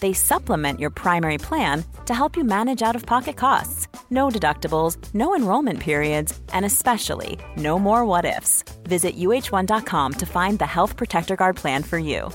they 0.00 0.12
supplement 0.12 0.80
your 0.80 0.90
primary 0.90 1.38
plan 1.38 1.84
to 2.06 2.14
help 2.14 2.36
you 2.36 2.44
manage 2.44 2.82
out 2.82 2.96
of 2.96 3.06
pocket 3.06 3.36
costs. 3.36 3.88
No 4.10 4.28
deductibles, 4.28 4.96
no 5.14 5.34
enrollment 5.34 5.80
periods, 5.80 6.38
and 6.52 6.64
especially 6.64 7.38
no 7.56 7.78
more 7.78 8.04
what 8.04 8.24
ifs. 8.24 8.62
Visit 8.84 9.16
uhone.com 9.16 10.12
to 10.14 10.26
find 10.26 10.58
the 10.58 10.66
Health 10.66 10.96
Protector 10.96 11.36
Guard 11.36 11.56
plan 11.56 11.82
for 11.82 11.98
you. 11.98 12.30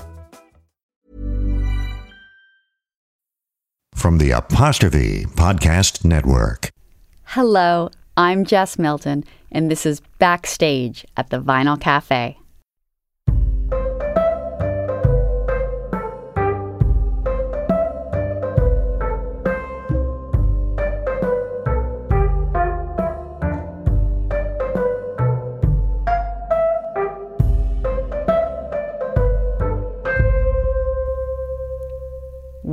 From 3.94 4.18
the 4.18 4.32
Apostrophe 4.32 5.26
Podcast 5.36 6.04
Network. 6.04 6.70
Hello, 7.24 7.88
I'm 8.16 8.44
Jess 8.44 8.78
Milton, 8.78 9.24
and 9.50 9.70
this 9.70 9.86
is 9.86 10.02
Backstage 10.18 11.06
at 11.16 11.30
the 11.30 11.40
Vinyl 11.40 11.80
Cafe. 11.80 12.36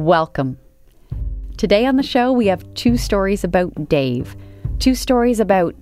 Welcome. 0.10 0.58
Today 1.58 1.86
on 1.86 1.96
the 1.96 2.02
show, 2.02 2.32
we 2.32 2.48
have 2.48 2.74
two 2.74 2.98
stories 2.98 3.44
about 3.44 3.88
Dave, 3.88 4.36
two 4.80 4.96
stories 4.96 5.40
about 5.40 5.76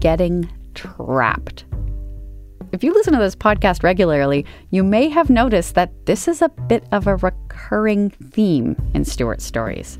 getting 0.00 0.50
trapped. 0.74 1.64
If 2.72 2.84
you 2.84 2.92
listen 2.92 3.14
to 3.14 3.18
this 3.18 3.34
podcast 3.34 3.82
regularly, 3.82 4.44
you 4.68 4.84
may 4.84 5.08
have 5.08 5.30
noticed 5.30 5.76
that 5.76 6.04
this 6.04 6.28
is 6.28 6.42
a 6.42 6.50
bit 6.50 6.84
of 6.92 7.06
a 7.06 7.16
recurring 7.16 8.10
theme 8.10 8.76
in 8.92 9.06
Stuart's 9.06 9.46
stories. 9.46 9.98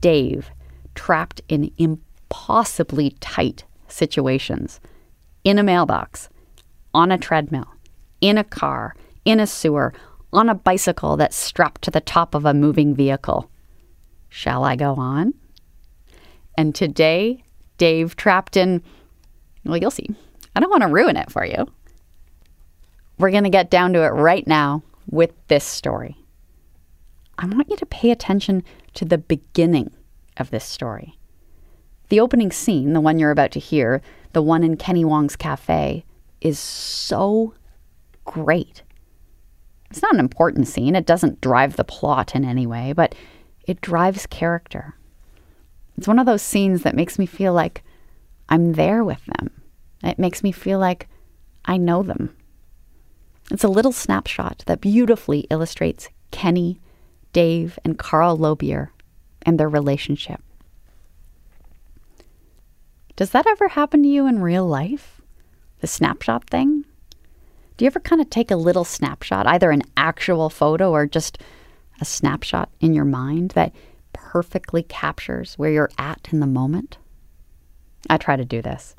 Dave, 0.00 0.50
trapped 0.94 1.40
in 1.48 1.72
impossibly 1.78 3.16
tight 3.20 3.64
situations, 3.88 4.80
in 5.44 5.58
a 5.58 5.62
mailbox, 5.62 6.28
on 6.92 7.10
a 7.10 7.16
treadmill, 7.16 7.72
in 8.20 8.36
a 8.36 8.44
car, 8.44 8.94
in 9.24 9.40
a 9.40 9.46
sewer, 9.46 9.94
on 10.32 10.48
a 10.48 10.54
bicycle 10.54 11.16
that's 11.16 11.36
strapped 11.36 11.82
to 11.82 11.90
the 11.90 12.00
top 12.00 12.34
of 12.34 12.44
a 12.44 12.54
moving 12.54 12.94
vehicle. 12.94 13.50
Shall 14.28 14.64
I 14.64 14.76
go 14.76 14.94
on? 14.94 15.34
And 16.58 16.74
today, 16.74 17.44
Dave 17.78 18.16
trapped 18.16 18.56
in, 18.56 18.82
well, 19.64 19.76
you'll 19.76 19.90
see. 19.90 20.08
I 20.54 20.60
don't 20.60 20.70
want 20.70 20.82
to 20.82 20.88
ruin 20.88 21.16
it 21.16 21.30
for 21.30 21.44
you. 21.44 21.66
We're 23.18 23.30
going 23.30 23.44
to 23.44 23.50
get 23.50 23.70
down 23.70 23.92
to 23.92 24.04
it 24.04 24.08
right 24.08 24.46
now 24.46 24.82
with 25.10 25.32
this 25.48 25.64
story. 25.64 26.16
I 27.38 27.46
want 27.46 27.70
you 27.70 27.76
to 27.76 27.86
pay 27.86 28.10
attention 28.10 28.64
to 28.94 29.04
the 29.04 29.18
beginning 29.18 29.90
of 30.36 30.50
this 30.50 30.64
story. 30.64 31.18
The 32.08 32.20
opening 32.20 32.52
scene, 32.52 32.92
the 32.92 33.00
one 33.00 33.18
you're 33.18 33.30
about 33.30 33.50
to 33.52 33.60
hear, 33.60 34.00
the 34.32 34.42
one 34.42 34.62
in 34.62 34.76
Kenny 34.76 35.04
Wong's 35.04 35.36
cafe, 35.36 36.04
is 36.40 36.58
so 36.58 37.54
great. 38.24 38.82
It's 39.90 40.02
not 40.02 40.14
an 40.14 40.20
important 40.20 40.68
scene, 40.68 40.96
it 40.96 41.06
doesn't 41.06 41.40
drive 41.40 41.76
the 41.76 41.84
plot 41.84 42.34
in 42.34 42.44
any 42.44 42.66
way, 42.66 42.92
but 42.92 43.14
it 43.66 43.80
drives 43.80 44.26
character. 44.26 44.94
It's 45.96 46.08
one 46.08 46.18
of 46.18 46.26
those 46.26 46.42
scenes 46.42 46.82
that 46.82 46.94
makes 46.94 47.18
me 47.18 47.26
feel 47.26 47.52
like 47.52 47.82
I'm 48.48 48.72
there 48.72 49.02
with 49.02 49.24
them. 49.26 49.50
It 50.02 50.18
makes 50.18 50.42
me 50.42 50.52
feel 50.52 50.78
like 50.78 51.08
I 51.64 51.76
know 51.76 52.02
them. 52.02 52.36
It's 53.50 53.64
a 53.64 53.68
little 53.68 53.92
snapshot 53.92 54.64
that 54.66 54.80
beautifully 54.80 55.40
illustrates 55.50 56.08
Kenny, 56.30 56.80
Dave, 57.32 57.78
and 57.84 57.98
Carl 57.98 58.36
Lowbeer 58.36 58.88
and 59.42 59.58
their 59.58 59.68
relationship. 59.68 60.40
Does 63.14 63.30
that 63.30 63.46
ever 63.46 63.68
happen 63.68 64.02
to 64.02 64.08
you 64.08 64.26
in 64.26 64.42
real 64.42 64.66
life? 64.66 65.20
The 65.80 65.86
snapshot 65.86 66.48
thing? 66.50 66.84
Do 67.76 67.84
you 67.84 67.88
ever 67.88 68.00
kind 68.00 68.22
of 68.22 68.30
take 68.30 68.50
a 68.50 68.56
little 68.56 68.84
snapshot, 68.84 69.46
either 69.46 69.70
an 69.70 69.82
actual 69.96 70.48
photo 70.48 70.92
or 70.92 71.06
just 71.06 71.38
a 72.00 72.04
snapshot 72.04 72.70
in 72.80 72.94
your 72.94 73.04
mind 73.04 73.50
that 73.50 73.74
perfectly 74.12 74.82
captures 74.82 75.54
where 75.58 75.70
you're 75.70 75.90
at 75.98 76.28
in 76.32 76.40
the 76.40 76.46
moment? 76.46 76.96
I 78.08 78.16
try 78.16 78.36
to 78.36 78.44
do 78.44 78.62
this. 78.62 78.94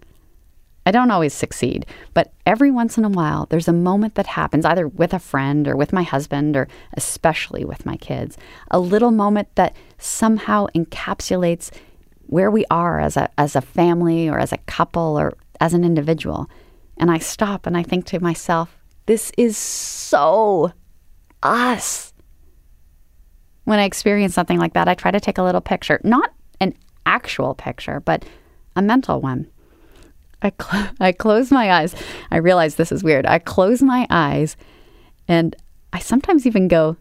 I 0.85 0.91
don't 0.91 1.11
always 1.11 1.33
succeed, 1.33 1.85
but 2.13 2.31
every 2.45 2.71
once 2.71 2.97
in 2.97 3.03
a 3.03 3.09
while, 3.09 3.45
there's 3.49 3.67
a 3.67 3.73
moment 3.73 4.15
that 4.15 4.27
happens 4.27 4.63
either 4.63 4.87
with 4.87 5.13
a 5.13 5.19
friend 5.19 5.67
or 5.67 5.75
with 5.75 5.91
my 5.91 6.03
husband 6.03 6.55
or 6.55 6.67
especially 6.93 7.65
with 7.65 7.85
my 7.85 7.97
kids. 7.97 8.37
A 8.71 8.79
little 8.79 9.11
moment 9.11 9.49
that 9.55 9.75
somehow 9.97 10.67
encapsulates 10.73 11.71
where 12.27 12.49
we 12.49 12.63
are 12.69 13.01
as 13.01 13.17
a, 13.17 13.29
as 13.37 13.55
a 13.55 13.61
family 13.61 14.29
or 14.29 14.39
as 14.39 14.53
a 14.53 14.59
couple 14.59 15.19
or 15.19 15.33
as 15.59 15.73
an 15.73 15.83
individual. 15.83 16.49
And 16.97 17.11
I 17.11 17.19
stop 17.19 17.65
and 17.65 17.77
I 17.77 17.83
think 17.83 18.05
to 18.07 18.19
myself, 18.19 18.77
this 19.05 19.31
is 19.37 19.57
so 19.57 20.73
us. 21.43 22.13
When 23.63 23.79
I 23.79 23.83
experience 23.83 24.33
something 24.33 24.59
like 24.59 24.73
that, 24.73 24.87
I 24.87 24.95
try 24.95 25.11
to 25.11 25.19
take 25.19 25.37
a 25.37 25.43
little 25.43 25.61
picture, 25.61 25.99
not 26.03 26.33
an 26.59 26.73
actual 27.05 27.53
picture, 27.53 27.99
but 27.99 28.25
a 28.75 28.81
mental 28.81 29.21
one. 29.21 29.47
I, 30.41 30.51
cl- 30.61 30.89
I 30.99 31.11
close 31.11 31.51
my 31.51 31.71
eyes. 31.71 31.95
I 32.31 32.37
realize 32.37 32.75
this 32.75 32.91
is 32.91 33.03
weird. 33.03 33.25
I 33.25 33.39
close 33.39 33.81
my 33.81 34.07
eyes 34.09 34.55
and 35.27 35.55
I 35.93 35.99
sometimes 35.99 36.45
even 36.45 36.67
go, 36.67 36.97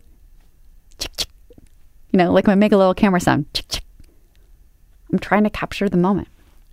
chick, 0.99 1.13
chick. 1.17 1.29
you 2.13 2.19
know, 2.19 2.33
like 2.33 2.49
I 2.49 2.55
make 2.55 2.73
a 2.73 2.77
little 2.77 2.95
camera 2.95 3.21
sound. 3.21 3.47
Chick. 3.53 3.83
I'm 5.13 5.19
trying 5.19 5.45
to 5.45 5.51
capture 5.51 5.89
the 5.89 5.97
moment. 5.97 6.29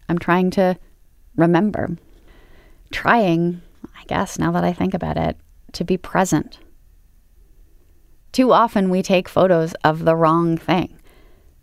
I'm 0.10 0.18
trying 0.18 0.52
to 0.52 0.78
remember 1.36 1.98
trying, 2.94 3.62
I 4.00 4.06
guess, 4.06 4.40
now 4.40 4.52
that 4.52 4.64
I 4.64 4.72
think 4.72 4.94
about 4.94 5.18
it, 5.18 5.38
to 5.74 5.84
be 5.84 5.98
present. 5.98 6.60
Too 8.32 8.54
often 8.54 8.90
we 8.90 9.02
take 9.02 9.28
photos 9.28 9.74
of 9.84 10.06
the 10.06 10.16
wrong 10.16 10.58
thing. 10.58 11.00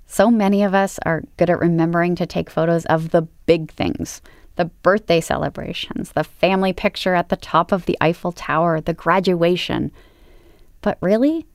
So 0.07 0.31
many 0.31 0.63
of 0.63 0.75
us 0.75 0.99
are 1.07 1.23
good 1.37 1.51
at 1.51 1.61
remembering 1.61 2.17
to 2.17 2.27
take 2.27 2.51
photos 2.51 2.85
of 2.87 3.11
the 3.11 3.23
big 3.47 3.71
things 3.73 4.21
the 4.57 4.65
birthday 4.67 5.23
celebrations, 5.23 6.13
the 6.13 6.25
family 6.25 6.75
picture 6.75 7.15
at 7.15 7.31
the 7.31 7.37
top 7.37 7.73
of 7.73 7.87
the 7.87 7.97
Eiffel 8.03 8.33
Tower, 8.33 8.79
the 8.79 8.93
graduation. 8.93 9.91
But 10.83 10.99
really, 11.01 11.47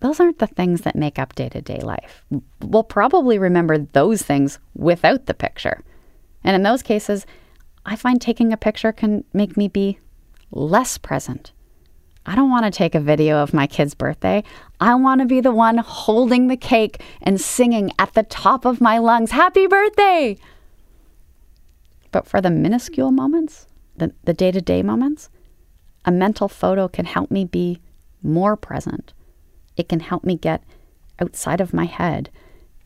those 0.00 0.20
aren't 0.20 0.40
the 0.40 0.46
things 0.46 0.82
that 0.82 0.94
make 0.94 1.18
up 1.18 1.34
day 1.34 1.48
to 1.48 1.62
day 1.62 1.78
life. 1.78 2.22
We'll 2.60 2.82
probably 2.82 3.38
remember 3.38 3.78
those 3.78 4.20
things 4.20 4.58
without 4.74 5.24
the 5.24 5.32
picture. 5.32 5.82
And 6.42 6.54
in 6.54 6.64
those 6.64 6.82
cases, 6.82 7.24
I 7.86 7.96
find 7.96 8.20
taking 8.20 8.52
a 8.52 8.56
picture 8.56 8.92
can 8.92 9.24
make 9.32 9.56
me 9.56 9.68
be 9.68 9.98
less 10.50 10.96
present. 10.98 11.52
I 12.26 12.34
don't 12.34 12.50
want 12.50 12.64
to 12.64 12.70
take 12.70 12.94
a 12.94 13.00
video 13.00 13.42
of 13.42 13.52
my 13.52 13.66
kid's 13.66 13.94
birthday. 13.94 14.42
I 14.80 14.94
want 14.94 15.20
to 15.20 15.26
be 15.26 15.42
the 15.42 15.52
one 15.52 15.76
holding 15.78 16.46
the 16.48 16.56
cake 16.56 17.02
and 17.20 17.38
singing 17.38 17.92
at 17.98 18.14
the 18.14 18.22
top 18.22 18.64
of 18.64 18.80
my 18.80 18.98
lungs, 18.98 19.30
Happy 19.30 19.66
birthday! 19.66 20.38
But 22.10 22.26
for 22.26 22.40
the 22.40 22.50
minuscule 22.50 23.10
moments, 23.10 23.66
the 23.96 24.34
day 24.34 24.50
to 24.50 24.60
day 24.60 24.82
moments, 24.82 25.28
a 26.04 26.12
mental 26.12 26.48
photo 26.48 26.88
can 26.88 27.04
help 27.04 27.30
me 27.30 27.44
be 27.44 27.80
more 28.22 28.56
present. 28.56 29.12
It 29.76 29.88
can 29.88 30.00
help 30.00 30.24
me 30.24 30.36
get 30.36 30.62
outside 31.20 31.60
of 31.60 31.74
my 31.74 31.84
head. 31.84 32.30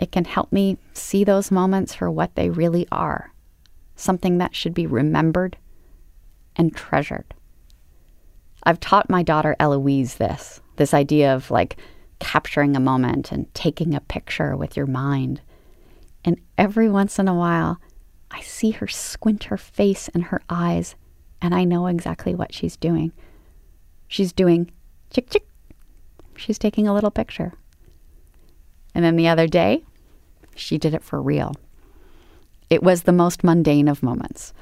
It 0.00 0.10
can 0.10 0.24
help 0.24 0.50
me 0.50 0.78
see 0.94 1.22
those 1.24 1.50
moments 1.50 1.94
for 1.94 2.10
what 2.10 2.34
they 2.34 2.50
really 2.50 2.86
are 2.90 3.32
something 3.98 4.38
that 4.38 4.54
should 4.54 4.74
be 4.74 4.86
remembered 4.86 5.56
and 6.56 6.74
treasured. 6.74 7.34
I've 8.64 8.80
taught 8.80 9.10
my 9.10 9.22
daughter 9.22 9.56
Eloise 9.58 10.16
this 10.16 10.60
this 10.76 10.94
idea 10.94 11.34
of 11.34 11.50
like 11.50 11.76
capturing 12.20 12.76
a 12.76 12.80
moment 12.80 13.32
and 13.32 13.52
taking 13.54 13.94
a 13.94 14.00
picture 14.00 14.56
with 14.56 14.76
your 14.76 14.86
mind. 14.86 15.40
And 16.24 16.40
every 16.56 16.88
once 16.88 17.18
in 17.18 17.28
a 17.28 17.34
while, 17.34 17.80
I 18.30 18.40
see 18.42 18.70
her 18.72 18.86
squint 18.86 19.44
her 19.44 19.56
face 19.56 20.08
and 20.08 20.24
her 20.24 20.42
eyes, 20.48 20.94
and 21.40 21.54
I 21.54 21.64
know 21.64 21.86
exactly 21.86 22.34
what 22.34 22.54
she's 22.54 22.76
doing. 22.76 23.12
She's 24.06 24.32
doing 24.32 24.70
chick 25.10 25.30
chick. 25.30 25.46
She's 26.36 26.58
taking 26.58 26.86
a 26.86 26.94
little 26.94 27.10
picture. 27.10 27.54
And 28.94 29.04
then 29.04 29.16
the 29.16 29.28
other 29.28 29.46
day, 29.46 29.84
she 30.54 30.78
did 30.78 30.94
it 30.94 31.04
for 31.04 31.20
real. 31.22 31.54
It 32.70 32.82
was 32.82 33.02
the 33.02 33.12
most 33.12 33.44
mundane 33.44 33.88
of 33.88 34.02
moments. 34.02 34.52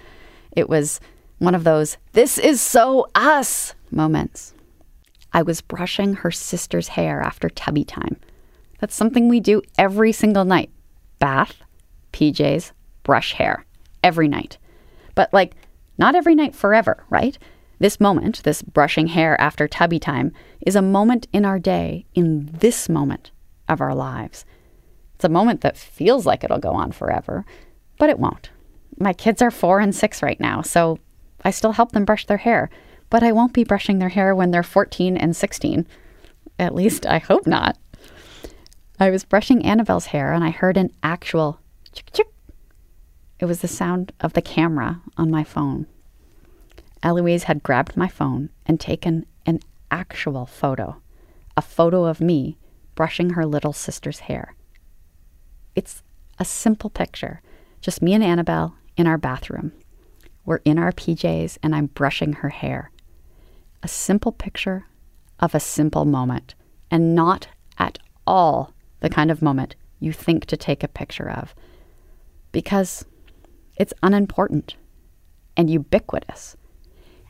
It 0.53 0.69
was 0.69 1.01
one 1.39 1.55
of 1.55 1.65
those, 1.65 1.99
this 2.13 2.39
is 2.39 2.61
so 2.61 3.09
us 3.15 3.75
moments. 3.91 4.55
I 5.33 5.43
was 5.43 5.61
brushing 5.61 6.15
her 6.15 6.31
sister's 6.31 6.89
hair 6.89 7.21
after 7.21 7.51
tubby 7.51 7.85
time. 7.85 8.17
That's 8.79 8.95
something 8.95 9.29
we 9.29 9.41
do 9.41 9.63
every 9.77 10.13
single 10.13 10.45
night 10.45 10.71
bath, 11.19 11.57
PJs, 12.13 12.73
brush 13.03 13.33
hair, 13.35 13.65
every 14.03 14.29
night. 14.29 14.59
But 15.15 15.33
like, 15.33 15.55
not 15.99 16.15
every 16.15 16.35
night 16.35 16.55
forever, 16.55 17.05
right? 17.11 17.39
This 17.79 18.01
moment, 18.01 18.43
this 18.43 18.63
brushing 18.63 19.09
hair 19.09 19.39
after 19.41 19.69
tubby 19.69 19.99
time, 19.99 20.33
is 20.67 20.77
a 20.77 20.83
moment 20.83 21.27
in 21.33 21.45
our 21.45 21.59
day, 21.59 22.07
in 22.15 22.47
this 22.47 22.89
moment 22.89 23.31
of 23.69 23.81
our 23.81 23.95
lives. 23.95 24.45
It's 25.15 25.25
a 25.25 25.31
moment 25.31 25.61
that 25.63 25.77
feels 25.77 26.27
like 26.27 26.45
it'll 26.45 26.59
go 26.59 26.73
on 26.73 26.93
forever, 26.93 27.45
but 27.99 28.11
it 28.11 28.19
won't. 28.19 28.51
My 28.99 29.13
kids 29.13 29.43
are 29.43 29.51
four 29.51 29.81
and 29.81 29.95
six 29.95 30.23
right 30.23 30.41
now, 30.41 30.63
so 30.63 30.99
I 31.45 31.51
still 31.51 31.73
help 31.73 31.93
them 31.93 32.05
brush 32.05 32.27
their 32.27 32.39
hair, 32.39 32.71
but 33.11 33.23
I 33.23 33.33
won't 33.33 33.53
be 33.53 33.65
brushing 33.65 33.99
their 33.99 34.09
hair 34.09 34.35
when 34.35 34.51
they're 34.51 34.63
14 34.63 35.17
and 35.17 35.37
16. 35.37 35.87
At 36.59 36.75
least 36.75 37.07
I 37.07 37.19
hope 37.19 37.47
not. 37.47 37.77
I 38.99 39.11
was 39.11 39.25
brushing 39.25 39.65
Annabelle's 39.65 40.07
hair 40.07 40.33
and 40.33 40.43
I 40.43 40.51
heard 40.51 40.77
an 40.77 40.91
actual 41.03 41.61
chick 41.93 42.11
chick. 42.13 42.29
It 43.39 43.45
was 43.45 43.61
the 43.61 43.69
sound 43.69 44.13
of 44.21 44.33
the 44.33 44.41
camera 44.43 45.03
on 45.19 45.31
my 45.31 45.45
phone. 45.45 45.87
Eloise 47.03 47.45
had 47.45 47.63
grabbed 47.63 47.97
my 47.97 48.09
phone 48.09 48.49
and 48.65 48.81
taken 48.81 49.27
an 49.45 49.61
actual 49.91 50.47
photo, 50.47 50.97
a 51.57 51.63
photo 51.63 52.05
of 52.05 52.21
me 52.21 52.57
brushing 52.95 53.31
her 53.31 53.45
little 53.45 53.75
sister's 53.75 54.21
hair. 54.21 54.55
It's 55.75 56.03
a 56.39 56.45
simple 56.45 56.89
picture, 56.89 57.43
just 57.81 58.03
me 58.03 58.15
and 58.15 58.25
Annabelle 58.25 58.75
in 58.97 59.07
our 59.07 59.19
bathroom. 59.19 59.73
We're 60.45 60.61
in 60.65 60.79
our 60.79 60.93
PJs 60.93 61.59
and 61.63 61.75
I'm 61.75 61.87
brushing 61.87 62.35
her 62.35 62.49
hair. 62.49 62.91
A 63.83 63.89
simple 63.89 64.33
picture 64.33 64.87
of 65.41 65.55
a 65.55 65.61
simple 65.61 66.05
moment, 66.05 66.55
and 66.91 67.15
not 67.15 67.49
at 67.79 67.99
all 68.27 68.73
the 69.01 69.11
kind 69.11 69.31
of 69.31 69.43
moment 69.43 69.77
you 70.01 70.13
think 70.13 70.47
to 70.47 70.57
take 70.57 70.83
a 70.83 70.89
picture 70.89 71.31
of, 71.31 71.55
because 72.53 73.05
it's 73.77 73.93
unimportant 74.03 74.77
and 75.57 75.69
ubiquitous. 75.69 76.57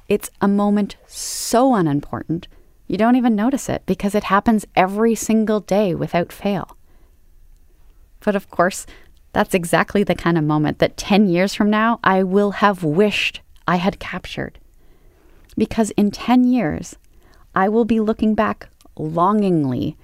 It's 0.08 0.30
a 0.40 0.48
moment 0.48 0.96
so 1.06 1.74
unimportant, 1.74 2.48
you 2.86 2.96
don't 2.96 3.16
even 3.16 3.34
notice 3.34 3.68
it 3.68 3.82
because 3.86 4.14
it 4.14 4.24
happens 4.24 4.64
every 4.76 5.14
single 5.14 5.60
day 5.60 5.94
without 5.94 6.32
fail. 6.32 6.76
But 8.20 8.36
of 8.36 8.48
course, 8.48 8.86
that's 9.36 9.52
exactly 9.52 10.02
the 10.02 10.14
kind 10.14 10.38
of 10.38 10.44
moment 10.44 10.78
that 10.78 10.96
10 10.96 11.28
years 11.28 11.52
from 11.52 11.68
now 11.68 12.00
I 12.02 12.22
will 12.22 12.52
have 12.52 12.82
wished 12.82 13.42
I 13.68 13.76
had 13.76 13.98
captured. 13.98 14.58
Because 15.58 15.90
in 15.90 16.10
10 16.10 16.44
years, 16.44 16.96
I 17.54 17.68
will 17.68 17.84
be 17.84 18.00
looking 18.00 18.34
back 18.34 18.70
longingly 18.96 19.98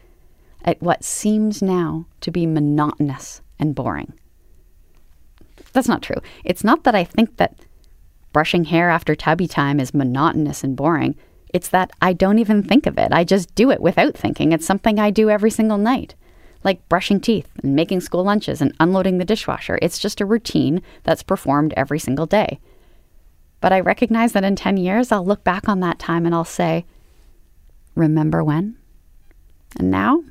at 0.67 0.83
what 0.83 1.03
seems 1.03 1.63
now 1.63 2.05
to 2.21 2.31
be 2.31 2.45
monotonous 2.45 3.41
and 3.59 3.75
boring. 3.75 4.13
That's 5.73 5.89
not 5.89 6.03
true. 6.03 6.21
It's 6.45 6.63
not 6.63 6.85
that 6.85 6.95
I 6.95 7.03
think 7.03 7.39
that 7.39 7.55
brushing 8.35 8.65
hair 8.65 8.91
after 8.91 9.15
tubby 9.15 9.49
time 9.49 9.81
is 9.81 9.95
monotonous 9.95 10.63
and 10.63 10.77
boring. 10.77 11.17
It's 11.55 11.71
that 11.71 11.91
I 12.03 12.13
don't 12.13 12.39
even 12.39 12.63
think 12.63 12.85
of 12.85 12.99
it. 12.99 13.09
I 13.13 13.25
just 13.25 13.55
do 13.55 13.71
it 13.71 13.81
without 13.81 14.15
thinking. 14.15 14.53
It's 14.53 14.67
something 14.67 14.99
I 14.99 15.11
do 15.11 15.31
every 15.31 15.51
single 15.51 15.79
night 15.79 16.17
like 16.65 16.89
brushing 16.89 17.21
teeth 17.21 17.49
and 17.63 17.75
making 17.75 18.01
school 18.01 18.25
lunches 18.25 18.61
and 18.61 18.75
unloading 18.81 19.19
the 19.19 19.25
dishwasher. 19.25 19.79
It's 19.83 19.99
just 19.99 20.21
a 20.21 20.27
routine 20.27 20.83
that's 21.05 21.23
performed 21.23 21.75
every 21.77 21.99
single 21.99 22.27
day. 22.27 22.61
But 23.61 23.73
I 23.73 23.81
recognize 23.81 24.33
that 24.33 24.45
in 24.45 24.57
10 24.57 24.77
years, 24.77 25.13
I'll 25.13 25.25
look 25.25 25.45
back 25.45 25.69
on 25.69 25.81
that 25.81 25.99
time 25.99 26.27
and 26.27 26.35
I'll 26.35 26.45
say, 26.45 26.85
Remember 27.95 28.43
when? 28.43 28.77
And 29.79 29.91
now, 29.91 30.25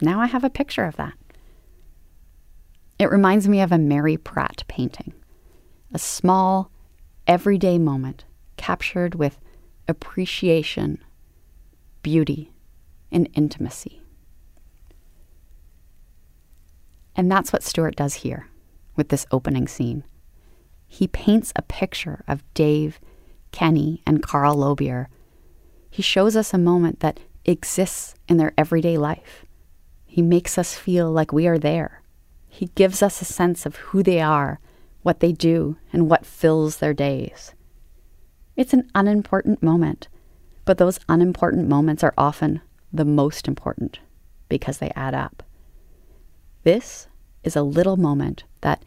now 0.00 0.20
I 0.20 0.26
have 0.26 0.44
a 0.44 0.50
picture 0.50 0.84
of 0.84 0.96
that. 0.96 1.14
It 2.98 3.10
reminds 3.10 3.46
me 3.46 3.60
of 3.60 3.70
a 3.70 3.78
Mary 3.78 4.16
Pratt 4.16 4.64
painting, 4.68 5.12
a 5.92 5.98
small, 5.98 6.70
everyday 7.26 7.78
moment 7.78 8.24
captured 8.56 9.14
with 9.14 9.38
appreciation, 9.86 10.98
beauty, 12.02 12.52
and 13.12 13.28
intimacy. 13.34 13.97
And 17.18 17.30
that's 17.30 17.52
what 17.52 17.64
Stuart 17.64 17.96
does 17.96 18.14
here 18.14 18.46
with 18.94 19.08
this 19.08 19.26
opening 19.32 19.66
scene. 19.66 20.04
He 20.86 21.08
paints 21.08 21.52
a 21.56 21.62
picture 21.62 22.22
of 22.28 22.44
Dave, 22.54 23.00
Kenny, 23.50 24.02
and 24.06 24.22
Carl 24.22 24.54
Lowbeer. 24.56 25.08
He 25.90 26.00
shows 26.00 26.36
us 26.36 26.54
a 26.54 26.58
moment 26.58 27.00
that 27.00 27.18
exists 27.44 28.14
in 28.28 28.36
their 28.36 28.52
everyday 28.56 28.96
life. 28.96 29.44
He 30.06 30.22
makes 30.22 30.56
us 30.56 30.76
feel 30.76 31.10
like 31.10 31.32
we 31.32 31.48
are 31.48 31.58
there. 31.58 32.02
He 32.46 32.66
gives 32.76 33.02
us 33.02 33.20
a 33.20 33.24
sense 33.24 33.66
of 33.66 33.76
who 33.76 34.04
they 34.04 34.20
are, 34.20 34.60
what 35.02 35.18
they 35.18 35.32
do, 35.32 35.76
and 35.92 36.08
what 36.08 36.24
fills 36.24 36.76
their 36.76 36.94
days. 36.94 37.52
It's 38.54 38.72
an 38.72 38.88
unimportant 38.94 39.60
moment, 39.60 40.06
but 40.64 40.78
those 40.78 41.00
unimportant 41.08 41.68
moments 41.68 42.04
are 42.04 42.14
often 42.16 42.60
the 42.92 43.04
most 43.04 43.48
important 43.48 43.98
because 44.48 44.78
they 44.78 44.92
add 44.94 45.14
up. 45.14 45.42
This 46.68 47.08
is 47.44 47.56
a 47.56 47.62
little 47.62 47.96
moment 47.96 48.44
that 48.60 48.82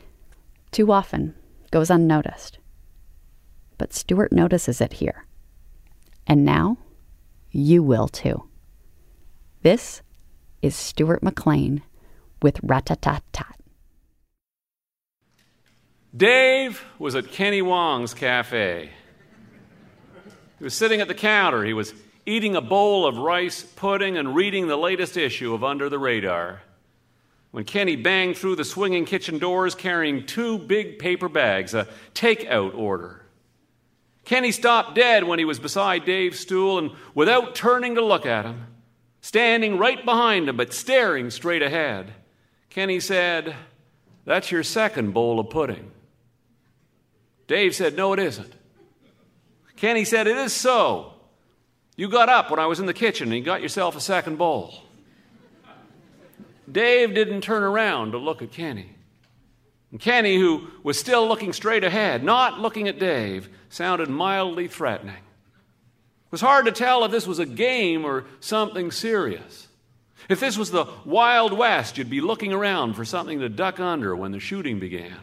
too 0.69 0.91
often 0.91 1.33
goes 1.71 1.89
unnoticed. 1.89 2.59
But 3.79 3.91
Stuart 3.91 4.31
notices 4.31 4.81
it 4.81 4.93
here. 4.93 5.25
And 6.27 6.45
now 6.45 6.77
you 7.49 7.81
will 7.81 8.07
too. 8.07 8.43
This 9.63 10.03
is 10.61 10.75
Stuart 10.75 11.23
McLean 11.23 11.81
with 12.43 12.61
Ratatat. 12.61 13.23
Dave 16.15 16.85
was 16.99 17.15
at 17.15 17.31
Kenny 17.31 17.63
Wong's 17.63 18.13
cafe. 18.13 18.91
He 20.59 20.63
was 20.63 20.75
sitting 20.75 21.01
at 21.01 21.07
the 21.07 21.15
counter. 21.15 21.63
He 21.63 21.73
was 21.73 21.95
eating 22.27 22.55
a 22.55 22.61
bowl 22.61 23.07
of 23.07 23.17
rice 23.17 23.63
pudding 23.63 24.19
and 24.19 24.35
reading 24.35 24.67
the 24.67 24.77
latest 24.77 25.17
issue 25.17 25.55
of 25.55 25.63
Under 25.63 25.89
the 25.89 25.97
Radar 25.97 26.61
when 27.51 27.65
Kenny 27.65 27.95
banged 27.95 28.37
through 28.37 28.55
the 28.55 28.65
swinging 28.65 29.05
kitchen 29.05 29.37
doors 29.37 29.75
carrying 29.75 30.25
two 30.25 30.57
big 30.57 30.99
paper 30.99 31.29
bags, 31.29 31.73
a 31.73 31.87
takeout 32.13 32.75
order. 32.75 33.25
Kenny 34.23 34.51
stopped 34.51 34.95
dead 34.95 35.25
when 35.25 35.39
he 35.39 35.45
was 35.45 35.59
beside 35.59 36.05
Dave's 36.05 36.39
stool 36.39 36.77
and, 36.77 36.91
without 37.13 37.55
turning 37.55 37.95
to 37.95 38.05
look 38.05 38.25
at 38.25 38.45
him, 38.45 38.67
standing 39.19 39.77
right 39.77 40.03
behind 40.05 40.47
him 40.47 40.57
but 40.57 40.73
staring 40.73 41.29
straight 41.29 41.61
ahead, 41.61 42.13
Kenny 42.69 42.99
said, 42.99 43.55
That's 44.23 44.51
your 44.51 44.63
second 44.63 45.13
bowl 45.13 45.39
of 45.39 45.49
pudding. 45.49 45.91
Dave 47.47 47.75
said, 47.75 47.97
No, 47.97 48.13
it 48.13 48.19
isn't. 48.19 48.53
Kenny 49.75 50.05
said, 50.05 50.27
It 50.27 50.37
is 50.37 50.53
so. 50.53 51.13
You 51.97 52.07
got 52.07 52.29
up 52.29 52.49
when 52.49 52.59
I 52.59 52.67
was 52.67 52.79
in 52.79 52.85
the 52.85 52.93
kitchen 52.93 53.27
and 53.27 53.37
you 53.37 53.43
got 53.43 53.61
yourself 53.61 53.97
a 53.97 53.99
second 53.99 54.37
bowl. 54.37 54.73
Dave 56.69 57.13
didn't 57.13 57.41
turn 57.41 57.63
around 57.63 58.11
to 58.11 58.17
look 58.17 58.41
at 58.41 58.51
Kenny. 58.51 58.95
And 59.91 59.99
Kenny, 59.99 60.37
who 60.37 60.67
was 60.83 60.99
still 60.99 61.27
looking 61.27 61.53
straight 61.53 61.83
ahead, 61.83 62.23
not 62.23 62.59
looking 62.59 62.87
at 62.87 62.99
Dave, 62.99 63.49
sounded 63.69 64.09
mildly 64.09 64.67
threatening. 64.67 65.15
It 65.15 66.31
was 66.31 66.41
hard 66.41 66.65
to 66.65 66.71
tell 66.71 67.03
if 67.03 67.11
this 67.11 67.27
was 67.27 67.39
a 67.39 67.45
game 67.45 68.05
or 68.05 68.25
something 68.39 68.91
serious. 68.91 69.67
If 70.29 70.39
this 70.39 70.57
was 70.57 70.71
the 70.71 70.85
Wild 71.03 71.51
West, 71.51 71.97
you'd 71.97 72.09
be 72.09 72.21
looking 72.21 72.53
around 72.53 72.93
for 72.93 73.03
something 73.03 73.39
to 73.39 73.49
duck 73.49 73.79
under 73.79 74.15
when 74.15 74.31
the 74.31 74.39
shooting 74.39 74.79
began. 74.79 75.17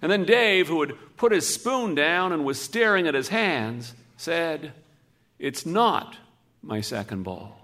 And 0.00 0.10
then 0.10 0.24
Dave, 0.24 0.68
who 0.68 0.80
had 0.80 0.94
put 1.16 1.32
his 1.32 1.46
spoon 1.46 1.94
down 1.94 2.32
and 2.32 2.44
was 2.44 2.60
staring 2.60 3.06
at 3.06 3.14
his 3.14 3.28
hands, 3.28 3.94
said, 4.16 4.72
It's 5.38 5.66
not 5.66 6.16
my 6.62 6.80
second 6.80 7.22
bowl. 7.22 7.56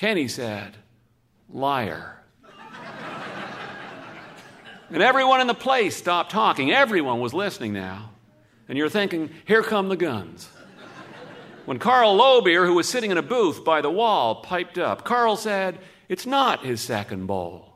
Kenny 0.00 0.28
said, 0.28 0.78
Liar. 1.50 2.16
and 4.90 5.02
everyone 5.02 5.42
in 5.42 5.46
the 5.46 5.52
place 5.52 5.94
stopped 5.94 6.30
talking. 6.30 6.72
Everyone 6.72 7.20
was 7.20 7.34
listening 7.34 7.74
now. 7.74 8.12
And 8.66 8.78
you're 8.78 8.88
thinking, 8.88 9.28
Here 9.44 9.62
come 9.62 9.90
the 9.90 9.98
guns. 9.98 10.48
When 11.66 11.78
Carl 11.78 12.16
Lowbeer, 12.16 12.64
who 12.64 12.76
was 12.76 12.88
sitting 12.88 13.10
in 13.10 13.18
a 13.18 13.22
booth 13.22 13.62
by 13.62 13.82
the 13.82 13.90
wall, 13.90 14.36
piped 14.36 14.78
up, 14.78 15.04
Carl 15.04 15.36
said, 15.36 15.78
It's 16.08 16.24
not 16.24 16.64
his 16.64 16.80
second 16.80 17.26
bowl. 17.26 17.74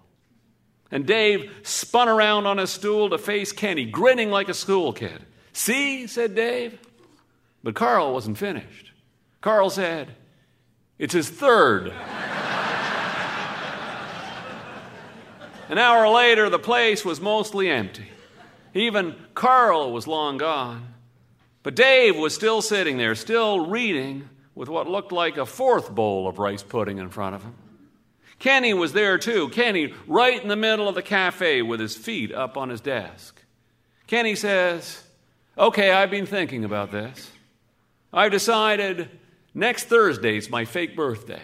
And 0.91 1.05
Dave 1.05 1.55
spun 1.63 2.09
around 2.09 2.47
on 2.47 2.57
his 2.57 2.71
stool 2.71 3.11
to 3.11 3.19
face 3.19 3.53
Kenny, 3.53 3.85
grinning 3.85 4.31
like 4.31 4.49
a 4.49 4.55
school 4.55 4.95
kid. 4.95 5.27
See, 5.53 6.07
said 6.07 6.35
Dave. 6.35 6.79
But 7.63 7.75
Carl 7.75 8.15
wasn't 8.15 8.39
finished. 8.39 8.93
Carl 9.43 9.69
said, 9.69 10.15
It's 10.99 11.13
his 11.13 11.29
third. 11.29 11.93
An 15.69 15.79
hour 15.79 16.09
later, 16.09 16.51
the 16.51 16.59
place 16.59 17.05
was 17.05 17.21
mostly 17.21 17.69
empty. 17.69 18.09
Even 18.75 19.15
Carl 19.35 19.93
was 19.93 20.07
long 20.07 20.37
gone. 20.37 20.95
But 21.63 21.77
Dave 21.77 22.17
was 22.17 22.35
still 22.35 22.61
sitting 22.61 22.99
there, 22.99 23.15
still 23.15 23.67
reading, 23.67 24.29
with 24.55 24.69
what 24.69 24.89
looked 24.89 25.13
like 25.13 25.37
a 25.37 25.47
fourth 25.47 25.95
bowl 25.95 26.29
of 26.29 26.39
rice 26.39 26.63
pudding 26.63 26.99
in 26.99 27.09
front 27.09 27.35
of 27.35 27.43
him. 27.43 27.55
Kenny 28.39 28.75
was 28.75 28.93
there 28.93 29.17
too. 29.17 29.49
Kenny, 29.49 29.95
right 30.07 30.41
in 30.41 30.49
the 30.49 30.57
middle 30.57 30.89
of 30.89 30.95
the 30.95 31.03
cafe 31.03 31.63
with 31.63 31.81
his 31.81 31.97
feet 31.97 32.33
up 32.33 32.57
on 32.57 32.69
his 32.69 32.81
desk. 32.81 33.43
Kenny 34.07 34.35
says, 34.35 35.03
Okay, 35.57 35.91
I've 35.91 36.11
been 36.11 36.27
thinking 36.27 36.65
about 36.65 36.91
this. 36.91 37.31
I've 38.13 38.33
decided 38.33 39.09
next 39.55 39.85
Thursday's 39.85 40.51
my 40.51 40.65
fake 40.65 40.95
birthday. 40.95 41.43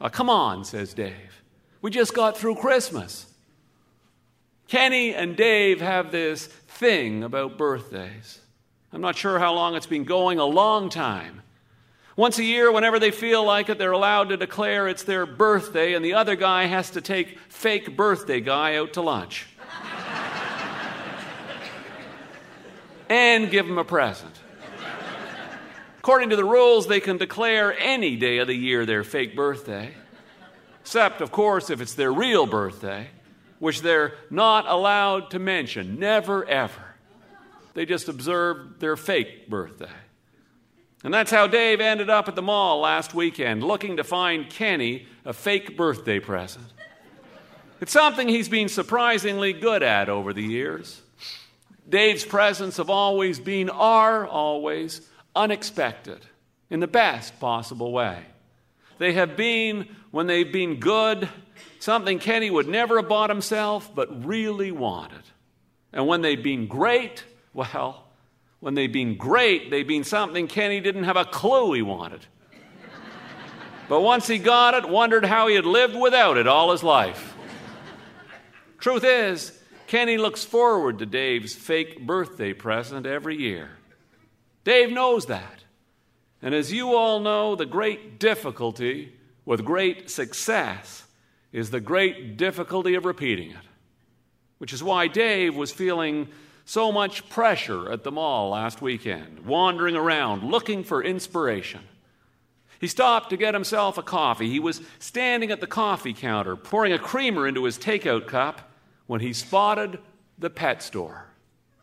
Oh, 0.00 0.08
come 0.08 0.28
on, 0.28 0.64
says 0.64 0.92
Dave. 0.92 1.37
We 1.80 1.90
just 1.90 2.14
got 2.14 2.36
through 2.36 2.56
Christmas. 2.56 3.26
Kenny 4.66 5.14
and 5.14 5.36
Dave 5.36 5.80
have 5.80 6.12
this 6.12 6.46
thing 6.46 7.24
about 7.24 7.56
birthdays. 7.56 8.40
I'm 8.92 9.00
not 9.00 9.16
sure 9.16 9.38
how 9.38 9.54
long 9.54 9.74
it's 9.74 9.86
been 9.86 10.04
going, 10.04 10.38
a 10.38 10.44
long 10.44 10.90
time. 10.90 11.42
Once 12.16 12.38
a 12.38 12.44
year, 12.44 12.72
whenever 12.72 12.98
they 12.98 13.10
feel 13.10 13.44
like 13.44 13.68
it, 13.68 13.78
they're 13.78 13.92
allowed 13.92 14.28
to 14.28 14.36
declare 14.36 14.88
it's 14.88 15.04
their 15.04 15.24
birthday, 15.24 15.94
and 15.94 16.04
the 16.04 16.14
other 16.14 16.34
guy 16.34 16.64
has 16.64 16.90
to 16.90 17.00
take 17.00 17.38
fake 17.48 17.96
birthday 17.96 18.40
guy 18.40 18.76
out 18.76 18.92
to 18.92 19.00
lunch 19.00 19.46
and 23.08 23.50
give 23.50 23.66
him 23.66 23.78
a 23.78 23.84
present. 23.84 24.34
According 25.98 26.30
to 26.30 26.36
the 26.36 26.44
rules, 26.44 26.88
they 26.88 27.00
can 27.00 27.18
declare 27.18 27.78
any 27.78 28.16
day 28.16 28.38
of 28.38 28.48
the 28.48 28.54
year 28.54 28.84
their 28.84 29.04
fake 29.04 29.36
birthday, 29.36 29.94
except, 30.88 31.20
of 31.20 31.30
course, 31.30 31.68
if 31.68 31.82
it's 31.82 31.92
their 31.92 32.10
real 32.10 32.46
birthday, 32.46 33.06
which 33.58 33.82
they're 33.82 34.14
not 34.30 34.64
allowed 34.66 35.30
to 35.30 35.38
mention, 35.38 35.98
never 35.98 36.46
ever. 36.46 36.94
They 37.74 37.84
just 37.84 38.08
observed 38.08 38.80
their 38.80 38.96
fake 38.96 39.50
birthday. 39.50 39.92
And 41.04 41.12
that's 41.12 41.30
how 41.30 41.46
Dave 41.46 41.82
ended 41.82 42.08
up 42.08 42.26
at 42.26 42.36
the 42.36 42.40
mall 42.40 42.80
last 42.80 43.12
weekend, 43.12 43.62
looking 43.62 43.98
to 43.98 44.02
find 44.02 44.48
Kenny 44.48 45.06
a 45.26 45.34
fake 45.34 45.76
birthday 45.76 46.20
present. 46.20 46.64
It's 47.82 47.92
something 47.92 48.26
he's 48.26 48.48
been 48.48 48.70
surprisingly 48.70 49.52
good 49.52 49.82
at 49.82 50.08
over 50.08 50.32
the 50.32 50.42
years. 50.42 51.02
Dave's 51.86 52.24
presents 52.24 52.78
have 52.78 52.88
always 52.88 53.38
been, 53.38 53.68
are 53.68 54.26
always, 54.26 55.06
unexpected 55.36 56.24
in 56.70 56.80
the 56.80 56.86
best 56.86 57.38
possible 57.38 57.92
way. 57.92 58.24
They 58.98 59.12
have 59.12 59.36
been, 59.36 59.88
when 60.10 60.26
they've 60.26 60.52
been 60.52 60.80
good, 60.80 61.28
something 61.78 62.18
Kenny 62.18 62.50
would 62.50 62.68
never 62.68 62.96
have 62.96 63.08
bought 63.08 63.30
himself, 63.30 63.94
but 63.94 64.26
really 64.26 64.72
wanted. 64.72 65.22
And 65.92 66.06
when 66.06 66.20
they've 66.20 66.42
been 66.42 66.66
great, 66.66 67.24
well, 67.54 68.08
when 68.60 68.74
they've 68.74 68.92
been 68.92 69.16
great, 69.16 69.70
they've 69.70 69.86
been 69.86 70.04
something 70.04 70.48
Kenny 70.48 70.80
didn't 70.80 71.04
have 71.04 71.16
a 71.16 71.24
clue 71.24 71.72
he 71.72 71.82
wanted. 71.82 72.26
But 73.88 74.02
once 74.02 74.26
he 74.26 74.38
got 74.38 74.74
it, 74.74 74.88
wondered 74.88 75.24
how 75.24 75.46
he 75.48 75.54
had 75.54 75.64
lived 75.64 75.96
without 75.96 76.36
it 76.36 76.46
all 76.46 76.72
his 76.72 76.82
life. 76.82 77.34
Truth 78.78 79.04
is, 79.04 79.58
Kenny 79.86 80.18
looks 80.18 80.44
forward 80.44 80.98
to 80.98 81.06
Dave's 81.06 81.54
fake 81.54 82.06
birthday 82.06 82.52
present 82.52 83.06
every 83.06 83.36
year. 83.36 83.70
Dave 84.64 84.92
knows 84.92 85.26
that. 85.26 85.64
And 86.40 86.54
as 86.54 86.72
you 86.72 86.94
all 86.94 87.20
know, 87.20 87.56
the 87.56 87.66
great 87.66 88.18
difficulty 88.18 89.12
with 89.44 89.64
great 89.64 90.10
success 90.10 91.04
is 91.52 91.70
the 91.70 91.80
great 91.80 92.36
difficulty 92.36 92.94
of 92.94 93.04
repeating 93.04 93.50
it. 93.50 93.56
Which 94.58 94.72
is 94.72 94.82
why 94.82 95.08
Dave 95.08 95.56
was 95.56 95.72
feeling 95.72 96.28
so 96.64 96.92
much 96.92 97.28
pressure 97.30 97.90
at 97.90 98.04
the 98.04 98.12
mall 98.12 98.50
last 98.50 98.82
weekend, 98.82 99.46
wandering 99.46 99.96
around 99.96 100.42
looking 100.42 100.84
for 100.84 101.02
inspiration. 101.02 101.80
He 102.78 102.86
stopped 102.86 103.30
to 103.30 103.36
get 103.36 103.54
himself 103.54 103.98
a 103.98 104.02
coffee. 104.02 104.50
He 104.50 104.60
was 104.60 104.82
standing 104.98 105.50
at 105.50 105.60
the 105.60 105.66
coffee 105.66 106.12
counter, 106.12 106.54
pouring 106.56 106.92
a 106.92 106.98
creamer 106.98 107.48
into 107.48 107.64
his 107.64 107.78
takeout 107.78 108.26
cup, 108.26 108.70
when 109.06 109.20
he 109.20 109.32
spotted 109.32 109.98
the 110.38 110.50
pet 110.50 110.82
store, 110.82 111.26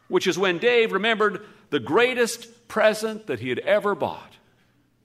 which 0.07 0.27
is 0.27 0.37
when 0.37 0.59
Dave 0.59 0.93
remembered 0.93 1.43
the 1.71 1.79
greatest 1.79 2.67
present 2.67 3.27
that 3.27 3.39
he 3.39 3.49
had 3.49 3.59
ever 3.59 3.95
bought. 3.95 4.34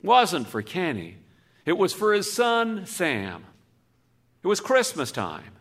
Wasn't 0.02 0.48
for 0.48 0.62
Kenny, 0.62 1.16
it 1.64 1.76
was 1.76 1.92
for 1.92 2.12
his 2.12 2.32
son, 2.32 2.86
Sam. 2.86 3.44
It 4.42 4.46
was 4.46 4.60
Christmas 4.60 5.12
time. 5.12 5.52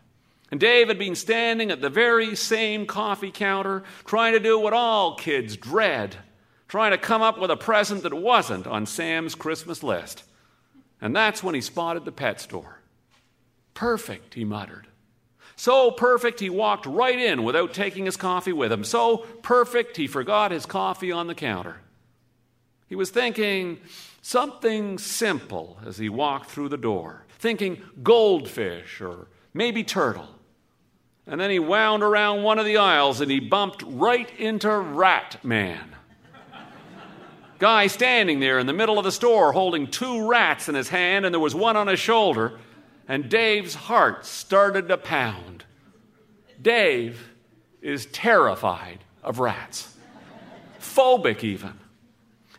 And 0.50 0.58
Dave 0.58 0.88
had 0.88 0.98
been 0.98 1.14
standing 1.14 1.70
at 1.70 1.80
the 1.80 1.90
very 1.90 2.34
same 2.34 2.86
coffee 2.86 3.30
counter, 3.30 3.84
trying 4.04 4.32
to 4.32 4.40
do 4.40 4.58
what 4.58 4.72
all 4.72 5.14
kids 5.14 5.56
dread 5.56 6.16
trying 6.70 6.92
to 6.92 6.98
come 6.98 7.20
up 7.20 7.36
with 7.36 7.50
a 7.50 7.56
present 7.56 8.04
that 8.04 8.14
wasn't 8.14 8.64
on 8.64 8.86
Sam's 8.86 9.34
Christmas 9.34 9.82
list. 9.82 10.22
And 11.00 11.16
that's 11.16 11.42
when 11.42 11.56
he 11.56 11.60
spotted 11.60 12.04
the 12.04 12.12
pet 12.12 12.40
store. 12.40 12.78
Perfect, 13.74 14.34
he 14.34 14.44
muttered. 14.44 14.86
So 15.56 15.90
perfect, 15.90 16.38
he 16.38 16.48
walked 16.48 16.86
right 16.86 17.18
in 17.18 17.42
without 17.42 17.74
taking 17.74 18.04
his 18.04 18.16
coffee 18.16 18.52
with 18.52 18.70
him. 18.70 18.84
So 18.84 19.16
perfect, 19.42 19.96
he 19.96 20.06
forgot 20.06 20.52
his 20.52 20.64
coffee 20.64 21.10
on 21.10 21.26
the 21.26 21.34
counter. 21.34 21.80
He 22.86 22.94
was 22.94 23.10
thinking 23.10 23.80
something 24.22 24.98
simple 24.98 25.78
as 25.84 25.98
he 25.98 26.08
walked 26.08 26.50
through 26.50 26.68
the 26.68 26.76
door, 26.76 27.26
thinking 27.38 27.82
goldfish 28.02 29.00
or 29.00 29.28
maybe 29.54 29.82
turtle. 29.82 30.28
And 31.26 31.40
then 31.40 31.50
he 31.50 31.58
wound 31.58 32.02
around 32.02 32.42
one 32.42 32.58
of 32.58 32.64
the 32.64 32.76
aisles 32.76 33.20
and 33.20 33.30
he 33.30 33.40
bumped 33.40 33.82
right 33.86 34.30
into 34.38 34.70
Rat 34.70 35.42
Man. 35.44 35.94
Guy 37.58 37.88
standing 37.88 38.40
there 38.40 38.58
in 38.58 38.66
the 38.66 38.72
middle 38.72 38.98
of 38.98 39.04
the 39.04 39.12
store 39.12 39.52
holding 39.52 39.86
two 39.86 40.26
rats 40.26 40.68
in 40.70 40.74
his 40.74 40.88
hand, 40.88 41.26
and 41.26 41.34
there 41.34 41.40
was 41.40 41.54
one 41.54 41.76
on 41.76 41.88
his 41.88 42.00
shoulder, 42.00 42.58
and 43.06 43.28
Dave's 43.28 43.74
heart 43.74 44.24
started 44.24 44.88
to 44.88 44.96
pound. 44.96 45.64
Dave 46.60 47.28
is 47.82 48.06
terrified 48.06 49.00
of 49.22 49.40
rats, 49.40 49.94
phobic 50.78 51.44
even. 51.44 51.79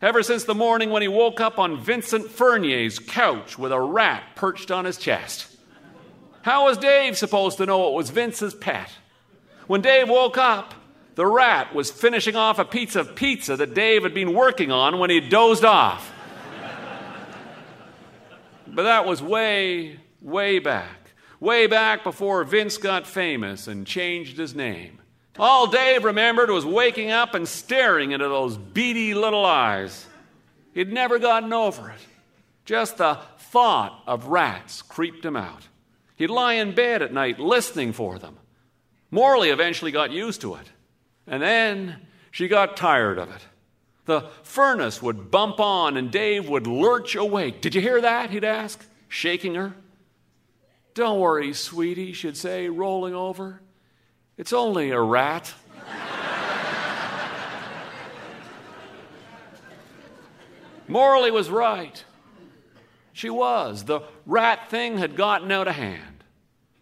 Ever 0.02 0.24
since 0.24 0.46
the 0.46 0.56
morning 0.56 0.90
when 0.90 1.04
he 1.04 1.08
woke 1.08 1.40
up 1.40 1.60
on 1.60 1.80
Vincent 1.80 2.32
Fernier's 2.32 2.98
couch 2.98 3.60
with 3.60 3.72
a 3.72 3.80
rat 3.80 4.24
perched 4.36 4.72
on 4.72 4.86
his 4.86 4.98
chest. 4.98 5.56
How 6.42 6.66
was 6.66 6.80
Dave 6.80 7.16
supposed 7.16 7.58
to 7.60 7.68
know 7.68 7.88
it 7.90 7.94
was 7.94 8.10
Vince's 8.10 8.56
pet? 8.56 8.90
When 9.68 9.82
Dave 9.82 10.10
woke 10.10 10.40
up, 10.40 10.74
the 11.14 11.28
rat 11.28 11.76
was 11.76 11.92
finishing 11.92 12.36
off 12.36 12.58
a 12.58 12.66
piece 12.66 12.96
of 12.96 13.16
pizza 13.16 13.56
that 13.58 13.76
Dave 13.76 14.02
had 14.02 14.16
been 14.16 14.34
working 14.34 14.72
on 14.72 14.98
when 14.98 15.12
he 15.12 15.20
dozed 15.20 15.64
off. 15.64 16.12
but 18.68 18.84
that 18.84 19.06
was 19.06 19.22
way, 19.22 20.00
way 20.20 20.58
back. 20.58 21.14
Way 21.40 21.68
back 21.68 22.04
before 22.04 22.44
Vince 22.44 22.78
got 22.78 23.06
famous 23.06 23.68
and 23.68 23.86
changed 23.86 24.38
his 24.38 24.56
name. 24.56 25.01
All 25.42 25.66
Dave 25.66 26.04
remembered 26.04 26.52
was 26.52 26.68
waking 26.68 27.10
up 27.10 27.34
and 27.34 27.48
staring 27.48 28.12
into 28.12 28.28
those 28.28 28.58
beady 28.58 29.16
little 29.16 29.44
eyes. 29.44 30.06
He'd 30.76 30.94
never 30.94 31.18
gotten 31.18 31.52
over 31.52 31.90
it. 31.90 32.00
Just 32.64 32.98
the 32.98 33.18
thought 33.40 34.04
of 34.06 34.28
rats 34.28 34.84
creeped 34.84 35.26
him 35.26 35.36
out. 35.36 35.68
He'd 36.16 36.30
lie 36.30 36.54
in 36.54 36.76
bed 36.76 37.02
at 37.02 37.12
night 37.12 37.40
listening 37.40 37.92
for 37.92 38.20
them. 38.20 38.38
Morley 39.10 39.50
eventually 39.50 39.90
got 39.90 40.12
used 40.12 40.42
to 40.42 40.54
it. 40.54 40.72
And 41.26 41.42
then 41.42 42.06
she 42.30 42.48
got 42.48 42.78
tired 42.78 43.18
of 43.18 43.32
it. 43.32 43.42
The 44.06 44.30
furnace 44.44 45.02
would 45.02 45.32
bump 45.32 45.60
on 45.60 45.98
and 45.98 46.12
Dave 46.12 46.50
would 46.50 46.68
lurch 46.68 47.16
awake. 47.16 47.62
Did 47.62 47.74
you 47.74 47.82
hear 47.82 48.00
that? 48.00 48.30
He'd 48.30 48.44
ask, 48.44 48.86
shaking 49.08 49.56
her. 49.56 49.74
Don't 50.94 51.20
worry, 51.20 51.52
sweetie, 51.54 52.14
she'd 52.14 52.38
say, 52.38 52.70
rolling 52.70 53.16
over. 53.16 53.60
It's 54.38 54.54
only 54.54 54.92
a 54.92 55.00
rat. 55.00 55.54
Morley 60.88 61.32
was 61.32 61.50
right. 61.50 62.04
She 63.14 63.30
was. 63.30 63.86
The 63.86 64.02
rat 64.26 64.70
thing 64.70 64.98
had 64.98 65.16
gotten 65.16 65.52
out 65.52 65.68
of 65.68 65.76
hand. 65.76 66.24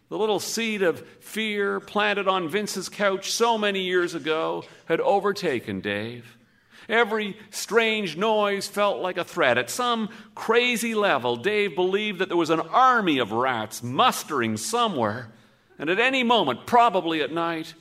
The 0.09 0.17
little 0.17 0.39
seed 0.39 0.81
of 0.81 1.07
fear 1.19 1.79
planted 1.79 2.27
on 2.27 2.49
Vince's 2.49 2.89
couch 2.89 3.31
so 3.31 3.57
many 3.57 3.81
years 3.81 4.15
ago 4.15 4.63
had 4.85 4.99
overtaken 4.99 5.81
Dave. 5.81 6.35
Every 6.87 7.37
strange 7.51 8.17
noise 8.17 8.67
felt 8.67 8.99
like 8.99 9.17
a 9.17 9.23
threat. 9.23 9.59
At 9.59 9.69
some 9.69 10.09
crazy 10.33 10.95
level, 10.95 11.35
Dave 11.35 11.75
believed 11.75 12.17
that 12.17 12.29
there 12.29 12.37
was 12.37 12.49
an 12.49 12.61
army 12.61 13.19
of 13.19 13.31
rats 13.31 13.83
mustering 13.83 14.57
somewhere, 14.57 15.31
and 15.79 15.89
at 15.89 16.00
any 16.00 16.24
moment, 16.24 16.67
probably 16.67 17.21
at 17.21 17.31
night, 17.31 17.74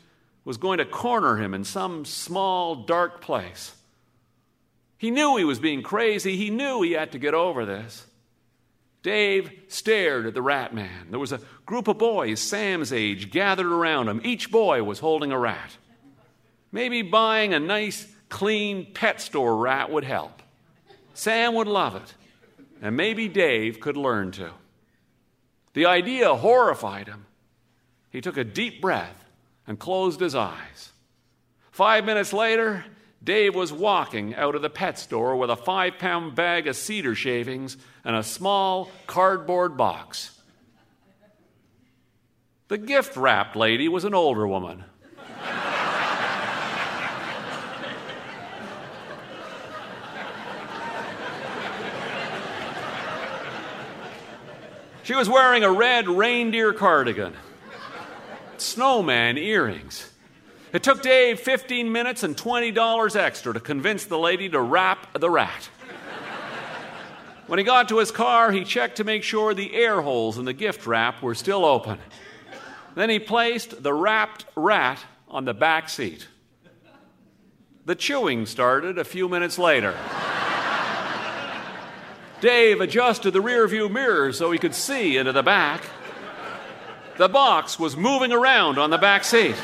was 0.44 0.56
going 0.56 0.78
to 0.78 0.86
corner 0.86 1.36
him 1.36 1.52
in 1.52 1.64
some 1.64 2.04
small, 2.04 2.76
dark 2.76 3.20
place. 3.20 3.74
He 4.96 5.10
knew 5.10 5.36
he 5.36 5.44
was 5.44 5.58
being 5.58 5.82
crazy. 5.82 6.36
He 6.36 6.48
knew 6.48 6.80
he 6.80 6.92
had 6.92 7.12
to 7.12 7.18
get 7.18 7.34
over 7.34 7.66
this. 7.66 8.06
Dave 9.02 9.50
stared 9.68 10.26
at 10.26 10.34
the 10.34 10.42
rat 10.42 10.74
man. 10.74 11.10
There 11.10 11.20
was 11.20 11.32
a 11.32 11.40
group 11.66 11.88
of 11.88 11.98
boys, 11.98 12.40
Sam's 12.40 12.92
age, 12.92 13.30
gathered 13.30 13.70
around 13.70 14.08
him. 14.08 14.20
Each 14.24 14.50
boy 14.50 14.82
was 14.82 14.98
holding 14.98 15.32
a 15.32 15.38
rat. 15.38 15.76
Maybe 16.72 17.02
buying 17.02 17.54
a 17.54 17.60
nice 17.60 18.06
clean 18.28 18.92
pet 18.92 19.20
store 19.20 19.56
rat 19.56 19.90
would 19.90 20.04
help. 20.04 20.42
Sam 21.14 21.54
would 21.54 21.68
love 21.68 21.96
it, 21.96 22.14
and 22.82 22.96
maybe 22.96 23.28
Dave 23.28 23.80
could 23.80 23.96
learn 23.96 24.32
to. 24.32 24.50
The 25.74 25.86
idea 25.86 26.34
horrified 26.34 27.06
him. 27.06 27.26
He 28.10 28.20
took 28.20 28.36
a 28.36 28.44
deep 28.44 28.80
breath 28.80 29.24
and 29.66 29.78
closed 29.78 30.20
his 30.20 30.34
eyes. 30.34 30.92
Five 31.70 32.04
minutes 32.04 32.32
later, 32.32 32.84
Dave 33.22 33.54
was 33.54 33.72
walking 33.72 34.34
out 34.34 34.54
of 34.54 34.62
the 34.62 34.70
pet 34.70 34.98
store 34.98 35.36
with 35.36 35.50
a 35.50 35.56
five 35.56 35.98
pound 35.98 36.34
bag 36.34 36.66
of 36.66 36.76
cedar 36.76 37.14
shavings 37.14 37.76
and 38.04 38.16
a 38.16 38.22
small 38.22 38.90
cardboard 39.06 39.76
box. 39.76 40.38
The 42.68 42.78
gift 42.78 43.16
wrapped 43.16 43.56
lady 43.56 43.88
was 43.88 44.04
an 44.04 44.14
older 44.14 44.46
woman. 44.46 44.84
She 55.02 55.14
was 55.14 55.26
wearing 55.26 55.64
a 55.64 55.72
red 55.72 56.06
reindeer 56.06 56.74
cardigan, 56.74 57.32
snowman 58.60 59.38
earrings. 59.38 60.10
It 60.72 60.82
took 60.82 61.02
Dave 61.02 61.40
15 61.40 61.90
minutes 61.90 62.22
and 62.22 62.36
$20 62.36 63.16
extra 63.16 63.54
to 63.54 63.60
convince 63.60 64.04
the 64.04 64.18
lady 64.18 64.48
to 64.50 64.60
wrap 64.60 65.18
the 65.18 65.30
rat. 65.30 65.70
When 67.46 67.58
he 67.58 67.64
got 67.64 67.88
to 67.88 67.98
his 67.98 68.10
car, 68.10 68.52
he 68.52 68.64
checked 68.64 68.96
to 68.96 69.04
make 69.04 69.22
sure 69.22 69.54
the 69.54 69.74
air 69.74 70.02
holes 70.02 70.36
in 70.36 70.44
the 70.44 70.52
gift 70.52 70.86
wrap 70.86 71.22
were 71.22 71.34
still 71.34 71.64
open. 71.64 71.98
Then 72.94 73.08
he 73.08 73.18
placed 73.18 73.82
the 73.82 73.94
wrapped 73.94 74.44
rat 74.54 74.98
on 75.28 75.46
the 75.46 75.54
back 75.54 75.88
seat. 75.88 76.28
The 77.86 77.94
chewing 77.94 78.44
started 78.44 78.98
a 78.98 79.04
few 79.04 79.30
minutes 79.30 79.58
later. 79.58 79.96
Dave 82.42 82.82
adjusted 82.82 83.30
the 83.30 83.42
rearview 83.42 83.90
mirror 83.90 84.32
so 84.32 84.52
he 84.52 84.58
could 84.58 84.74
see 84.74 85.16
into 85.16 85.32
the 85.32 85.42
back. 85.42 85.82
The 87.18 87.28
box 87.28 87.80
was 87.80 87.96
moving 87.96 88.30
around 88.30 88.78
on 88.78 88.90
the 88.90 88.96
back 88.96 89.24
seat. 89.24 89.56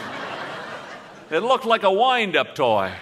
It 1.31 1.39
looked 1.39 1.65
like 1.65 1.85
a 1.85 1.93
wind 1.93 2.35
up 2.35 2.57
toy. 2.57 2.93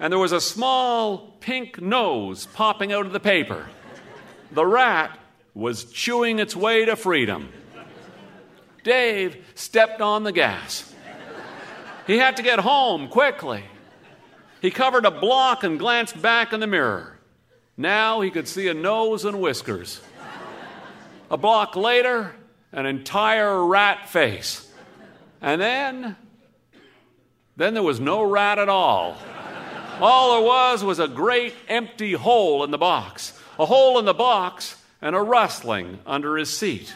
And 0.00 0.10
there 0.10 0.18
was 0.18 0.32
a 0.32 0.40
small 0.40 1.36
pink 1.38 1.78
nose 1.78 2.46
popping 2.46 2.90
out 2.90 3.04
of 3.04 3.12
the 3.12 3.20
paper. 3.20 3.66
The 4.52 4.64
rat 4.64 5.18
was 5.52 5.84
chewing 5.84 6.38
its 6.38 6.56
way 6.56 6.86
to 6.86 6.96
freedom. 6.96 7.50
Dave 8.82 9.36
stepped 9.54 10.00
on 10.00 10.22
the 10.22 10.32
gas. 10.32 10.90
He 12.06 12.16
had 12.16 12.38
to 12.38 12.42
get 12.42 12.60
home 12.60 13.08
quickly. 13.08 13.62
He 14.62 14.70
covered 14.70 15.04
a 15.04 15.10
block 15.10 15.64
and 15.64 15.78
glanced 15.78 16.20
back 16.22 16.54
in 16.54 16.60
the 16.60 16.66
mirror. 16.66 17.18
Now 17.76 18.22
he 18.22 18.30
could 18.30 18.48
see 18.48 18.68
a 18.68 18.74
nose 18.74 19.26
and 19.26 19.38
whiskers. 19.38 20.00
A 21.30 21.36
block 21.36 21.76
later, 21.76 22.34
an 22.78 22.86
entire 22.86 23.64
rat 23.66 24.08
face. 24.08 24.72
And 25.42 25.60
then, 25.60 26.14
then 27.56 27.74
there 27.74 27.82
was 27.82 27.98
no 27.98 28.22
rat 28.22 28.60
at 28.60 28.68
all. 28.68 29.16
All 30.00 30.36
there 30.36 30.46
was 30.46 30.84
was 30.84 31.00
a 31.00 31.08
great 31.08 31.54
empty 31.66 32.12
hole 32.12 32.62
in 32.62 32.70
the 32.70 32.78
box. 32.78 33.36
A 33.58 33.66
hole 33.66 33.98
in 33.98 34.04
the 34.04 34.14
box 34.14 34.80
and 35.02 35.16
a 35.16 35.20
rustling 35.20 35.98
under 36.06 36.36
his 36.36 36.56
seat. 36.56 36.94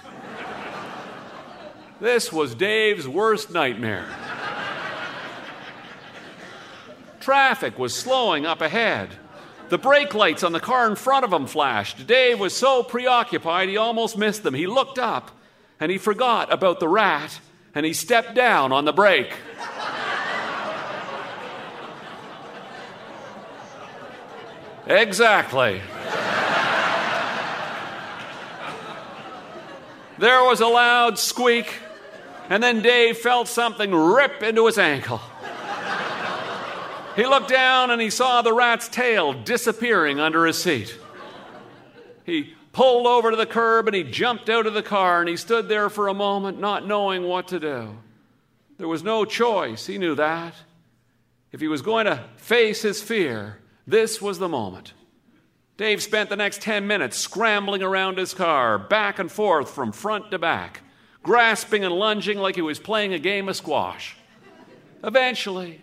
This 2.01 2.33
was 2.33 2.55
Dave's 2.55 3.09
worst 3.09 3.51
nightmare. 3.51 4.07
Traffic 7.18 7.77
was 7.77 7.92
slowing 7.92 8.47
up 8.47 8.61
ahead. 8.61 9.09
The 9.68 9.79
brake 9.79 10.14
lights 10.14 10.45
on 10.45 10.53
the 10.53 10.61
car 10.61 10.88
in 10.88 10.95
front 10.95 11.25
of 11.25 11.33
him 11.33 11.49
flashed. 11.49 12.07
Dave 12.07 12.38
was 12.38 12.55
so 12.55 12.85
preoccupied 12.85 13.68
he 13.68 13.77
almost 13.77 14.16
missed 14.16 14.45
them. 14.45 14.55
He 14.55 14.68
looked 14.68 15.01
up 15.01 15.33
and 15.83 15.90
he 15.90 15.99
forgot 15.99 16.53
about 16.53 16.79
the 16.79 16.87
rat 16.87 17.40
and 17.75 17.85
he 17.85 17.92
stepped 17.92 18.37
down 18.37 18.71
on 18.71 18.85
the 18.85 18.92
brake. 18.92 19.35
exactly. 24.87 25.81
there 30.18 30.45
was 30.45 30.61
a 30.61 30.68
loud 30.68 31.18
squeak, 31.18 31.81
and 32.49 32.62
then 32.62 32.81
Dave 32.81 33.18
felt 33.18 33.49
something 33.49 33.92
rip 33.92 34.40
into 34.45 34.66
his 34.66 34.79
ankle. 34.79 35.21
He 37.16 37.27
looked 37.27 37.49
down 37.49 37.90
and 37.90 38.01
he 38.01 38.11
saw 38.11 38.40
the 38.42 38.53
rat's 38.53 38.87
tail 38.88 39.33
disappearing 39.33 40.21
under 40.21 40.47
his 40.47 40.62
seat. 40.62 40.97
He 42.25 42.55
pulled 42.73 43.07
over 43.07 43.31
to 43.31 43.37
the 43.37 43.47
curb 43.47 43.87
and 43.87 43.95
he 43.95 44.03
jumped 44.03 44.49
out 44.49 44.67
of 44.67 44.75
the 44.75 44.83
car 44.83 45.21
and 45.21 45.29
he 45.29 45.37
stood 45.37 45.69
there 45.69 45.89
for 45.89 46.09
a 46.09 46.15
moment, 46.15 46.61
not 46.61 46.87
knowing 46.87 47.25
what 47.25 47.49
to 47.49 47.61
do. 47.61 47.97
There 48.79 48.89
was 48.89 49.03
no 49.03 49.25
choice, 49.25 49.87
he 49.87 49.99
knew 49.99 50.15
that. 50.15 50.55
If 51.53 51.61
he 51.61 51.69
was 51.69 51.83
going 51.83 52.07
to 52.07 52.25
face 52.37 52.83
his 52.83 53.03
fear, 53.03 53.59
this 53.87 54.21
was 54.23 54.39
the 54.39 54.49
moment. 54.49 54.95
Dave 55.77 56.03
spent 56.03 56.31
the 56.31 56.37
next 56.37 56.63
10 56.63 56.87
minutes 56.87 57.17
scrambling 57.17 57.83
around 57.83 58.19
his 58.19 58.35
car, 58.35 58.79
back 58.79 59.19
and 59.19 59.31
forth 59.31 59.71
from 59.71 59.93
front 59.93 60.31
to 60.31 60.39
back, 60.39 60.81
grasping 61.23 61.85
and 61.85 61.95
lunging 61.95 62.39
like 62.39 62.55
he 62.55 62.63
was 62.63 62.79
playing 62.79 63.13
a 63.13 63.19
game 63.19 63.49
of 63.49 63.57
squash. 63.57 64.17
Eventually, 65.05 65.81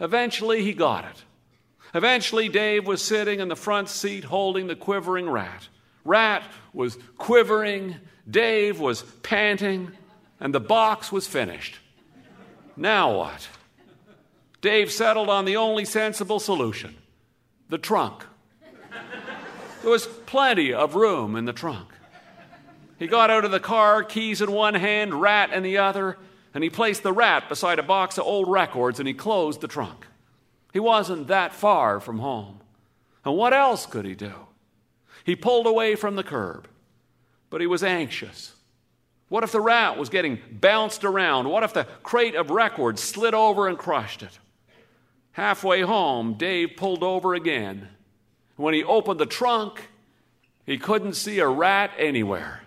Eventually, 0.00 0.62
he 0.62 0.72
got 0.72 1.04
it. 1.04 1.24
Eventually, 1.94 2.48
Dave 2.48 2.86
was 2.86 3.02
sitting 3.02 3.40
in 3.40 3.48
the 3.48 3.56
front 3.56 3.88
seat 3.88 4.24
holding 4.24 4.66
the 4.66 4.76
quivering 4.76 5.30
rat. 5.30 5.68
Rat 6.04 6.44
was 6.72 6.98
quivering, 7.18 7.96
Dave 8.30 8.78
was 8.80 9.02
panting, 9.22 9.90
and 10.40 10.54
the 10.54 10.60
box 10.60 11.10
was 11.10 11.26
finished. 11.26 11.78
Now 12.76 13.16
what? 13.16 13.48
Dave 14.60 14.90
settled 14.90 15.28
on 15.28 15.44
the 15.44 15.56
only 15.56 15.84
sensible 15.84 16.40
solution 16.40 16.96
the 17.68 17.78
trunk. 17.78 18.24
There 19.82 19.90
was 19.90 20.06
plenty 20.06 20.72
of 20.72 20.94
room 20.94 21.36
in 21.36 21.44
the 21.44 21.52
trunk. 21.52 21.88
He 22.98 23.06
got 23.06 23.30
out 23.30 23.44
of 23.44 23.50
the 23.50 23.60
car, 23.60 24.02
keys 24.02 24.40
in 24.40 24.52
one 24.52 24.74
hand, 24.74 25.20
rat 25.20 25.52
in 25.52 25.62
the 25.62 25.78
other, 25.78 26.16
and 26.54 26.62
he 26.62 26.70
placed 26.70 27.02
the 27.02 27.12
rat 27.12 27.48
beside 27.48 27.78
a 27.78 27.82
box 27.82 28.16
of 28.16 28.24
old 28.24 28.48
records 28.48 28.98
and 28.98 29.08
he 29.08 29.14
closed 29.14 29.60
the 29.60 29.68
trunk. 29.68 30.06
He 30.72 30.80
wasn't 30.80 31.26
that 31.26 31.54
far 31.54 32.00
from 32.00 32.18
home. 32.18 32.60
And 33.24 33.36
what 33.36 33.52
else 33.52 33.86
could 33.86 34.04
he 34.04 34.14
do? 34.14 34.32
He 35.24 35.34
pulled 35.34 35.66
away 35.66 35.96
from 35.96 36.16
the 36.16 36.22
curb, 36.22 36.68
but 37.50 37.60
he 37.60 37.66
was 37.66 37.82
anxious. 37.82 38.54
What 39.28 39.42
if 39.42 39.52
the 39.52 39.60
rat 39.60 39.98
was 39.98 40.10
getting 40.10 40.38
bounced 40.52 41.02
around? 41.02 41.48
What 41.48 41.64
if 41.64 41.72
the 41.72 41.88
crate 42.02 42.34
of 42.34 42.50
records 42.50 43.02
slid 43.02 43.34
over 43.34 43.66
and 43.66 43.76
crushed 43.76 44.22
it? 44.22 44.38
Halfway 45.32 45.80
home, 45.80 46.34
Dave 46.34 46.76
pulled 46.76 47.02
over 47.02 47.34
again. 47.34 47.88
When 48.56 48.74
he 48.74 48.84
opened 48.84 49.18
the 49.18 49.26
trunk, 49.26 49.88
He 50.66 50.78
couldn't 50.78 51.14
see 51.14 51.40
a 51.40 51.48
rat 51.48 51.92
anywhere. 51.98 52.62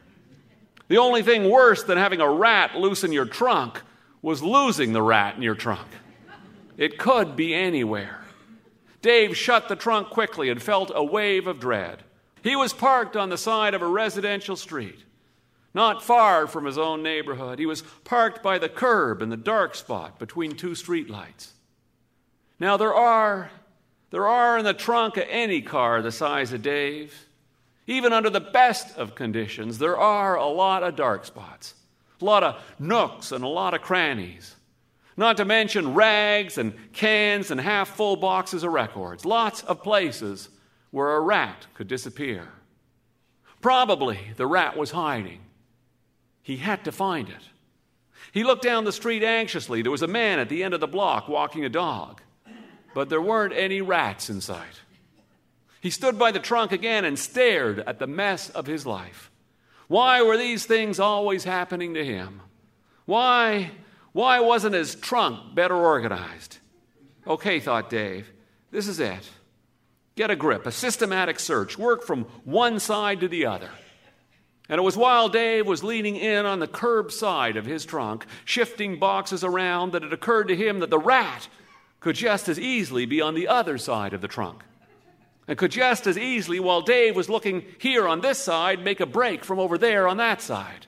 The 0.88 0.98
only 0.98 1.24
thing 1.24 1.50
worse 1.50 1.84
than 1.84 1.98
having 1.98 2.22
a 2.22 2.30
rat 2.30 2.76
loose 2.76 3.04
in 3.04 3.12
your 3.12 3.26
trunk 3.26 3.82
was 4.22 4.44
losing 4.44 4.94
the 4.94 5.02
rat 5.02 5.36
in 5.36 5.42
your 5.42 5.56
trunk. 5.56 5.88
It 6.78 6.98
could 6.98 7.36
be 7.36 7.54
anywhere. 7.54 8.22
Dave 9.02 9.36
shut 9.36 9.68
the 9.68 9.76
trunk 9.76 10.10
quickly 10.10 10.50
and 10.50 10.62
felt 10.62 10.92
a 10.94 11.04
wave 11.04 11.48
of 11.48 11.60
dread. 11.60 12.04
He 12.48 12.56
was 12.56 12.72
parked 12.72 13.18
on 13.18 13.28
the 13.28 13.38
side 13.38 13.74
of 13.74 13.82
a 13.82 13.88
residential 13.88 14.56
street, 14.56 15.04
not 15.74 16.02
far 16.02 16.48
from 16.48 16.64
his 16.64 16.78
own 16.78 17.04
neighborhood. 17.04 17.60
He 17.60 17.66
was 17.66 17.82
parked 18.06 18.42
by 18.42 18.58
the 18.58 18.70
curb 18.70 19.22
in 19.22 19.28
the 19.28 19.36
dark 19.36 19.76
spot 19.76 20.18
between 20.18 20.56
two 20.56 20.70
streetlights. 20.70 21.50
Now, 22.58 22.78
there 22.78 22.94
are, 22.94 23.52
there 24.12 24.28
are 24.28 24.58
in 24.58 24.64
the 24.64 24.74
trunk 24.74 25.18
of 25.18 25.26
any 25.30 25.62
car 25.62 26.02
the 26.02 26.12
size 26.12 26.54
of 26.54 26.62
Dave, 26.62 27.28
even 27.86 28.14
under 28.14 28.30
the 28.30 28.40
best 28.40 28.98
of 28.98 29.14
conditions, 29.14 29.78
there 29.78 29.98
are 29.98 30.36
a 30.36 30.48
lot 30.48 30.84
of 30.84 30.96
dark 30.96 31.26
spots, 31.26 31.74
a 32.22 32.26
lot 32.26 32.44
of 32.44 32.64
nooks 32.80 33.34
and 33.34 33.44
a 33.44 33.48
lot 33.48 33.74
of 33.74 33.82
crannies. 33.82 34.56
Not 35.18 35.36
to 35.38 35.46
mention 35.46 35.96
rags 35.96 36.58
and 36.58 36.74
cans 36.94 37.52
and 37.52 37.60
half 37.60 37.90
full 37.90 38.16
boxes 38.16 38.64
of 38.64 38.72
records. 38.72 39.26
Lots 39.26 39.64
of 39.64 39.84
places 39.84 40.48
where 40.92 41.16
a 41.16 41.20
rat 41.20 41.68
could 41.74 41.88
disappear. 41.88 42.50
Probably 43.62 44.20
the 44.38 44.48
rat 44.48 44.78
was 44.78 44.92
hiding. 44.92 45.42
He 46.42 46.58
had 46.58 46.86
to 46.86 46.92
find 46.92 47.30
it. 47.30 47.44
He 48.32 48.44
looked 48.44 48.64
down 48.64 48.86
the 48.86 48.92
street 48.92 49.24
anxiously. 49.24 49.82
There 49.82 49.92
was 49.92 50.02
a 50.02 50.08
man 50.08 50.40
at 50.40 50.50
the 50.50 50.64
end 50.64 50.74
of 50.74 50.80
the 50.80 50.88
block 50.88 51.28
walking 51.28 51.66
a 51.66 51.70
dog, 51.70 52.22
but 52.94 53.10
there 53.10 53.22
weren't 53.22 53.54
any 53.54 53.82
rats 53.82 54.30
in 54.30 54.42
sight. 54.42 54.82
He 55.82 55.90
stood 55.90 56.18
by 56.20 56.32
the 56.32 56.40
trunk 56.40 56.72
again 56.72 57.06
and 57.06 57.18
stared 57.18 57.80
at 57.80 58.00
the 58.00 58.08
mess 58.08 58.50
of 58.50 58.68
his 58.68 58.86
life. 58.86 59.32
Why 59.88 60.22
were 60.22 60.38
these 60.38 60.66
things 60.66 61.00
always 61.00 61.44
happening 61.44 61.94
to 61.94 62.04
him? 62.04 62.42
Why, 63.06 63.72
why 64.12 64.40
wasn't 64.42 64.76
his 64.76 64.96
trunk 64.96 65.56
better 65.56 65.76
organized? 65.76 66.58
Okay, 67.26 67.60
thought 67.60 67.90
Dave, 67.90 68.32
this 68.72 68.88
is 68.88 69.00
it. 69.00 69.30
Get 70.18 70.32
a 70.32 70.36
grip, 70.36 70.66
a 70.66 70.72
systematic 70.72 71.40
search, 71.40 71.78
work 71.78 72.04
from 72.04 72.26
one 72.44 72.82
side 72.82 73.22
to 73.22 73.30
the 73.30 73.46
other. 73.46 73.70
And 74.68 74.80
it 74.80 74.84
was 74.84 74.98
while 74.98 75.30
Dave 75.30 75.66
was 75.66 75.84
leaning 75.84 76.18
in 76.18 76.46
on 76.46 76.60
the 76.60 76.68
curb 76.68 77.12
side 77.14 77.56
of 77.56 77.66
his 77.66 77.86
trunk, 77.86 78.26
shifting 78.44 79.00
boxes 79.00 79.46
around, 79.46 79.94
that 79.94 80.04
it 80.04 80.12
occurred 80.12 80.50
to 80.50 80.56
him 80.56 80.80
that 80.80 80.90
the 80.90 81.00
rat 81.00 81.48
could 82.02 82.16
just 82.16 82.50
as 82.50 82.60
easily 82.60 83.06
be 83.06 83.22
on 83.22 83.34
the 83.34 83.48
other 83.48 83.78
side 83.78 84.12
of 84.14 84.20
the 84.20 84.28
trunk 84.28 84.64
and 85.48 85.58
could 85.58 85.72
just 85.72 86.08
as 86.08 86.18
easily, 86.18 86.60
while 86.60 86.82
Dave 86.82 87.16
was 87.16 87.30
looking 87.30 87.64
here 87.80 88.08
on 88.08 88.22
this 88.22 88.38
side, 88.38 88.84
make 88.84 89.00
a 89.00 89.06
break 89.06 89.46
from 89.46 89.60
over 89.60 89.78
there 89.78 90.08
on 90.08 90.18
that 90.18 90.42
side. 90.42 90.88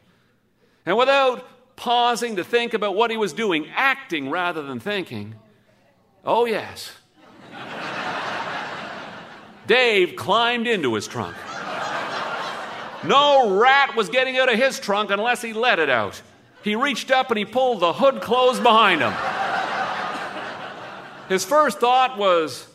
And 0.85 0.97
without 0.97 1.47
pausing 1.77 2.35
to 2.35 2.43
think 2.43 2.73
about 2.73 2.95
what 2.95 3.11
he 3.11 3.17
was 3.17 3.31
doing, 3.31 3.67
acting 3.73 4.29
rather 4.29 4.61
than 4.61 4.79
thinking, 4.79 5.35
oh, 6.25 6.45
yes, 6.45 6.91
Dave 9.69 10.15
climbed 10.15 10.65
into 10.65 10.95
his 10.95 11.07
trunk. 11.07 11.37
No 13.03 13.59
rat 13.59 13.95
was 13.95 14.09
getting 14.09 14.35
out 14.39 14.51
of 14.51 14.57
his 14.57 14.79
trunk 14.79 15.11
unless 15.11 15.43
he 15.43 15.53
let 15.53 15.77
it 15.77 15.91
out. 15.91 16.19
He 16.63 16.75
reached 16.75 17.11
up 17.11 17.29
and 17.29 17.37
he 17.37 17.45
pulled 17.45 17.79
the 17.79 17.93
hood 17.93 18.19
closed 18.19 18.63
behind 18.63 19.01
him. 19.01 19.13
His 21.29 21.45
first 21.45 21.79
thought 21.79 22.17
was, 22.17 22.67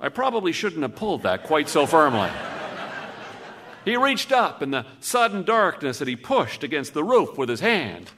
I 0.00 0.08
probably 0.08 0.52
shouldn't 0.52 0.80
have 0.80 0.96
pulled 0.96 1.24
that 1.24 1.42
quite 1.42 1.68
so 1.68 1.84
firmly. 1.84 2.30
He 3.84 3.98
reached 3.98 4.32
up 4.32 4.62
in 4.62 4.70
the 4.70 4.86
sudden 5.00 5.42
darkness 5.44 6.00
and 6.00 6.08
he 6.08 6.16
pushed 6.16 6.64
against 6.64 6.94
the 6.94 7.04
roof 7.04 7.36
with 7.36 7.50
his 7.50 7.60
hand. 7.60 8.10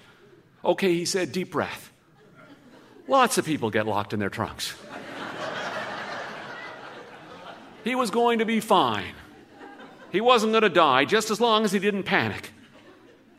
Okay, 0.65 0.95
he 0.95 1.05
said, 1.05 1.33
deep 1.33 1.51
breath. 1.51 1.91
Lots 3.09 3.39
of 3.39 3.45
people 3.45 3.71
get 3.71 3.89
locked 3.89 4.13
in 4.13 4.21
their 4.21 4.31
trunks. 4.31 4.77
He 7.85 7.95
was 7.95 8.11
going 8.11 8.39
to 8.39 8.45
be 8.45 8.61
fine. 8.61 9.15
He 10.13 10.21
wasn't 10.21 10.53
going 10.53 10.63
to 10.63 10.69
die 10.69 11.05
just 11.05 11.31
as 11.31 11.41
long 11.41 11.65
as 11.65 11.73
he 11.73 11.79
didn't 11.79 12.03
panic. 12.05 12.51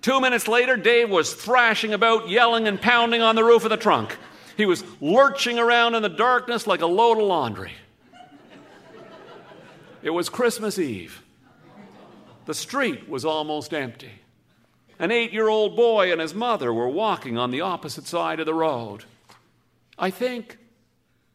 Two 0.02 0.20
minutes 0.20 0.48
later, 0.48 0.78
Dave 0.78 1.10
was 1.10 1.34
thrashing 1.34 1.94
about, 1.94 2.30
yelling 2.30 2.68
and 2.68 2.82
pounding 2.82 3.22
on 3.22 3.36
the 3.36 3.44
roof 3.44 3.64
of 3.64 3.70
the 3.70 3.78
trunk. 3.78 4.18
He 4.58 4.66
was 4.66 4.84
lurching 5.00 5.60
around 5.60 5.96
in 5.96 6.02
the 6.02 6.10
darkness 6.10 6.66
like 6.66 6.82
a 6.82 6.88
load 6.88 7.18
of 7.18 7.26
laundry. 7.26 7.74
It 10.02 10.10
was 10.10 10.30
Christmas 10.30 10.80
Eve. 10.80 11.22
The 12.46 12.54
street 12.56 13.08
was 13.08 13.24
almost 13.24 13.74
empty. 13.74 14.12
An 14.98 15.12
eight 15.12 15.32
year 15.32 15.48
old 15.48 15.76
boy 15.76 16.12
and 16.12 16.20
his 16.20 16.34
mother 16.34 16.74
were 16.74 16.90
walking 16.90 17.38
on 17.38 17.52
the 17.52 17.62
opposite 17.62 18.08
side 18.08 18.40
of 18.40 18.46
the 18.46 18.54
road. 18.54 19.06
I 19.98 20.10
think, 20.10 20.58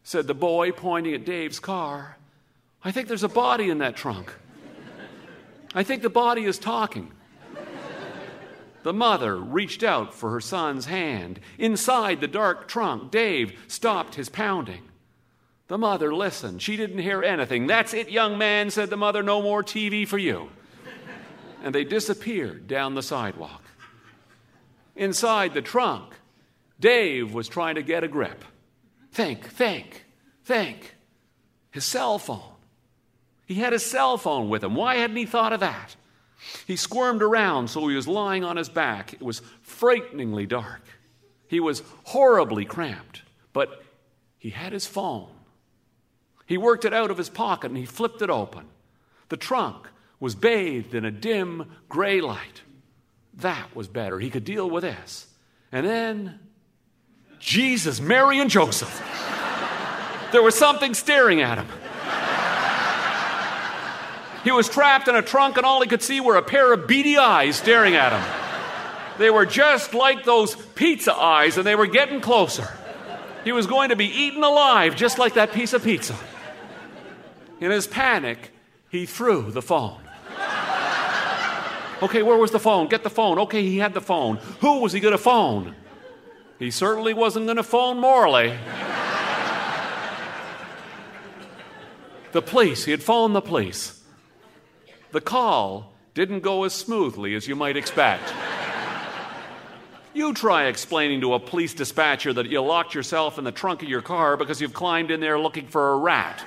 said 0.03 0.27
the 0.27 0.35
boy, 0.35 0.73
pointing 0.73 1.15
at 1.15 1.25
Dave's 1.25 1.61
car, 1.61 2.17
I 2.87 2.93
think 2.93 3.09
there's 3.09 3.25
a 3.25 3.29
body 3.29 3.69
in 3.69 3.79
that 3.79 3.97
trunk. 3.97 4.33
I 5.75 5.83
think 5.83 6.03
the 6.03 6.09
body 6.09 6.45
is 6.45 6.57
talking. 6.57 7.11
The 8.85 8.93
mother 8.93 9.37
reached 9.37 9.83
out 9.83 10.15
for 10.15 10.31
her 10.31 10.41
son's 10.41 10.87
hand. 10.87 11.41
Inside 11.59 12.21
the 12.21 12.29
dark 12.29 12.69
trunk, 12.69 13.11
Dave 13.11 13.59
stopped 13.67 14.15
his 14.15 14.29
pounding. 14.29 14.83
The 15.67 15.77
mother 15.77 16.15
listened. 16.15 16.63
She 16.63 16.77
didn't 16.77 17.01
hear 17.01 17.25
anything. 17.25 17.67
That's 17.67 17.93
it, 17.93 18.09
young 18.09 18.39
man, 18.39 18.71
said 18.71 18.89
the 18.89 18.97
mother. 18.97 19.21
No 19.25 19.43
more 19.43 19.65
TV 19.65 20.07
for 20.07 20.17
you. 20.17 20.49
And 21.65 21.75
they 21.75 21.83
disappeared 21.83 22.69
down 22.69 22.95
the 22.95 23.03
sidewalk. 23.03 23.65
Inside 24.95 25.55
the 25.55 25.61
trunk, 25.61 26.15
Dave 26.79 27.35
was 27.35 27.49
trying 27.49 27.75
to 27.75 27.83
get 27.83 28.05
a 28.05 28.09
grip. 28.09 28.45
Think, 29.11 29.49
think, 29.49 30.05
think. 30.45 30.95
His 31.73 31.85
cell 31.85 32.21
phone. 32.21 32.53
He 33.47 33.55
had 33.55 33.73
his 33.73 33.85
cell 33.85 34.19
phone 34.19 34.49
with 34.49 34.63
him. 34.63 34.75
Why 34.75 34.97
hadn't 34.97 35.17
he 35.17 35.25
thought 35.25 35.53
of 35.53 35.61
that? 35.61 35.97
He 36.67 36.77
squirmed 36.77 37.23
around 37.23 37.69
so 37.69 37.87
he 37.87 37.97
was 37.97 38.09
lying 38.09 38.45
on 38.45 38.57
his 38.57 38.69
back. 38.69 39.15
It 39.15 39.23
was 39.23 39.41
frighteningly 39.63 40.47
dark. 40.47 40.83
He 41.49 41.61
was 41.61 41.83
horribly 42.05 42.65
cramped, 42.65 43.23
but 43.53 43.83
he 44.39 44.51
had 44.51 44.73
his 44.73 44.87
phone. 44.87 45.31
He 46.45 46.59
worked 46.59 46.85
it 46.85 46.93
out 46.93 47.11
of 47.11 47.19
his 47.19 47.31
pocket 47.31 47.71
and 47.71 47.79
he 47.79 47.87
flipped 47.87 48.21
it 48.21 48.31
open. 48.31 48.67
The 49.29 49.37
trunk 49.37 49.89
was 50.21 50.35
bathed 50.35 50.95
in 50.95 51.05
a 51.05 51.11
dim 51.11 51.71
gray 51.89 52.21
light. 52.21 52.63
That 53.35 53.75
was 53.75 53.89
better. 53.89 54.19
He 54.19 54.31
could 54.31 54.45
deal 54.45 54.69
with 54.69 54.83
this. 54.83 55.27
And 55.71 55.87
then, 55.87 56.41
Jesus, 57.39 58.01
Mary, 58.01 58.41
and 58.41 58.49
Joseph. 58.49 59.03
There 60.33 60.43
was 60.43 60.55
something 60.55 60.95
staring 60.95 61.43
at 61.43 61.59
him. 61.59 61.67
He 64.47 64.53
was 64.53 64.69
trapped 64.69 65.09
in 65.09 65.17
a 65.17 65.23
trunk, 65.23 65.57
and 65.57 65.67
all 65.67 65.81
he 65.81 65.89
could 65.89 66.03
see 66.03 66.21
were 66.21 66.37
a 66.37 66.43
pair 66.43 66.73
of 66.73 66.87
beady 66.87 67.17
eyes 67.17 67.57
staring 67.57 67.97
at 67.97 68.13
him. 68.13 68.23
They 69.19 69.29
were 69.29 69.45
just 69.45 69.93
like 69.93 70.25
those 70.25 70.55
pizza 70.77 71.13
eyes, 71.13 71.59
and 71.59 71.67
they 71.67 71.75
were 71.75 71.89
getting 71.89 72.21
closer. 72.21 72.69
He 73.43 73.51
was 73.51 73.67
going 73.67 73.89
to 73.89 73.97
be 73.97 74.07
eaten 74.07 74.45
alive, 74.45 74.95
just 74.95 75.19
like 75.19 75.35
that 75.35 75.51
piece 75.51 75.73
of 75.73 75.83
pizza. 75.83 76.15
In 77.59 77.73
his 77.73 77.89
panic, 77.89 78.53
he 78.89 79.05
threw 79.05 79.51
the 79.51 79.63
phone. 79.63 79.99
Okay, 82.01 82.23
where 82.23 82.39
was 82.39 82.53
the 82.53 82.61
phone? 82.61 82.87
Get 82.87 83.03
the 83.03 83.11
phone. 83.11 83.41
Okay, 83.41 83.65
he 83.65 83.79
had 83.79 83.95
the 83.95 84.01
phone. 84.01 84.37
Who 84.61 84.79
was 84.79 84.93
he 84.93 85.01
going 85.01 85.11
to 85.11 85.19
phone? 85.19 85.75
He 86.61 86.71
certainly 86.71 87.15
wasn't 87.15 87.47
going 87.47 87.57
to 87.57 87.65
phone 87.65 87.99
Morley. 87.99 88.57
the 92.31 92.43
police. 92.43 92.85
He 92.85 92.93
had 92.93 93.03
phoned 93.03 93.35
the 93.35 93.41
police. 93.41 93.96
The 95.17 95.23
call 95.23 95.95
didn't 96.13 96.41
go 96.41 96.65
as 96.65 96.75
smoothly 96.75 97.35
as 97.37 97.49
you 97.49 97.57
might 97.57 97.79
expect. 97.79 98.35
You 100.13 100.35
try 100.35 100.67
explaining 100.67 101.23
to 101.23 101.33
a 101.33 101.41
police 101.41 101.73
dispatcher 101.73 102.35
that 102.35 102.51
you 102.51 102.61
locked 102.61 102.95
yourself 102.95 103.39
in 103.39 103.45
the 103.45 103.51
trunk 103.51 103.83
of 103.83 103.89
your 103.89 104.03
car 104.03 104.37
because 104.37 104.61
you've 104.61 104.75
climbed 104.75 105.11
in 105.11 105.21
there 105.21 105.39
looking 105.39 105.69
for 105.69 105.95
a 105.95 105.97
rat. 105.97 106.45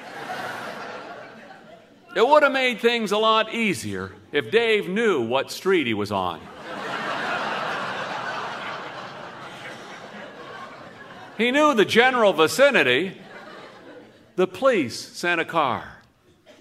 It 2.15 2.27
would 2.27 2.43
have 2.43 2.51
made 2.51 2.79
things 2.79 3.11
a 3.11 3.17
lot 3.17 3.55
easier 3.55 4.11
if 4.31 4.51
Dave 4.51 4.87
knew 4.87 5.23
what 5.23 5.49
street 5.49 5.87
he 5.87 5.95
was 5.95 6.11
on. 6.11 6.39
he 11.39 11.49
knew 11.49 11.73
the 11.73 11.85
general 11.85 12.33
vicinity. 12.33 13.17
The 14.35 14.45
police 14.45 14.99
sent 14.99 15.41
a 15.41 15.45
car. 15.45 15.98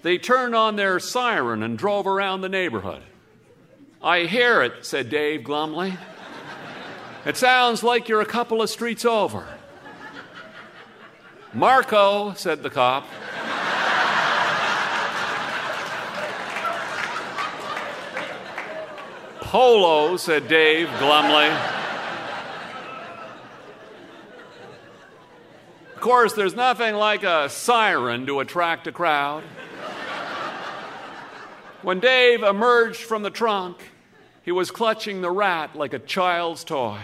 They 0.03 0.19
turned 0.19 0.55
on 0.55 0.77
their 0.77 0.99
siren 1.01 1.63
and 1.63 1.77
drove 1.77 2.07
around 2.07 2.41
the 2.41 2.49
neighborhood. 2.49 3.03
I 4.03 4.21
hear 4.25 4.63
it, 4.63 4.87
said 4.87 5.11
Dave 5.11 5.43
glumly. 5.43 5.97
It 7.25 7.37
sounds 7.37 7.83
like 7.83 8.09
you're 8.09 8.21
a 8.21 8.27
couple 8.27 8.63
of 8.63 8.71
streets 8.71 9.05
over. 9.05 9.47
Marco, 11.53 12.35
said 12.35 12.63
the 12.63 12.71
cop. 12.71 13.05
polo, 19.49 20.15
said 20.19 20.47
Dave 20.47 20.89
glumly. 20.99 21.49
Of 25.95 26.01
course, 26.03 26.35
there's 26.35 26.55
nothing 26.55 26.95
like 26.95 27.23
a 27.23 27.49
siren 27.49 28.27
to 28.27 28.41
attract 28.41 28.87
a 28.87 28.93
crowd. 28.93 29.43
When 31.83 32.01
Dave 32.01 32.43
emerged 32.43 33.01
from 33.01 33.23
the 33.23 33.31
trunk, 33.31 33.79
he 34.43 34.51
was 34.51 34.71
clutching 34.71 35.21
the 35.21 35.31
rat 35.31 35.77
like 35.77 35.93
a 35.93 36.01
child's 36.01 36.65
toy. 36.65 36.99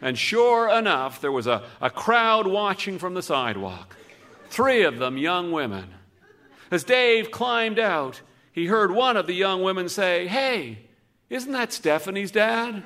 And 0.00 0.18
sure 0.18 0.68
enough, 0.68 1.20
there 1.20 1.30
was 1.30 1.46
a, 1.46 1.62
a 1.80 1.90
crowd 1.90 2.46
watching 2.46 2.98
from 2.98 3.14
the 3.14 3.22
sidewalk. 3.22 3.96
Three 4.48 4.82
of 4.82 4.98
them 4.98 5.16
young 5.16 5.52
women. 5.52 5.94
As 6.70 6.82
Dave 6.82 7.30
climbed 7.30 7.78
out, 7.78 8.20
he 8.50 8.66
heard 8.66 8.90
one 8.90 9.16
of 9.16 9.26
the 9.28 9.34
young 9.34 9.62
women 9.62 9.88
say, 9.88 10.26
Hey, 10.26 10.80
isn't 11.30 11.52
that 11.52 11.72
Stephanie's 11.72 12.32
dad? 12.32 12.82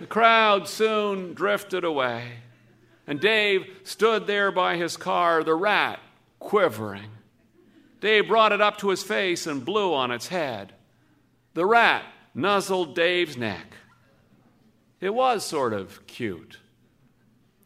the 0.00 0.06
crowd 0.06 0.68
soon 0.68 1.34
drifted 1.34 1.84
away, 1.84 2.32
and 3.06 3.20
Dave 3.20 3.66
stood 3.84 4.26
there 4.26 4.50
by 4.50 4.76
his 4.76 4.96
car, 4.96 5.44
the 5.44 5.54
rat 5.54 6.00
quivering. 6.44 7.10
Dave 8.00 8.28
brought 8.28 8.52
it 8.52 8.60
up 8.60 8.76
to 8.78 8.90
his 8.90 9.02
face 9.02 9.46
and 9.46 9.64
blew 9.64 9.94
on 9.94 10.10
its 10.10 10.28
head. 10.28 10.74
The 11.54 11.64
rat 11.64 12.04
nuzzled 12.34 12.94
Dave's 12.94 13.36
neck. 13.36 13.74
It 15.00 15.14
was 15.14 15.44
sort 15.44 15.72
of 15.72 16.06
cute. 16.06 16.58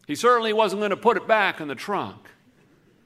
He 0.07 0.15
certainly 0.15 0.53
wasn't 0.53 0.79
going 0.79 0.91
to 0.91 0.97
put 0.97 1.17
it 1.17 1.27
back 1.27 1.59
in 1.59 1.67
the 1.67 1.75
trunk. 1.75 2.29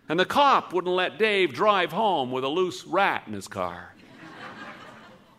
And 0.07 0.19
the 0.19 0.25
cop 0.25 0.73
wouldn't 0.73 0.93
let 0.93 1.17
Dave 1.17 1.53
drive 1.53 1.91
home 1.91 2.31
with 2.31 2.43
a 2.43 2.49
loose 2.49 2.85
rat 2.85 3.23
in 3.25 3.33
his 3.33 3.47
car. 3.47 3.95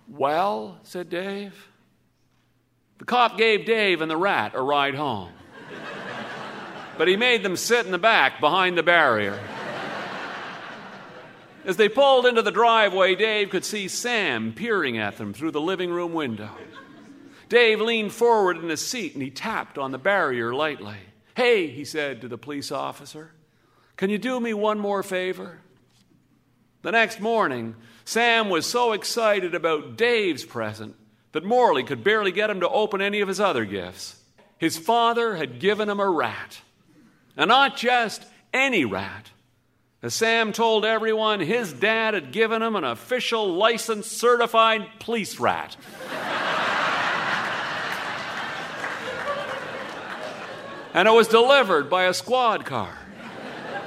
well, 0.09 0.79
said 0.83 1.09
Dave. 1.09 1.69
The 2.99 3.05
cop 3.05 3.39
gave 3.39 3.67
Dave 3.67 4.01
and 4.01 4.11
the 4.11 4.17
rat 4.17 4.53
a 4.55 4.63
ride 4.63 4.95
home. 4.95 5.33
But 6.99 7.09
he 7.09 7.17
made 7.17 7.43
them 7.43 7.57
sit 7.57 7.87
in 7.87 7.93
the 7.93 7.99
back 7.99 8.41
behind 8.41 8.77
the 8.77 8.83
barrier. 8.83 9.39
As 11.65 11.77
they 11.77 11.89
pulled 11.89 12.27
into 12.27 12.43
the 12.43 12.51
driveway, 12.51 13.15
Dave 13.15 13.51
could 13.51 13.65
see 13.65 13.89
Sam 13.89 14.53
peering 14.53 14.99
at 14.99 15.17
them 15.17 15.33
through 15.33 15.53
the 15.53 15.61
living 15.61 15.91
room 15.91 16.13
window. 16.13 16.51
Dave 17.49 17.81
leaned 17.81 18.13
forward 18.13 18.59
in 18.59 18.69
his 18.69 18.87
seat 18.87 19.15
and 19.15 19.23
he 19.23 19.31
tapped 19.31 19.79
on 19.79 19.91
the 19.91 19.99
barrier 19.99 20.55
lightly. 20.55 20.97
Hey, 21.37 21.69
he 21.69 21.85
said 21.85 22.21
to 22.21 22.29
the 22.29 22.39
police 22.39 22.71
officer, 22.71 23.33
can 23.97 24.11
you 24.11 24.19
do 24.19 24.41
me 24.41 24.53
one 24.55 24.79
more 24.79 25.03
favor? 25.03 25.61
The 26.83 26.93
next 26.93 27.21
morning, 27.21 27.77
Sam 28.05 28.51
was 28.51 28.67
so 28.67 28.93
excited 28.93 29.55
about 29.55 29.97
Dave's 29.97 30.45
present 30.45 30.97
that 31.33 31.45
Morley 31.45 31.83
could 31.83 32.05
barely 32.05 32.31
get 32.31 32.51
him 32.51 32.61
to 32.61 32.69
open 32.69 33.01
any 33.01 33.21
of 33.21 33.29
his 33.29 33.41
other 33.41 33.65
gifts. 33.65 34.21
His 34.59 34.77
father 34.77 35.37
had 35.37 35.61
given 35.61 35.89
him 35.89 36.01
a 36.01 36.09
rat, 36.09 36.61
and 37.37 37.49
not 37.49 37.77
just 37.77 38.25
any 38.53 38.85
rat. 38.85 39.31
As 40.05 40.13
Sam 40.13 40.53
told 40.53 40.85
everyone, 40.85 41.41
his 41.41 41.73
dad 41.73 42.13
had 42.13 42.31
given 42.31 42.61
him 42.61 42.77
an 42.77 42.85
official 42.85 43.55
licensed 43.55 44.13
certified 44.13 44.87
police 44.99 45.41
rat. 45.41 45.79
and 50.93 51.09
it 51.09 51.11
was 51.11 51.27
delivered 51.27 51.89
by 51.89 52.05
a 52.05 52.13
squad 52.13 52.67
car, 52.67 52.95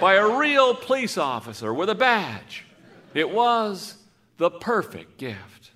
by 0.01 0.15
a 0.15 0.27
real 0.39 0.73
police 0.73 1.19
officer 1.19 1.71
with 1.71 1.87
a 1.87 1.93
badge. 1.93 2.65
It 3.13 3.29
was 3.29 3.97
the 4.37 4.49
perfect 4.49 5.19
gift. 5.19 5.69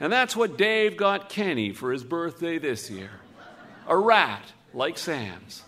And 0.00 0.12
that's 0.12 0.34
what 0.34 0.58
Dave 0.58 0.96
got 0.96 1.28
Kenny 1.28 1.70
for 1.70 1.92
his 1.92 2.02
birthday 2.02 2.58
this 2.58 2.90
year 2.90 3.20
a 3.86 3.96
rat 3.96 4.42
like 4.74 4.98
Sam's. 4.98 5.62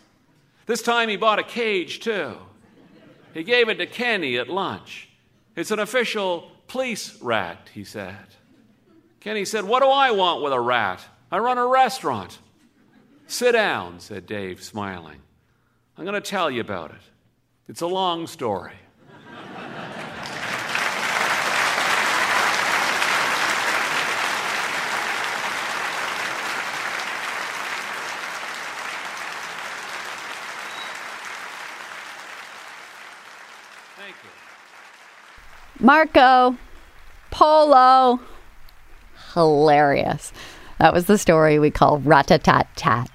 This 0.66 0.82
time 0.82 1.08
he 1.08 1.14
bought 1.14 1.38
a 1.38 1.44
cage 1.44 2.00
too. 2.00 2.36
He 3.34 3.42
gave 3.42 3.68
it 3.68 3.76
to 3.76 3.86
Kenny 3.86 4.36
at 4.38 4.48
lunch. 4.48 5.08
It's 5.56 5.70
an 5.70 5.78
official 5.78 6.50
police 6.68 7.20
rat, 7.20 7.68
he 7.72 7.84
said. 7.84 8.16
Kenny 9.20 9.44
said, 9.44 9.64
What 9.64 9.82
do 9.82 9.88
I 9.88 10.10
want 10.10 10.42
with 10.42 10.52
a 10.52 10.60
rat? 10.60 11.04
I 11.30 11.38
run 11.38 11.58
a 11.58 11.66
restaurant. 11.66 12.38
Sit 13.26 13.52
down, 13.52 14.00
said 14.00 14.26
Dave, 14.26 14.62
smiling. 14.62 15.20
I'm 15.96 16.04
going 16.04 16.14
to 16.14 16.20
tell 16.20 16.50
you 16.50 16.60
about 16.60 16.90
it. 16.90 17.02
It's 17.68 17.82
a 17.82 17.86
long 17.86 18.26
story. 18.26 18.74
Marco, 35.80 36.56
Polo. 37.30 38.20
Hilarious. 39.32 40.32
That 40.78 40.92
was 40.92 41.06
the 41.06 41.16
story 41.16 41.58
we 41.58 41.70
call 41.70 42.00
Ratatat 42.00 42.66
Tat. 42.76 43.10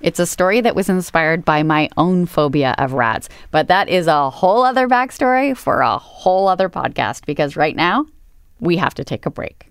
It's 0.00 0.18
a 0.18 0.26
story 0.26 0.60
that 0.60 0.76
was 0.76 0.90
inspired 0.90 1.46
by 1.46 1.62
my 1.62 1.88
own 1.96 2.26
phobia 2.26 2.74
of 2.76 2.92
rats, 2.92 3.30
but 3.50 3.68
that 3.68 3.88
is 3.88 4.06
a 4.06 4.28
whole 4.28 4.62
other 4.62 4.86
backstory 4.86 5.56
for 5.56 5.80
a 5.80 5.96
whole 5.96 6.46
other 6.46 6.68
podcast 6.68 7.24
because 7.24 7.56
right 7.56 7.74
now 7.74 8.04
we 8.60 8.76
have 8.76 8.92
to 8.94 9.04
take 9.04 9.24
a 9.24 9.30
break. 9.30 9.70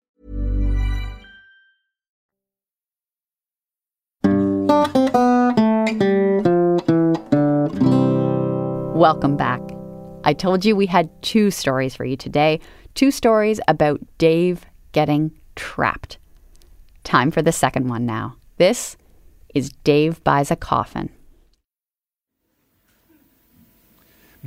Welcome 8.95 9.35
back. 9.37 9.61
I 10.23 10.33
told 10.33 10.65
you 10.65 10.75
we 10.75 10.85
had 10.85 11.09
two 11.21 11.51
stories 11.51 11.95
for 11.95 12.05
you 12.05 12.15
today. 12.15 12.59
Two 12.95 13.11
stories 13.11 13.59
about 13.67 13.99
Dave 14.17 14.65
getting 14.91 15.31
trapped. 15.55 16.17
Time 17.03 17.29
for 17.29 17.41
the 17.41 17.51
second 17.51 17.89
one 17.89 18.05
now. 18.05 18.35
This 18.57 18.97
is 19.53 19.71
Dave 19.83 20.23
Buys 20.23 20.49
a 20.49 20.55
Coffin. 20.55 21.09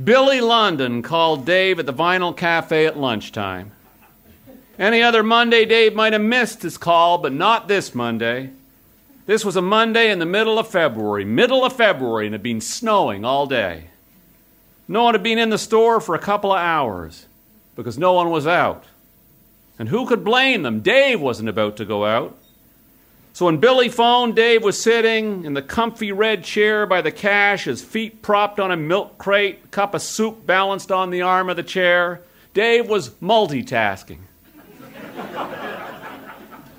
Billy 0.03 0.41
London 0.41 1.01
called 1.01 1.45
Dave 1.45 1.79
at 1.79 1.85
the 1.85 1.93
Vinyl 1.93 2.35
Cafe 2.35 2.85
at 2.85 2.97
lunchtime. 2.97 3.71
Any 4.77 5.01
other 5.01 5.23
Monday, 5.23 5.63
Dave 5.63 5.95
might 5.95 6.11
have 6.11 6.21
missed 6.21 6.61
his 6.61 6.77
call, 6.77 7.19
but 7.19 7.31
not 7.31 7.69
this 7.69 7.95
Monday. 7.95 8.49
This 9.25 9.43
was 9.43 9.55
a 9.55 9.61
Monday 9.61 10.11
in 10.11 10.19
the 10.19 10.25
middle 10.25 10.59
of 10.59 10.67
February, 10.67 11.25
middle 11.25 11.65
of 11.65 11.73
February, 11.73 12.27
and 12.27 12.35
it 12.35 12.37
had 12.37 12.43
been 12.43 12.61
snowing 12.61 13.25
all 13.25 13.47
day. 13.47 13.85
No 14.87 15.03
one 15.03 15.15
had 15.15 15.23
been 15.23 15.39
in 15.39 15.49
the 15.49 15.57
store 15.57 15.99
for 15.99 16.13
a 16.13 16.19
couple 16.19 16.51
of 16.51 16.59
hours 16.59 17.25
because 17.75 17.97
no 17.97 18.13
one 18.13 18.29
was 18.29 18.45
out. 18.45 18.83
And 19.79 19.89
who 19.89 20.05
could 20.05 20.23
blame 20.23 20.61
them? 20.61 20.81
Dave 20.81 21.19
wasn't 21.19 21.49
about 21.49 21.75
to 21.77 21.85
go 21.85 22.05
out. 22.05 22.37
So 23.33 23.47
when 23.47 23.57
Billy 23.57 23.89
phoned, 23.89 24.35
Dave 24.35 24.63
was 24.63 24.81
sitting 24.81 25.43
in 25.43 25.55
the 25.55 25.61
comfy 25.61 26.11
red 26.11 26.43
chair 26.43 26.85
by 26.85 27.01
the 27.01 27.11
cash, 27.11 27.65
his 27.65 27.83
feet 27.83 28.21
propped 28.21 28.59
on 28.59 28.71
a 28.71 28.77
milk 28.77 29.17
crate, 29.17 29.59
a 29.65 29.67
cup 29.67 29.93
of 29.93 30.01
soup 30.01 30.45
balanced 30.45 30.91
on 30.91 31.09
the 31.09 31.23
arm 31.23 31.49
of 31.49 31.57
the 31.57 31.63
chair. 31.63 32.21
Dave 32.53 32.87
was 32.87 33.09
multitasking. 33.09 34.19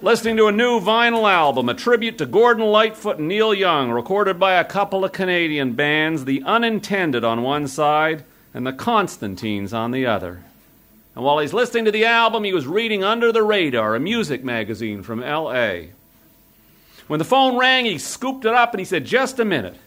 Listening 0.03 0.37
to 0.37 0.47
a 0.47 0.53
new 0.53 0.79
vinyl 0.79 1.31
album, 1.31 1.71
a 1.71 1.75
tribute 1.75 2.19
to 2.19 2.27
Gordon 2.27 2.67
Lightfoot 2.67 3.19
and 3.19 3.29
Neil 3.29 3.55
Young, 3.55 3.91
recorded 3.91 4.39
by 4.39 4.53
a 4.53 4.65
couple 4.65 5.07
of 5.07 5.13
Canadian 5.13 5.73
bands, 5.73 6.27
the 6.27 6.43
Unintended 6.43 7.25
on 7.25 7.43
one 7.43 7.67
side 7.67 8.23
and 8.53 8.67
the 8.67 8.75
Constantines 8.75 9.73
on 9.73 9.93
the 9.93 10.05
other. 10.05 10.43
And 11.15 11.25
while 11.25 11.39
he's 11.39 11.55
listening 11.55 11.87
to 11.87 11.91
the 11.91 12.05
album, 12.05 12.45
he 12.45 12.53
was 12.53 12.67
reading 12.67 13.03
Under 13.03 13.33
the 13.33 13.43
Radar, 13.43 13.95
a 13.95 14.01
music 14.01 14.45
magazine 14.45 15.03
from 15.03 15.23
L.A. 15.23 15.93
When 17.07 17.19
the 17.19 17.25
phone 17.25 17.57
rang, 17.57 17.87
he 17.87 17.97
scooped 17.97 18.45
it 18.45 18.53
up 18.53 18.75
and 18.75 18.81
he 18.81 18.85
said, 18.85 19.07
Just 19.07 19.41
a 19.41 19.47
minute. 19.47 19.79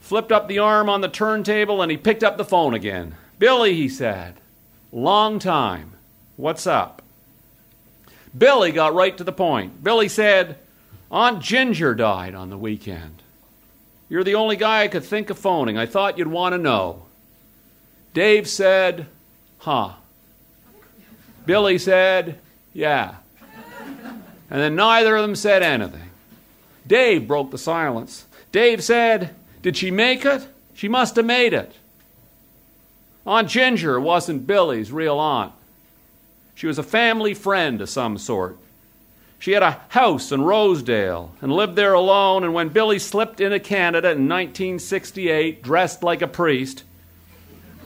Flipped 0.00 0.32
up 0.32 0.48
the 0.48 0.58
arm 0.58 0.88
on 0.88 1.00
the 1.00 1.08
turntable 1.08 1.80
and 1.80 1.92
he 1.92 1.96
picked 1.96 2.24
up 2.24 2.38
the 2.38 2.44
phone 2.44 2.74
again. 2.74 3.14
Billy, 3.38 3.74
he 3.74 3.88
said, 3.88 4.34
long 4.90 5.38
time. 5.38 5.92
What's 6.36 6.66
up? 6.66 7.02
Billy 8.36 8.72
got 8.72 8.94
right 8.94 9.16
to 9.16 9.24
the 9.24 9.32
point. 9.32 9.82
Billy 9.82 10.08
said, 10.08 10.58
Aunt 11.10 11.40
Ginger 11.42 11.94
died 11.94 12.34
on 12.34 12.50
the 12.50 12.58
weekend. 12.58 13.22
You're 14.08 14.24
the 14.24 14.34
only 14.34 14.56
guy 14.56 14.82
I 14.82 14.88
could 14.88 15.04
think 15.04 15.30
of 15.30 15.38
phoning. 15.38 15.78
I 15.78 15.86
thought 15.86 16.18
you'd 16.18 16.28
want 16.28 16.52
to 16.52 16.58
know. 16.58 17.02
Dave 18.14 18.48
said, 18.48 19.06
Huh. 19.58 19.94
Billy 21.44 21.78
said, 21.78 22.38
Yeah. 22.72 23.16
And 24.48 24.60
then 24.60 24.76
neither 24.76 25.16
of 25.16 25.22
them 25.22 25.36
said 25.36 25.62
anything. 25.62 26.10
Dave 26.86 27.26
broke 27.26 27.50
the 27.50 27.58
silence. 27.58 28.26
Dave 28.52 28.82
said, 28.82 29.34
Did 29.62 29.76
she 29.76 29.90
make 29.90 30.24
it? 30.24 30.46
She 30.74 30.88
must 30.88 31.16
have 31.16 31.26
made 31.26 31.52
it. 31.52 31.72
Aunt 33.26 33.48
Ginger 33.48 33.98
wasn't 34.00 34.46
Billy's 34.46 34.92
real 34.92 35.18
aunt. 35.18 35.52
She 36.56 36.66
was 36.66 36.78
a 36.78 36.82
family 36.82 37.34
friend 37.34 37.82
of 37.82 37.90
some 37.90 38.16
sort. 38.16 38.56
She 39.38 39.52
had 39.52 39.62
a 39.62 39.82
house 39.90 40.32
in 40.32 40.40
Rosedale 40.40 41.32
and 41.42 41.52
lived 41.52 41.76
there 41.76 41.92
alone, 41.92 42.44
and 42.44 42.54
when 42.54 42.70
Billy 42.70 42.98
slipped 42.98 43.40
into 43.40 43.60
Canada 43.60 44.08
in 44.08 44.26
1968, 44.26 45.62
dressed 45.62 46.02
like 46.02 46.22
a 46.22 46.26
priest, 46.26 46.82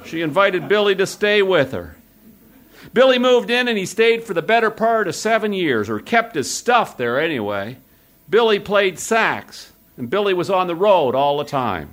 she 0.05 0.23
invited 0.23 0.69
Billy 0.69 0.95
to 0.95 1.07
stay 1.07 1.43
with 1.43 1.73
her. 1.73 1.97
Billy 2.95 3.19
moved 3.19 3.51
in 3.51 3.67
and 3.67 3.77
he 3.77 3.87
stayed 3.87 4.23
for 4.23 4.35
the 4.35 4.41
better 4.41 4.71
part 4.71 5.09
of 5.09 5.17
seven 5.17 5.53
years, 5.53 5.91
or 5.91 5.99
kept 5.99 6.37
his 6.37 6.49
stuff 6.49 6.97
there 6.97 7.21
anyway. 7.21 7.77
Billy 8.31 8.61
played 8.61 9.01
sax, 9.01 9.73
and 9.97 10.09
Billy 10.09 10.33
was 10.33 10.49
on 10.49 10.69
the 10.69 10.77
road 10.77 11.17
all 11.17 11.39
the 11.39 11.45
time. 11.45 11.91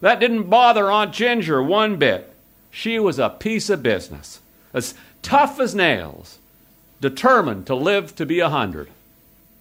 That 0.00 0.18
didn't 0.18 0.50
bother 0.50 0.90
Aunt 0.90 1.14
Ginger 1.14 1.62
one 1.62 1.96
bit. 1.96 2.34
She 2.72 2.98
was 2.98 3.20
a 3.20 3.30
piece 3.30 3.70
of 3.70 3.84
business, 3.84 4.40
as 4.74 4.94
tough 5.26 5.58
as 5.58 5.74
nails, 5.74 6.38
determined 7.00 7.66
to 7.66 7.74
live 7.74 8.14
to 8.14 8.24
be 8.24 8.38
a 8.38 8.48
hundred. 8.48 8.88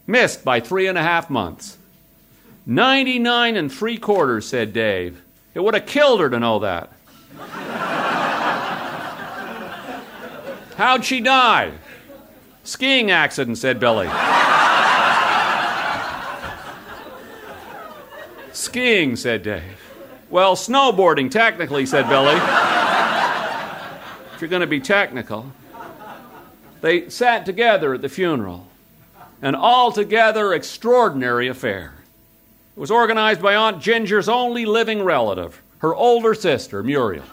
Missed 0.06 0.46
by 0.46 0.60
three 0.60 0.86
and 0.86 0.96
a 0.96 1.02
half 1.02 1.28
months. 1.28 1.80
Ninety 2.68 3.18
nine 3.18 3.58
and 3.58 3.72
three 3.74 3.98
quarters, 3.98 4.48
said 4.48 4.74
Dave. 4.74 5.24
It 5.56 5.62
would 5.62 5.74
have 5.74 5.88
killed 5.88 6.20
her 6.20 6.30
to 6.30 6.40
know 6.40 6.60
that. 6.60 6.92
How'd 10.78 11.04
she 11.04 11.20
die? 11.20 11.72
Skiing 12.64 13.10
accident, 13.10 13.58
said 13.58 13.80
Billy. 13.80 14.08
Skiing, 18.52 19.16
said 19.16 19.42
Dave. 19.42 19.82
Well, 20.30 20.56
snowboarding, 20.56 21.32
technically, 21.32 21.88
said 21.88 22.08
Billy. 22.08 22.36
You're 24.46 24.50
going 24.52 24.62
to 24.62 24.68
be 24.68 24.80
technical. 24.80 25.52
They 26.82 27.10
sat 27.10 27.48
together 27.48 27.96
at 27.96 28.04
the 28.04 28.10
funeral. 28.10 28.68
An 29.42 29.56
altogether 29.56 30.54
extraordinary 30.54 31.48
affair. 31.48 31.96
It 32.78 32.80
was 32.80 32.92
organized 32.92 33.42
by 33.42 33.56
Aunt 33.56 33.82
Ginger's 33.82 34.30
only 34.30 34.68
living 34.68 35.02
relative, 35.02 35.64
her 35.80 35.96
older 35.96 36.36
sister, 36.36 36.84
Muriel. 36.84 37.24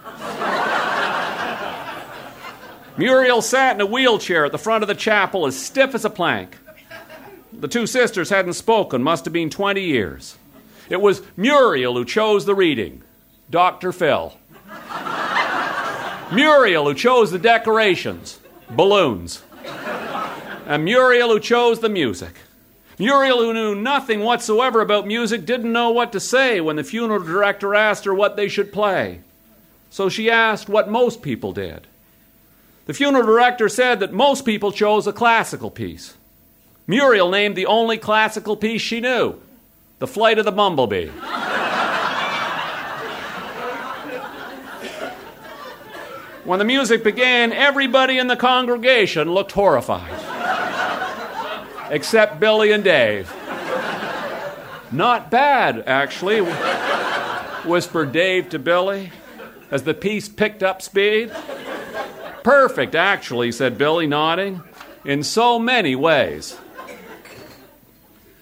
Muriel 2.96 3.42
sat 3.42 3.74
in 3.74 3.82
a 3.82 3.86
wheelchair 3.86 4.46
at 4.46 4.52
the 4.52 4.56
front 4.56 4.82
of 4.82 4.88
the 4.88 4.94
chapel 4.94 5.46
as 5.46 5.54
stiff 5.54 5.94
as 5.94 6.06
a 6.06 6.10
plank. 6.10 6.56
The 7.52 7.68
two 7.68 7.86
sisters 7.86 8.30
hadn't 8.30 8.54
spoken, 8.54 9.02
must 9.02 9.26
have 9.26 9.34
been 9.34 9.50
20 9.50 9.82
years. 9.82 10.38
It 10.88 11.02
was 11.02 11.20
Muriel 11.36 11.92
who 11.92 12.06
chose 12.06 12.46
the 12.46 12.54
reading, 12.54 13.02
Dr. 13.50 13.92
Phil. 13.92 14.32
Muriel 16.34 16.86
who 16.86 16.94
chose 16.94 17.30
the 17.30 17.38
decorations, 17.38 18.38
balloons. 18.70 19.42
And 20.66 20.84
Muriel 20.84 21.30
who 21.30 21.40
chose 21.40 21.80
the 21.80 21.88
music. 21.88 22.34
Muriel, 22.98 23.38
who 23.38 23.52
knew 23.52 23.74
nothing 23.74 24.20
whatsoever 24.20 24.80
about 24.80 25.06
music, 25.06 25.44
didn't 25.44 25.72
know 25.72 25.90
what 25.90 26.12
to 26.12 26.20
say 26.20 26.60
when 26.60 26.76
the 26.76 26.84
funeral 26.84 27.22
director 27.22 27.74
asked 27.74 28.04
her 28.04 28.14
what 28.14 28.36
they 28.36 28.48
should 28.48 28.72
play. 28.72 29.20
So 29.90 30.08
she 30.08 30.30
asked 30.30 30.68
what 30.68 30.88
most 30.88 31.20
people 31.20 31.52
did. 31.52 31.86
The 32.86 32.94
funeral 32.94 33.26
director 33.26 33.68
said 33.68 34.00
that 34.00 34.12
most 34.12 34.44
people 34.44 34.72
chose 34.72 35.06
a 35.06 35.12
classical 35.12 35.70
piece. 35.70 36.14
Muriel 36.86 37.30
named 37.30 37.56
the 37.56 37.66
only 37.66 37.98
classical 37.98 38.56
piece 38.56 38.82
she 38.82 39.00
knew 39.00 39.40
The 39.98 40.06
Flight 40.06 40.38
of 40.38 40.44
the 40.44 40.52
Bumblebee. 40.52 41.10
When 46.44 46.58
the 46.58 46.64
music 46.64 47.04
began, 47.04 47.52
everybody 47.52 48.18
in 48.18 48.26
the 48.26 48.36
congregation 48.36 49.32
looked 49.32 49.52
horrified, 49.52 50.12
except 51.90 52.40
Billy 52.40 52.72
and 52.72 52.82
Dave. 52.82 53.32
Not 54.90 55.30
bad, 55.30 55.84
actually, 55.86 56.40
whispered 57.64 58.12
Dave 58.12 58.48
to 58.50 58.58
Billy 58.58 59.12
as 59.70 59.84
the 59.84 59.94
piece 59.94 60.28
picked 60.28 60.62
up 60.62 60.82
speed. 60.82 61.32
Perfect, 62.42 62.94
actually, 62.94 63.52
said 63.52 63.78
Billy, 63.78 64.06
nodding, 64.06 64.62
in 65.04 65.22
so 65.22 65.58
many 65.58 65.94
ways. 65.94 66.58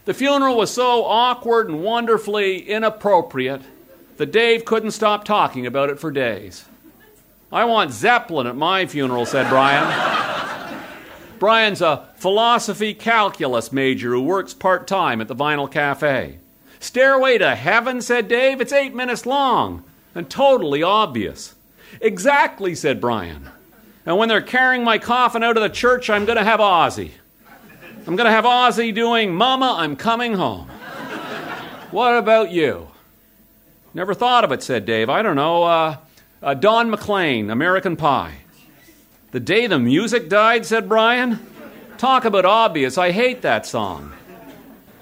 The 0.06 0.14
funeral 0.14 0.56
was 0.56 0.72
so 0.72 1.04
awkward 1.04 1.68
and 1.68 1.84
wonderfully 1.84 2.58
inappropriate 2.58 3.62
that 4.16 4.32
Dave 4.32 4.64
couldn't 4.64 4.90
stop 4.90 5.24
talking 5.24 5.66
about 5.66 5.90
it 5.90 6.00
for 6.00 6.10
days. 6.10 6.64
I 7.52 7.64
want 7.64 7.92
Zeppelin 7.92 8.46
at 8.46 8.54
my 8.54 8.86
funeral, 8.86 9.26
said 9.26 9.48
Brian. 9.48 10.78
Brian's 11.40 11.82
a 11.82 12.06
philosophy 12.16 12.94
calculus 12.94 13.72
major 13.72 14.10
who 14.10 14.22
works 14.22 14.54
part 14.54 14.86
time 14.86 15.20
at 15.20 15.26
the 15.26 15.34
Vinyl 15.34 15.70
Cafe. 15.70 16.38
Stairway 16.78 17.38
to 17.38 17.56
Heaven, 17.56 18.00
said 18.02 18.28
Dave. 18.28 18.60
It's 18.60 18.72
eight 18.72 18.94
minutes 18.94 19.26
long 19.26 19.82
and 20.14 20.30
totally 20.30 20.82
obvious. 20.82 21.54
Exactly, 22.00 22.74
said 22.74 23.00
Brian. 23.00 23.48
And 24.06 24.16
when 24.16 24.28
they're 24.28 24.40
carrying 24.40 24.84
my 24.84 24.98
coffin 24.98 25.42
out 25.42 25.56
of 25.56 25.62
the 25.62 25.68
church, 25.68 26.08
I'm 26.08 26.24
going 26.24 26.38
to 26.38 26.44
have 26.44 26.60
Ozzy. 26.60 27.10
I'm 28.06 28.16
going 28.16 28.26
to 28.26 28.30
have 28.30 28.44
Ozzy 28.44 28.94
doing 28.94 29.34
Mama, 29.34 29.74
I'm 29.78 29.96
coming 29.96 30.34
home. 30.34 30.68
what 31.90 32.16
about 32.16 32.50
you? 32.50 32.88
Never 33.92 34.14
thought 34.14 34.44
of 34.44 34.52
it, 34.52 34.62
said 34.62 34.86
Dave. 34.86 35.10
I 35.10 35.22
don't 35.22 35.36
know. 35.36 35.64
Uh, 35.64 35.96
uh, 36.42 36.54
Don 36.54 36.90
McLean, 36.90 37.50
American 37.50 37.96
Pie. 37.96 38.38
The 39.30 39.40
day 39.40 39.66
the 39.66 39.78
music 39.78 40.28
died, 40.28 40.66
said 40.66 40.88
Brian. 40.88 41.38
Talk 41.98 42.24
about 42.24 42.44
obvious. 42.44 42.98
I 42.98 43.12
hate 43.12 43.42
that 43.42 43.66
song. 43.66 44.12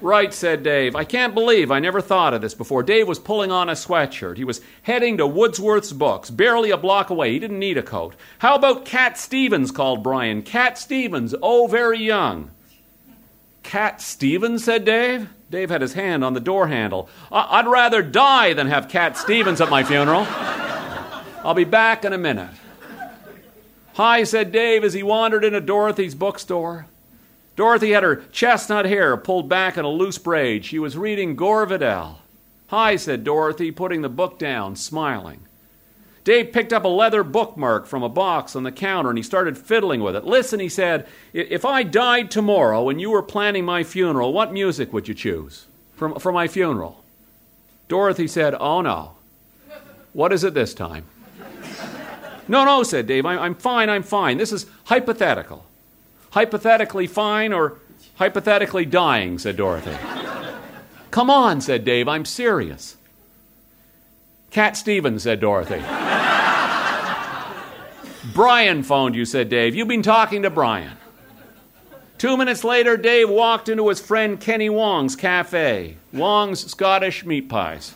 Right, 0.01 0.32
said 0.32 0.62
Dave. 0.62 0.95
I 0.95 1.03
can't 1.05 1.34
believe 1.34 1.72
I 1.72 1.80
never 1.80 2.01
thought 2.01 2.32
of 2.34 2.41
this 2.41 2.55
before. 2.55 2.84
Dave 2.84 3.09
was 3.09 3.18
pulling 3.18 3.51
on 3.51 3.68
a 3.68 3.72
sweatshirt. 3.72 4.36
He 4.36 4.45
was 4.45 4.61
heading 4.82 5.16
to 5.16 5.26
Woodsworth's 5.26 5.93
books, 5.93 6.30
barely 6.30 6.70
a 6.70 6.76
block 6.76 7.11
away. 7.11 7.32
He 7.32 7.39
didn't 7.41 7.59
need 7.59 7.78
a 7.78 7.82
coat. 7.82 8.14
How 8.39 8.55
about 8.55 8.84
Cat 8.84 9.18
Stevens? 9.18 9.72
called 9.72 10.05
Brian. 10.05 10.43
Cat 10.43 10.78
Stevens, 10.78 11.34
oh, 11.43 11.66
very 11.66 11.99
young. 11.99 12.53
Cat 13.64 14.01
Stevens, 14.01 14.62
said 14.62 14.84
Dave. 14.84 15.28
Dave 15.51 15.70
had 15.70 15.82
his 15.82 15.95
hand 15.95 16.22
on 16.22 16.34
the 16.34 16.41
door 16.41 16.68
handle. 16.68 17.09
I- 17.32 17.62
would 17.62 17.70
rather 17.70 18.03
die 18.03 18.53
than 18.53 18.68
have 18.68 18.89
Cat 18.89 19.16
Stevens 19.16 19.61
at 19.61 19.70
my 19.70 19.82
funeral. 19.82 20.26
I'll 21.49 21.55
be 21.55 21.64
back 21.64 22.05
in 22.05 22.12
a 22.12 22.18
minute. 22.18 22.51
Hi, 23.94 24.22
said 24.24 24.53
Dave 24.53 24.84
as 24.84 24.92
he 24.92 25.03
wandered 25.03 25.44
into 25.44 25.62
Dorothy's 25.62 26.14
bookstore. 26.14 26.84
Dorothy 27.57 27.92
had 27.92 28.03
her 28.03 28.16
chestnut 28.16 28.84
hair 28.84 29.16
pulled 29.16 29.49
back 29.49 29.78
in 29.78 29.86
a 29.86 29.88
loose 29.88 30.18
braid. 30.18 30.66
She 30.66 30.78
was 30.78 30.99
reading 30.99 31.36
Gore 31.36 31.64
Vidal. 31.64 32.20
Hi, 32.66 32.96
said 32.96 33.24
Dorothy, 33.24 33.70
putting 33.70 34.03
the 34.03 34.11
book 34.11 34.38
down, 34.38 34.76
smiling. 34.76 35.40
Dave 36.22 36.53
picked 36.53 36.74
up 36.74 36.84
a 36.84 36.88
leather 36.88 37.24
bookmark 37.24 37.86
from 37.86 38.03
a 38.03 38.11
box 38.11 38.55
on 38.55 38.64
the 38.64 38.70
counter 38.70 39.09
and 39.09 39.18
he 39.18 39.24
started 39.24 39.57
fiddling 39.57 40.03
with 40.03 40.16
it. 40.16 40.26
Listen, 40.26 40.61
he 40.61 40.68
said, 40.68 41.07
if 41.32 41.64
I 41.64 41.82
died 41.82 42.30
tomorrow 42.30 42.90
and 42.90 43.01
you 43.01 43.09
were 43.09 43.22
planning 43.22 43.64
my 43.64 43.84
funeral, 43.84 44.34
what 44.34 44.53
music 44.53 44.92
would 44.92 45.09
you 45.09 45.14
choose 45.14 45.64
for, 45.96 46.20
for 46.20 46.30
my 46.30 46.46
funeral? 46.46 47.03
Dorothy 47.88 48.28
said, 48.28 48.55
Oh 48.61 48.82
no. 48.82 49.14
What 50.12 50.34
is 50.34 50.44
it 50.44 50.53
this 50.53 50.74
time? 50.74 51.07
No, 52.49 52.64
no, 52.64 52.82
said 52.82 53.07
Dave. 53.07 53.24
I'm, 53.26 53.55
fine, 53.55 53.90
I'm 53.90 54.03
fine. 54.03 54.38
This 54.38 54.53
is 54.53 54.66
hypothetical. 54.84 55.66
Hypothetically 56.30 57.07
fine 57.07 57.53
or 57.53 57.78
hypothetically 58.16 58.84
dying, 58.86 59.38
said 59.38 59.57
Dorothy. 59.57 59.96
Come 61.11 61.30
on, 61.30 61.61
said 61.61 61.84
Dave. 61.84 62.09
I'm 62.09 62.24
serious. 62.24 62.96
Cat 64.51 64.76
Stevens, 64.76 65.22
said 65.24 65.40
Dorothy. 65.40 65.80
Brian 68.34 68.82
phoned 68.82 69.14
you, 69.14 69.24
said 69.24 69.49
Dave. 69.49 69.74
You've 69.74 69.88
been 69.88 70.03
talking 70.03 70.42
to 70.42 70.51
Brian. 70.51 70.96
Two 72.18 72.36
minutes 72.36 72.64
later, 72.64 72.96
Dave 72.96 73.30
walked 73.30 73.68
into 73.68 73.88
his 73.88 74.01
friend 74.01 74.40
Kenny 74.40 74.68
Wong's 74.68 75.14
cafe, 75.14 75.96
Wong's 76.12 76.68
Scottish 76.70 77.24
meat 77.24 77.49
pies. 77.49 77.94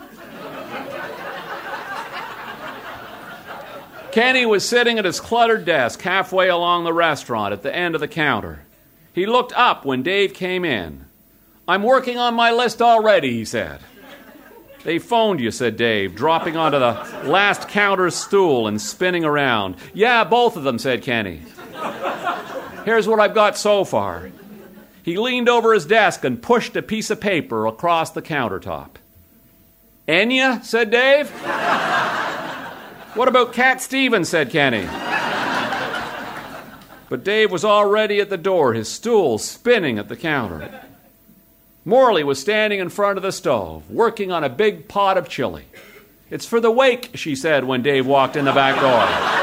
Kenny 4.12 4.44
was 4.44 4.68
sitting 4.68 4.98
at 4.98 5.06
his 5.06 5.20
cluttered 5.20 5.64
desk 5.64 6.02
halfway 6.02 6.48
along 6.48 6.84
the 6.84 6.92
restaurant 6.92 7.52
at 7.52 7.62
the 7.62 7.74
end 7.74 7.94
of 7.94 8.00
the 8.00 8.08
counter. 8.08 8.64
He 9.14 9.26
looked 9.26 9.52
up 9.54 9.84
when 9.84 10.02
Dave 10.02 10.34
came 10.34 10.64
in. 10.64 11.06
I'm 11.66 11.82
working 11.82 12.18
on 12.18 12.34
my 12.34 12.50
list 12.52 12.82
already, 12.82 13.32
he 13.32 13.44
said. 13.44 13.80
They 14.84 14.98
phoned 14.98 15.40
you, 15.40 15.50
said 15.50 15.76
Dave, 15.76 16.14
dropping 16.14 16.56
onto 16.56 16.78
the 16.78 16.94
last 17.24 17.68
counter 17.68 18.10
stool 18.10 18.66
and 18.66 18.80
spinning 18.80 19.24
around. 19.24 19.76
Yeah, 19.94 20.24
both 20.24 20.56
of 20.56 20.64
them, 20.64 20.78
said 20.78 21.02
Kenny. 21.02 21.42
Here's 22.84 23.06
what 23.06 23.20
I've 23.20 23.34
got 23.34 23.56
so 23.56 23.84
far. 23.84 24.30
He 25.04 25.16
leaned 25.16 25.48
over 25.48 25.72
his 25.72 25.86
desk 25.86 26.24
and 26.24 26.42
pushed 26.42 26.76
a 26.76 26.82
piece 26.82 27.10
of 27.10 27.20
paper 27.20 27.66
across 27.66 28.10
the 28.10 28.22
countertop. 28.22 28.90
Enya, 30.08 30.64
said 30.64 30.90
Dave. 30.90 31.30
What 33.14 33.28
about 33.28 33.52
Cat 33.52 33.80
Stevens, 33.80 34.28
said 34.28 34.50
Kenny. 34.50 34.86
But 37.08 37.24
Dave 37.24 37.50
was 37.50 37.64
already 37.64 38.20
at 38.20 38.30
the 38.30 38.38
door, 38.38 38.72
his 38.72 38.88
stool 38.88 39.36
spinning 39.38 39.98
at 39.98 40.08
the 40.08 40.16
counter. 40.16 40.82
Morley 41.84 42.24
was 42.24 42.40
standing 42.40 42.80
in 42.80 42.88
front 42.88 43.18
of 43.18 43.22
the 43.22 43.32
stove, 43.32 43.90
working 43.90 44.32
on 44.32 44.44
a 44.44 44.48
big 44.48 44.88
pot 44.88 45.18
of 45.18 45.28
chili. 45.28 45.66
It's 46.30 46.46
for 46.46 46.60
the 46.60 46.70
wake, 46.70 47.10
she 47.14 47.34
said 47.34 47.64
when 47.64 47.82
Dave 47.82 48.06
walked 48.06 48.36
in 48.36 48.46
the 48.46 48.52
back 48.52 48.80
door. 48.80 49.42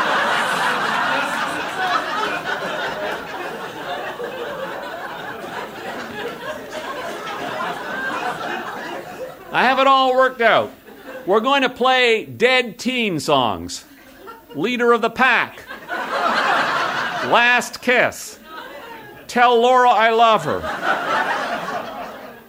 I 9.52 9.64
have 9.64 9.80
it 9.80 9.88
all 9.88 10.16
worked 10.16 10.42
out. 10.42 10.72
We're 11.26 11.42
going 11.42 11.62
to 11.62 11.70
play 11.70 12.26
dead 12.26 12.80
teen 12.80 13.20
songs. 13.20 13.86
Leader 14.56 14.92
of 14.94 15.02
the 15.02 15.10
pack. 15.10 15.64
Last 17.30 17.82
kiss. 17.82 18.40
Tell 19.28 19.62
Laura 19.62 19.90
I 19.90 20.10
love 20.10 20.46
her. 20.46 20.62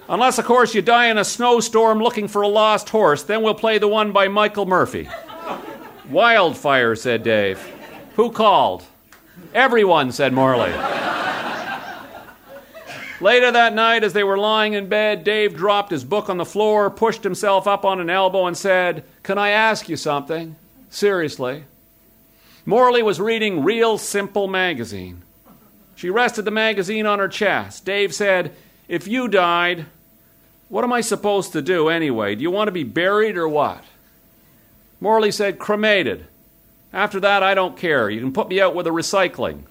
Unless, 0.09 0.39
of 0.39 0.45
course, 0.45 0.75
you 0.75 0.83
die 0.83 1.07
in 1.07 1.19
a 1.19 1.25
snowstorm 1.25 2.01
looking 2.01 2.27
for 2.27 2.43
a 2.43 2.49
lost 2.49 2.89
horse, 2.89 3.23
then 3.23 3.43
we'll 3.43 3.55
play 3.55 3.79
the 3.79 3.87
one 3.87 4.13
by 4.13 4.29
Michael 4.29 4.67
Murphey. 4.67 5.09
Wildfire, 6.09 6.97
said 6.97 7.23
Dave. 7.23 7.59
Who 8.17 8.33
called? 8.33 8.85
Everyone, 9.55 10.11
said 10.11 10.33
Morley. 10.33 10.73
Later 13.21 13.53
that 13.53 13.75
night, 13.75 14.03
as 14.03 14.15
they 14.15 14.25
were 14.25 14.39
lying 14.39 14.73
in 14.73 14.89
bed, 14.89 15.25
Dave 15.25 15.55
dropped 15.55 15.91
his 15.91 16.05
book 16.05 16.31
on 16.31 16.39
the 16.39 16.45
floor, 16.47 16.89
pushed 16.91 17.23
himself 17.23 17.67
up 17.67 17.85
on 17.85 18.01
an 18.01 18.09
elbow, 18.09 18.47
and 18.47 18.57
said, 18.57 19.05
Can 19.23 19.37
I 19.37 19.51
ask 19.51 19.91
you 19.91 19.97
something? 19.97 20.57
Seriously. 20.89 21.65
Morley 22.65 23.03
was 23.03 23.21
reading 23.21 23.63
Real 23.63 23.99
Simple 23.99 24.49
magazine. 24.49 25.23
She 25.97 26.09
rested 26.09 26.47
the 26.47 26.51
magazine 26.51 27.05
on 27.05 27.19
her 27.19 27.29
chest. 27.29 27.85
Dave 27.85 28.15
said, 28.15 28.55
If 28.89 29.07
you 29.07 29.29
died, 29.29 29.85
what 30.71 30.85
am 30.85 30.93
I 30.93 31.03
supposed 31.03 31.53
to 31.53 31.61
do 31.61 31.91
anyway? 31.91 32.35
Do 32.35 32.43
you 32.43 32.51
want 32.51 32.69
to 32.69 32.73
be 32.73 32.85
buried 32.85 33.37
or 33.37 33.49
what? 33.49 33.85
Morley 34.99 35.31
said, 35.31 35.59
Cremated. 35.59 36.27
After 36.91 37.21
that, 37.21 37.43
I 37.43 37.55
don't 37.55 37.77
care. 37.77 38.09
You 38.09 38.21
can 38.21 38.33
put 38.33 38.49
me 38.49 38.63
out 38.63 38.75
with 38.75 38.87
a 38.87 38.91
recycling. 38.91 39.65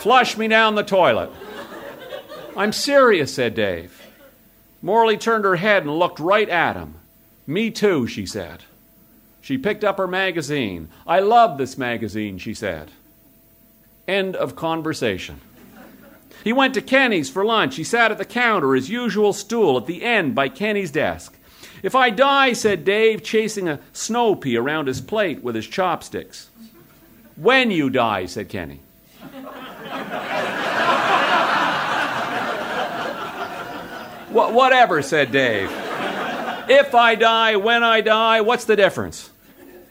Flush 0.00 0.36
me 0.36 0.48
down 0.48 0.74
the 0.74 0.82
toilet. 0.82 1.30
I'm 2.56 2.72
serious, 2.72 3.34
said 3.34 3.54
Dave. 3.54 4.02
Morley 4.80 5.18
turned 5.18 5.44
her 5.44 5.56
head 5.56 5.82
and 5.82 5.98
looked 5.98 6.18
right 6.18 6.48
at 6.48 6.74
him. 6.74 6.94
Me 7.46 7.70
too, 7.70 8.06
she 8.06 8.24
said. 8.24 8.62
She 9.42 9.58
picked 9.58 9.84
up 9.84 9.98
her 9.98 10.06
magazine. 10.06 10.88
I 11.06 11.20
love 11.20 11.58
this 11.58 11.76
magazine, 11.76 12.38
she 12.38 12.54
said. 12.54 12.90
End 14.08 14.36
of 14.36 14.56
conversation. 14.56 15.40
He 16.42 16.52
went 16.54 16.72
to 16.74 16.80
Kenny's 16.80 17.28
for 17.28 17.44
lunch. 17.44 17.76
He 17.76 17.84
sat 17.84 18.10
at 18.10 18.16
the 18.16 18.24
counter, 18.24 18.74
his 18.74 18.88
usual 18.88 19.34
stool, 19.34 19.76
at 19.76 19.86
the 19.86 20.02
end 20.02 20.34
by 20.34 20.48
Kenny's 20.48 20.90
desk. 20.90 21.36
If 21.82 21.94
I 21.94 22.08
die, 22.08 22.54
said 22.54 22.86
Dave, 22.86 23.22
chasing 23.22 23.68
a 23.68 23.80
snow 23.92 24.34
pea 24.34 24.56
around 24.56 24.86
his 24.86 25.02
plate 25.02 25.42
with 25.42 25.54
his 25.54 25.66
chopsticks. 25.66 26.48
When 27.36 27.70
you 27.70 27.90
die, 27.90 28.24
said 28.24 28.48
Kenny. 28.48 28.80
Wh- 34.30 34.54
whatever, 34.54 35.02
said 35.02 35.32
Dave. 35.32 35.70
If 36.68 36.94
I 36.94 37.14
die, 37.16 37.56
when 37.56 37.82
I 37.82 38.00
die, 38.00 38.40
what's 38.40 38.64
the 38.64 38.76
difference? 38.76 39.30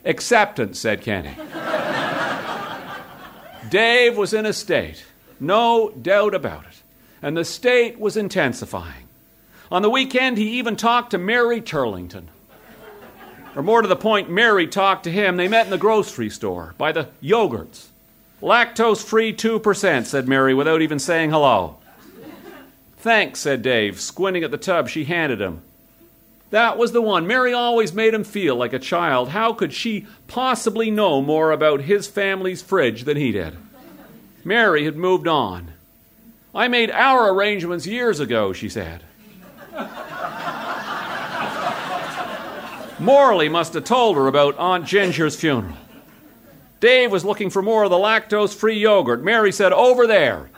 Acceptance, 0.05 0.79
said 0.79 1.01
Kenny. 1.01 1.35
Dave 3.69 4.17
was 4.17 4.33
in 4.33 4.45
a 4.45 4.53
state. 4.53 5.05
No 5.39 5.89
doubt 5.89 6.33
about 6.33 6.65
it. 6.65 6.81
And 7.21 7.35
the 7.35 7.45
state 7.45 7.99
was 7.99 8.17
intensifying. 8.17 9.07
On 9.71 9.81
the 9.81 9.89
weekend, 9.89 10.37
he 10.37 10.57
even 10.57 10.75
talked 10.75 11.11
to 11.11 11.17
Mary 11.17 11.61
Turlington. 11.61 12.25
Or 13.55 13.61
more 13.61 13.81
to 13.81 13.87
the 13.87 13.95
point, 13.95 14.29
Mary 14.29 14.67
talked 14.67 15.03
to 15.03 15.11
him. 15.11 15.37
They 15.37 15.47
met 15.47 15.65
in 15.65 15.71
the 15.71 15.77
grocery 15.77 16.29
store 16.29 16.73
by 16.77 16.91
the 16.91 17.09
yogurts. 17.21 17.87
Lactose 18.41 19.03
free 19.03 19.33
2%, 19.33 20.05
said 20.05 20.27
Mary 20.27 20.53
without 20.53 20.81
even 20.81 20.97
saying 20.97 21.29
hello. 21.31 21.77
Thanks, 22.99 23.39
said 23.39 23.61
Dave, 23.61 23.99
squinting 23.99 24.43
at 24.43 24.51
the 24.51 24.57
tub 24.57 24.89
she 24.89 25.05
handed 25.05 25.39
him. 25.39 25.61
That 26.49 26.77
was 26.77 26.91
the 26.91 27.01
one. 27.01 27.27
Mary 27.27 27.53
always 27.53 27.93
made 27.93 28.13
him 28.13 28.23
feel 28.25 28.55
like 28.55 28.73
a 28.73 28.79
child. 28.79 29.29
How 29.29 29.53
could 29.53 29.71
she 29.71 30.05
possibly 30.27 30.91
know 30.91 31.21
more 31.21 31.51
about 31.51 31.81
his 31.81 32.07
family's 32.07 32.61
fridge 32.61 33.03
than 33.03 33.17
he 33.17 33.31
did? 33.31 33.55
Mary 34.43 34.83
had 34.83 34.97
moved 34.97 35.27
on. 35.27 35.71
I 36.53 36.67
made 36.67 36.91
our 36.91 37.33
arrangements 37.33 37.85
years 37.85 38.19
ago, 38.19 38.51
she 38.51 38.67
said. 38.67 39.03
Morley 42.99 43.47
must 43.47 43.75
have 43.75 43.85
told 43.85 44.17
her 44.17 44.27
about 44.27 44.57
Aunt 44.57 44.85
Ginger's 44.85 45.35
funeral. 45.35 45.77
Dave 46.81 47.11
was 47.11 47.23
looking 47.23 47.49
for 47.49 47.61
more 47.61 47.83
of 47.83 47.91
the 47.91 47.97
lactose 47.97 48.53
free 48.53 48.79
yogurt. 48.79 49.23
Mary 49.23 49.51
said, 49.51 49.71
Over 49.71 50.07
there. 50.07 50.49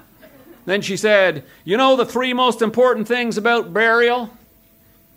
Then 0.65 0.81
she 0.81 0.97
said, 0.97 1.43
You 1.63 1.77
know 1.77 1.95
the 1.95 2.05
three 2.05 2.33
most 2.33 2.61
important 2.61 3.07
things 3.07 3.37
about 3.37 3.73
burial? 3.73 4.29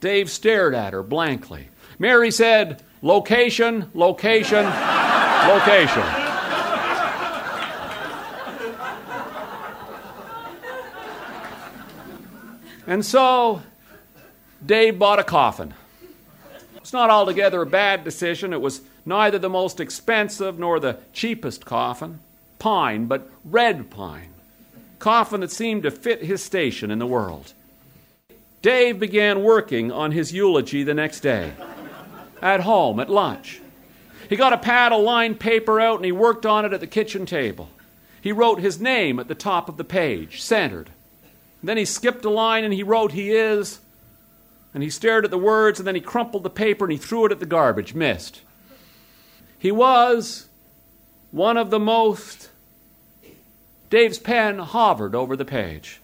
Dave 0.01 0.31
stared 0.31 0.75
at 0.75 0.93
her 0.93 1.03
blankly. 1.03 1.69
Mary 1.99 2.31
said, 2.31 2.83
Location, 3.03 3.91
location, 3.95 4.65
location. 4.65 6.25
And 12.87 13.05
so 13.05 13.63
Dave 14.65 14.99
bought 14.99 15.19
a 15.19 15.25
coffin. 15.25 15.75
It's 16.77 16.93
not 16.93 17.09
altogether 17.09 17.63
a 17.63 17.67
bad 17.67 18.05
decision. 18.05 18.53
It 18.53 18.61
was 18.61 18.83
neither 19.07 19.39
the 19.39 19.49
most 19.49 19.81
expensive 19.81 20.59
nor 20.59 20.79
the 20.79 20.99
cheapest 21.15 21.65
coffin. 21.65 22.21
Pine, 22.59 23.07
but 23.07 23.31
red 23.45 23.91
pine. 23.91 24.34
Coffin 25.05 25.43
that 25.43 25.51
seemed 25.51 25.83
to 25.83 25.91
fit 25.91 26.25
his 26.25 26.43
station 26.43 26.91
in 26.91 26.99
the 26.99 27.07
world. 27.07 27.53
Dave 28.63 28.99
began 28.99 29.43
working 29.43 29.93
on 29.93 30.13
his 30.13 30.33
eulogy 30.33 30.83
the 30.83 30.95
next 30.95 31.21
day. 31.21 31.53
At 32.41 32.61
home, 32.61 32.99
at 32.99 33.11
lunch. 33.11 33.61
He 34.31 34.37
got 34.37 34.55
a 34.55 34.59
pad 34.59 34.93
of 34.93 35.03
lined 35.03 35.39
paper 35.39 35.79
out 35.79 35.97
and 35.97 36.07
he 36.07 36.11
worked 36.11 36.47
on 36.47 36.65
it 36.65 36.73
at 36.73 36.81
the 36.81 36.87
kitchen 36.87 37.27
table. 37.27 37.69
He 38.23 38.33
wrote 38.33 38.61
his 38.61 38.81
name 38.81 39.19
at 39.19 39.29
the 39.29 39.35
top 39.35 39.69
of 39.69 39.77
the 39.77 39.85
page, 39.85 40.41
centered. 40.41 40.89
Then 41.63 41.77
he 41.77 41.85
skipped 41.85 42.25
a 42.25 42.31
line 42.31 42.65
and 42.65 42.73
he 42.73 42.83
wrote, 42.83 43.13
He 43.13 43.31
is 43.33 43.81
And 44.73 44.83
he 44.83 44.89
stared 44.89 45.27
at 45.27 45.31
the 45.31 45.37
words, 45.37 45.79
and 45.79 45.87
then 45.87 45.97
he 45.97 46.01
crumpled 46.01 46.45
the 46.45 46.49
paper 46.49 46.87
and 46.87 46.93
he 46.93 46.97
threw 46.97 47.27
it 47.27 47.33
at 47.33 47.41
the 47.41 47.45
garbage. 47.45 47.93
Missed. 47.93 48.41
He 49.59 49.71
was 49.71 50.49
one 51.31 51.59
of 51.59 51.69
the 51.69 51.79
most. 51.79 52.49
Dave's 53.95 54.19
pen 54.19 54.59
hovered 54.59 55.15
over 55.15 55.37
the 55.37 55.45
page. 55.45 56.01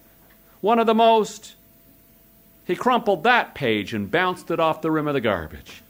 One 0.61 0.79
of 0.79 0.87
the 0.87 0.95
most. 0.95 1.57
He 2.65 2.77
crumpled 2.77 3.25
that 3.25 3.53
page 3.53 3.93
and 3.93 4.09
bounced 4.09 4.49
it 4.53 4.61
off 4.61 4.81
the 4.81 4.93
rim 4.93 5.09
of 5.09 5.15
the 5.15 5.21
garbage. 5.21 5.83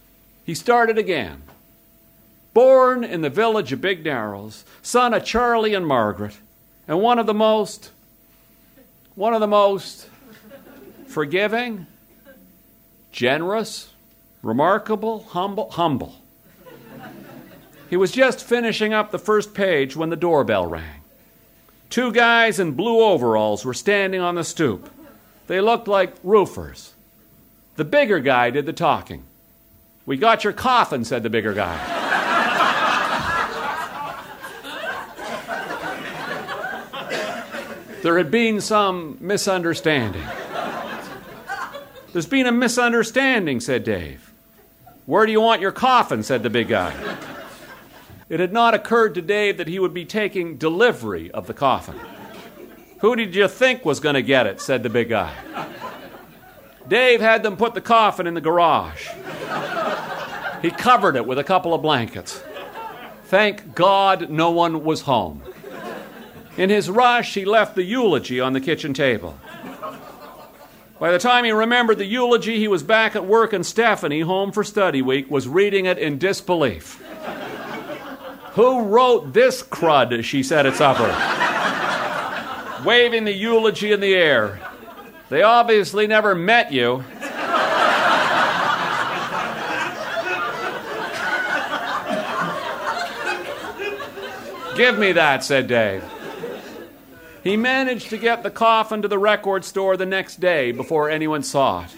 He 0.42 0.54
started 0.54 0.96
again. 0.96 1.42
Born 2.54 3.04
in 3.04 3.20
the 3.20 3.28
village 3.28 3.70
of 3.74 3.82
Big 3.82 4.02
Narrows, 4.02 4.64
son 4.80 5.12
of 5.12 5.26
Charlie 5.26 5.74
and 5.74 5.86
Margaret, 5.86 6.38
and 6.88 7.02
one 7.02 7.18
of 7.18 7.26
the 7.26 7.34
most, 7.34 7.90
one 9.14 9.34
of 9.34 9.40
the 9.40 9.46
most 9.46 10.08
forgiving, 11.06 11.86
generous, 13.12 13.90
remarkable, 14.42 15.24
humble, 15.24 15.68
humble. 15.72 16.16
He 17.90 17.98
was 17.98 18.10
just 18.10 18.42
finishing 18.42 18.94
up 18.94 19.10
the 19.10 19.18
first 19.18 19.52
page 19.52 19.96
when 19.96 20.08
the 20.08 20.16
doorbell 20.16 20.64
rang. 20.64 20.99
Two 21.90 22.12
guys 22.12 22.60
in 22.60 22.72
blue 22.72 23.00
overalls 23.00 23.64
were 23.64 23.74
standing 23.74 24.20
on 24.20 24.36
the 24.36 24.44
stoop. 24.44 24.88
They 25.48 25.60
looked 25.60 25.88
like 25.88 26.14
roofers. 26.22 26.94
The 27.74 27.84
bigger 27.84 28.20
guy 28.20 28.50
did 28.50 28.64
the 28.64 28.72
talking. 28.72 29.24
We 30.06 30.16
got 30.16 30.44
your 30.44 30.52
coffin, 30.52 31.04
said 31.04 31.24
the 31.24 31.30
bigger 31.30 31.52
guy. 31.52 31.76
there 38.02 38.16
had 38.18 38.30
been 38.30 38.60
some 38.60 39.18
misunderstanding. 39.20 40.24
There's 42.12 42.26
been 42.26 42.46
a 42.46 42.52
misunderstanding, 42.52 43.58
said 43.58 43.82
Dave. 43.82 44.32
Where 45.06 45.26
do 45.26 45.32
you 45.32 45.40
want 45.40 45.60
your 45.60 45.72
coffin? 45.72 46.22
said 46.22 46.44
the 46.44 46.50
big 46.50 46.68
guy. 46.68 46.94
It 48.30 48.38
had 48.38 48.52
not 48.52 48.74
occurred 48.74 49.16
to 49.16 49.22
Dave 49.22 49.56
that 49.56 49.66
he 49.66 49.80
would 49.80 49.92
be 49.92 50.04
taking 50.04 50.56
delivery 50.56 51.32
of 51.32 51.48
the 51.48 51.52
coffin. 51.52 51.98
Who 53.00 53.16
did 53.16 53.34
you 53.34 53.48
think 53.48 53.84
was 53.84 53.98
going 53.98 54.14
to 54.14 54.22
get 54.22 54.46
it? 54.46 54.60
said 54.60 54.84
the 54.84 54.88
big 54.88 55.08
guy. 55.08 55.34
Dave 56.86 57.20
had 57.20 57.42
them 57.42 57.56
put 57.56 57.74
the 57.74 57.80
coffin 57.80 58.28
in 58.28 58.34
the 58.34 58.40
garage. 58.40 59.08
He 60.62 60.70
covered 60.70 61.16
it 61.16 61.26
with 61.26 61.38
a 61.38 61.44
couple 61.44 61.74
of 61.74 61.82
blankets. 61.82 62.40
Thank 63.24 63.74
God 63.74 64.30
no 64.30 64.52
one 64.52 64.84
was 64.84 65.02
home. 65.02 65.42
In 66.56 66.70
his 66.70 66.88
rush, 66.88 67.34
he 67.34 67.44
left 67.44 67.74
the 67.74 67.82
eulogy 67.82 68.38
on 68.38 68.52
the 68.52 68.60
kitchen 68.60 68.94
table. 68.94 69.38
By 71.00 71.10
the 71.10 71.18
time 71.18 71.44
he 71.44 71.50
remembered 71.50 71.98
the 71.98 72.04
eulogy, 72.04 72.58
he 72.58 72.68
was 72.68 72.82
back 72.84 73.16
at 73.16 73.24
work, 73.24 73.52
and 73.52 73.64
Stephanie, 73.64 74.20
home 74.20 74.52
for 74.52 74.62
study 74.62 75.02
week, 75.02 75.30
was 75.30 75.48
reading 75.48 75.86
it 75.86 75.98
in 75.98 76.18
disbelief. 76.18 77.02
Who 78.52 78.82
wrote 78.82 79.32
this 79.32 79.62
crud? 79.62 80.24
She 80.24 80.42
said 80.42 80.66
at 80.66 80.74
supper 80.74 81.40
waving 82.84 83.24
the 83.24 83.32
eulogy 83.32 83.92
in 83.92 84.00
the 84.00 84.14
air. 84.14 84.60
They 85.28 85.42
obviously 85.42 86.06
never 86.06 86.34
met 86.34 86.72
you. 86.72 87.04
Give 94.76 94.98
me 94.98 95.12
that, 95.12 95.44
said 95.44 95.66
Dave. 95.66 96.02
He 97.44 97.56
managed 97.56 98.10
to 98.10 98.18
get 98.18 98.42
the 98.42 98.50
coffin 98.50 99.02
to 99.02 99.08
the 99.08 99.18
record 99.18 99.64
store 99.64 99.96
the 99.96 100.06
next 100.06 100.40
day 100.40 100.72
before 100.72 101.10
anyone 101.10 101.42
saw 101.42 101.84
it. 101.84 101.90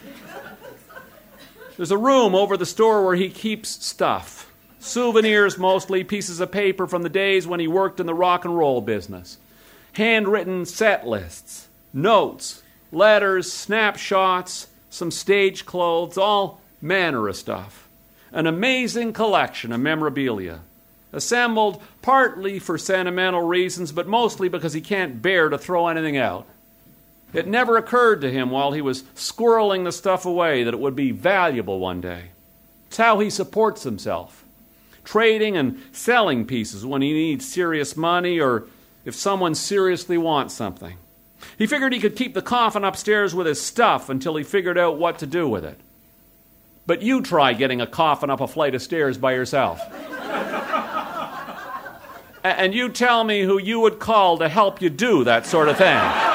There's 1.76 1.90
a 1.90 1.98
room 1.98 2.34
over 2.34 2.56
the 2.56 2.66
store 2.66 3.04
where 3.04 3.14
he 3.14 3.30
keeps 3.30 3.84
stuff 3.84 4.51
souvenirs 4.82 5.58
mostly, 5.58 6.04
pieces 6.04 6.40
of 6.40 6.50
paper 6.50 6.86
from 6.86 7.02
the 7.02 7.08
days 7.08 7.46
when 7.46 7.60
he 7.60 7.68
worked 7.68 8.00
in 8.00 8.06
the 8.06 8.14
rock 8.14 8.44
and 8.44 8.56
roll 8.56 8.80
business 8.80 9.38
handwritten 9.94 10.64
set 10.64 11.06
lists, 11.06 11.68
notes, 11.92 12.62
letters, 12.90 13.52
snapshots, 13.52 14.68
some 14.88 15.10
stage 15.10 15.66
clothes, 15.66 16.16
all 16.16 16.60
manner 16.80 17.28
of 17.28 17.36
stuff. 17.36 17.88
An 18.32 18.46
amazing 18.46 19.12
collection 19.12 19.70
of 19.72 19.80
memorabilia, 19.80 20.60
assembled 21.12 21.82
partly 22.00 22.58
for 22.58 22.78
sentimental 22.78 23.42
reasons, 23.42 23.92
but 23.92 24.08
mostly 24.08 24.48
because 24.48 24.72
he 24.72 24.80
can't 24.80 25.20
bear 25.20 25.50
to 25.50 25.58
throw 25.58 25.88
anything 25.88 26.16
out. 26.16 26.46
It 27.34 27.46
never 27.46 27.76
occurred 27.76 28.22
to 28.22 28.32
him 28.32 28.50
while 28.50 28.72
he 28.72 28.80
was 28.80 29.02
squirreling 29.14 29.84
the 29.84 29.92
stuff 29.92 30.24
away 30.24 30.64
that 30.64 30.74
it 30.74 30.80
would 30.80 30.96
be 30.96 31.10
valuable 31.10 31.78
one 31.78 32.00
day. 32.00 32.30
It's 32.88 32.96
how 32.98 33.20
he 33.20 33.30
supports 33.30 33.84
himself, 33.84 34.41
trading 35.04 35.56
and 35.56 35.82
selling 35.92 36.46
pieces 36.46 36.86
when 36.86 37.02
he 37.02 37.12
needs 37.12 37.50
serious 37.50 37.96
money 37.96 38.40
or 38.40 38.66
if 39.04 39.14
someone 39.14 39.54
seriously 39.54 40.16
wants 40.16 40.54
something. 40.54 40.96
He 41.58 41.66
figured 41.66 41.92
he 41.92 42.00
could 42.00 42.16
keep 42.16 42.34
the 42.34 42.42
coffin 42.42 42.84
upstairs 42.84 43.34
with 43.34 43.46
his 43.46 43.60
stuff 43.60 44.08
until 44.08 44.36
he 44.36 44.44
figured 44.44 44.78
out 44.78 44.98
what 44.98 45.18
to 45.18 45.26
do 45.26 45.48
with 45.48 45.64
it. 45.64 45.80
But 46.86 47.02
you 47.02 47.22
try 47.22 47.52
getting 47.52 47.80
a 47.80 47.86
coffin 47.86 48.30
up 48.30 48.40
a 48.40 48.48
flight 48.48 48.74
of 48.74 48.82
stairs 48.82 49.18
by 49.18 49.32
yourself. 49.32 49.80
and 52.44 52.74
you 52.74 52.88
tell 52.88 53.24
me 53.24 53.42
who 53.42 53.58
you 53.58 53.80
would 53.80 53.98
call 53.98 54.38
to 54.38 54.48
help 54.48 54.80
you 54.82 54.90
do 54.90 55.24
that 55.24 55.46
sort 55.46 55.68
of 55.68 55.76
thing. 55.78 56.31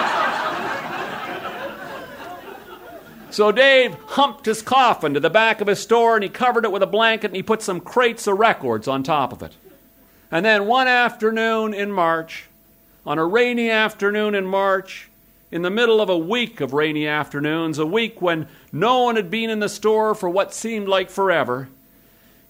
So 3.30 3.52
Dave 3.52 3.94
humped 4.06 4.46
his 4.46 4.62
coffin 4.62 5.14
to 5.14 5.20
the 5.20 5.30
back 5.30 5.62
of 5.62 5.68
his 5.68 5.80
store 5.80 6.16
and 6.16 6.24
he 6.24 6.30
covered 6.30 6.64
it 6.64 6.72
with 6.72 6.82
a 6.82 6.88
blanket 6.88 7.28
and 7.28 7.36
he 7.36 7.44
put 7.44 7.62
some 7.62 7.82
crates 7.82 8.26
of 8.26 8.40
records 8.40 8.88
on 8.88 9.04
top 9.04 9.34
of 9.34 9.44
it. 9.44 9.54
And 10.32 10.46
then 10.46 10.66
one 10.66 10.88
afternoon 10.88 11.74
in 11.74 11.92
March, 11.92 12.46
on 13.06 13.18
a 13.18 13.26
rainy 13.26 13.70
afternoon 13.70 14.36
in 14.36 14.46
March, 14.46 15.10
in 15.52 15.62
the 15.62 15.70
middle 15.70 16.02
of 16.02 16.10
a 16.10 16.18
week 16.18 16.60
of 16.60 16.74
rainy 16.74 17.08
afternoons, 17.08 17.80
a 17.80 17.86
week 17.86 18.22
when 18.22 18.48
no 18.72 19.04
one 19.04 19.16
had 19.16 19.30
been 19.30 19.50
in 19.50 19.60
the 19.60 19.70
store 19.70 20.14
for 20.14 20.30
what 20.30 20.54
seemed 20.54 20.88
like 20.88 21.10
forever, 21.10 21.70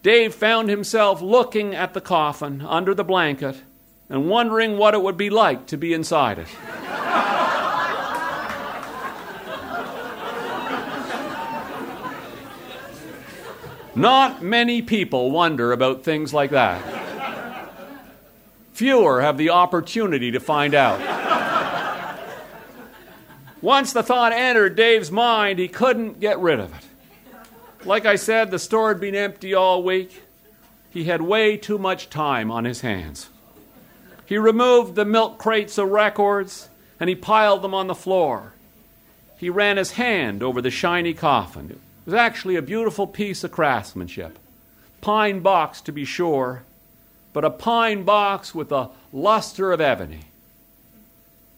Dave 0.01 0.33
found 0.33 0.69
himself 0.69 1.21
looking 1.21 1.75
at 1.75 1.93
the 1.93 2.01
coffin 2.01 2.61
under 2.61 2.93
the 2.93 3.03
blanket 3.03 3.61
and 4.09 4.29
wondering 4.29 4.77
what 4.77 4.93
it 4.93 5.01
would 5.01 5.17
be 5.17 5.29
like 5.29 5.67
to 5.67 5.77
be 5.77 5.93
inside 5.93 6.39
it. 6.39 6.47
Not 13.97 14.43
many 14.43 14.83
people 14.83 15.31
wonder 15.31 15.71
about 15.71 16.03
things 16.03 16.31
like 16.31 16.51
that. 16.51 16.83
Fewer 18.73 19.21
have 19.21 19.39
the 19.39 19.49
opportunity 19.49 20.29
to 20.29 20.39
find 20.39 20.75
out. 20.75 21.01
Once 23.59 23.93
the 23.93 24.03
thought 24.03 24.31
entered 24.31 24.75
Dave's 24.75 25.11
mind, 25.11 25.57
he 25.57 25.67
couldn't 25.67 26.19
get 26.19 26.37
rid 26.37 26.59
of 26.59 26.71
it. 26.77 26.85
Like 27.87 28.05
I 28.05 28.17
said, 28.17 28.51
the 28.51 28.59
store 28.59 28.89
had 28.89 28.99
been 28.99 29.15
empty 29.15 29.55
all 29.55 29.81
week. 29.81 30.21
He 30.91 31.05
had 31.05 31.23
way 31.23 31.57
too 31.57 31.79
much 31.79 32.07
time 32.07 32.51
on 32.51 32.65
his 32.65 32.81
hands. 32.81 33.29
He 34.27 34.37
removed 34.37 34.93
the 34.93 35.05
milk 35.05 35.39
crates 35.39 35.79
of 35.79 35.89
records 35.89 36.69
and 36.99 37.09
he 37.09 37.15
piled 37.15 37.63
them 37.63 37.73
on 37.73 37.87
the 37.87 37.95
floor. 37.95 38.53
He 39.37 39.49
ran 39.49 39.77
his 39.77 39.93
hand 39.93 40.43
over 40.43 40.61
the 40.61 40.69
shiny 40.69 41.15
coffin. 41.15 41.79
Was 42.07 42.13
actually 42.13 42.55
a 42.55 42.61
beautiful 42.61 43.05
piece 43.05 43.43
of 43.43 43.51
craftsmanship. 43.51 44.39
Pine 45.01 45.41
box, 45.41 45.81
to 45.81 45.91
be 45.91 46.05
sure, 46.05 46.63
but 47.33 47.43
a 47.43 47.49
pine 47.49 48.03
box 48.03 48.55
with 48.55 48.71
a 48.71 48.91
luster 49.11 49.73
of 49.73 49.81
ebony. 49.81 50.21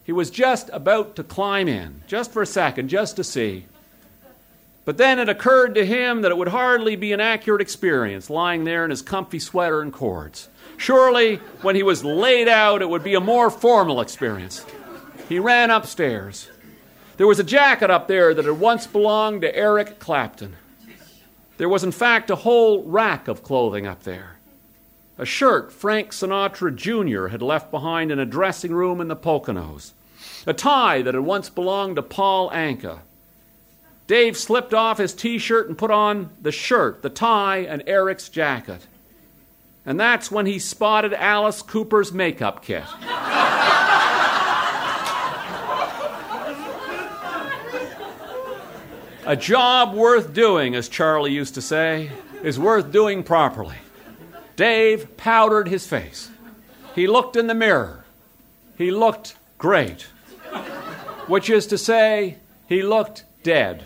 He 0.04 0.12
was 0.12 0.32
just 0.32 0.72
about 0.74 1.16
to 1.18 1.24
climb 1.24 1.68
in, 1.68 2.02
just 2.08 2.32
for 2.32 2.42
a 2.42 2.48
second, 2.48 2.88
just 2.88 3.16
to 3.18 3.24
see. 3.24 3.66
But 4.86 4.98
then 4.98 5.20
it 5.20 5.30
occurred 5.30 5.76
to 5.76 5.86
him 5.86 6.24
that 6.24 6.32
it 6.32 6.38
would 6.40 6.48
hardly 6.48 6.96
be 6.96 7.14
an 7.14 7.20
accurate 7.20 7.62
experience 7.62 8.28
lying 8.28 8.64
there 8.64 8.84
in 8.84 8.90
his 8.90 9.04
comfy 9.04 9.38
sweater 9.38 9.84
and 9.84 9.94
cords. 9.94 10.50
Surely, 10.78 11.36
when 11.62 11.76
he 11.76 11.84
was 11.84 12.04
laid 12.04 12.48
out, 12.48 12.82
it 12.82 12.90
would 12.90 13.04
be 13.04 13.14
a 13.14 13.20
more 13.20 13.52
formal 13.52 14.02
experience. 14.02 14.66
He 15.28 15.38
ran 15.38 15.70
upstairs. 15.70 16.50
There 17.20 17.28
was 17.28 17.38
a 17.38 17.44
jacket 17.44 17.92
up 17.92 18.08
there 18.08 18.34
that 18.34 18.46
had 18.46 18.62
once 18.62 18.88
belonged 18.88 19.42
to 19.42 19.54
Eric 19.54 20.00
Clapton. 20.00 20.56
There 21.58 21.68
was, 21.68 21.84
in 21.84 21.92
fact, 21.92 22.30
a 22.30 22.38
whole 22.38 22.82
rack 22.84 23.28
of 23.28 23.44
clothing 23.44 23.86
up 23.86 24.04
there 24.04 24.38
a 25.18 25.26
shirt 25.26 25.74
Frank 25.74 26.12
Sinatra 26.12 26.74
Jr. 26.74 27.28
had 27.28 27.42
left 27.42 27.72
behind 27.72 28.10
in 28.10 28.20
a 28.20 28.26
dressing 28.26 28.74
room 28.74 29.02
in 29.02 29.10
the 29.10 29.18
Poconos, 29.18 29.92
a 30.48 30.54
tie 30.54 31.02
that 31.02 31.14
had 31.14 31.26
once 31.26 31.50
belonged 31.50 31.98
to 31.98 32.02
Paul 32.02 32.50
Anka. 32.52 33.00
Dave 34.08 34.38
slipped 34.38 34.74
off 34.74 34.98
his 34.98 35.14
t 35.14 35.38
shirt 35.38 35.68
and 35.68 35.78
put 35.78 35.92
on 35.92 36.30
the 36.40 36.54
shirt, 36.54 37.02
the 37.02 37.10
tie, 37.10 37.58
and 37.58 37.84
Eric's 37.86 38.30
jacket. 38.30 38.88
And 39.86 40.00
that's 40.00 40.32
when 40.32 40.46
he 40.46 40.58
spotted 40.58 41.14
Alice 41.14 41.64
Cooper's 41.64 42.14
makeup 42.14 42.64
kit. 42.64 42.86
A 49.30 49.36
job 49.36 49.94
worth 49.94 50.34
doing, 50.34 50.74
as 50.74 50.90
Charlie 50.90 51.32
used 51.32 51.54
to 51.54 51.62
say, 51.62 52.10
is 52.42 52.58
worth 52.58 52.92
doing 52.92 53.22
properly. 53.22 53.76
Dave 54.56 55.18
powdered 55.18 55.68
his 55.68 55.86
face. 55.86 56.32
He 56.96 57.06
looked 57.06 57.36
in 57.36 57.46
the 57.46 57.54
mirror. 57.54 58.06
He 58.76 58.90
looked 58.90 59.36
great, 59.60 60.08
which 61.28 61.48
is 61.48 61.68
to 61.68 61.78
say, 61.78 62.38
he 62.68 62.82
looked 62.82 63.24
dead. 63.44 63.84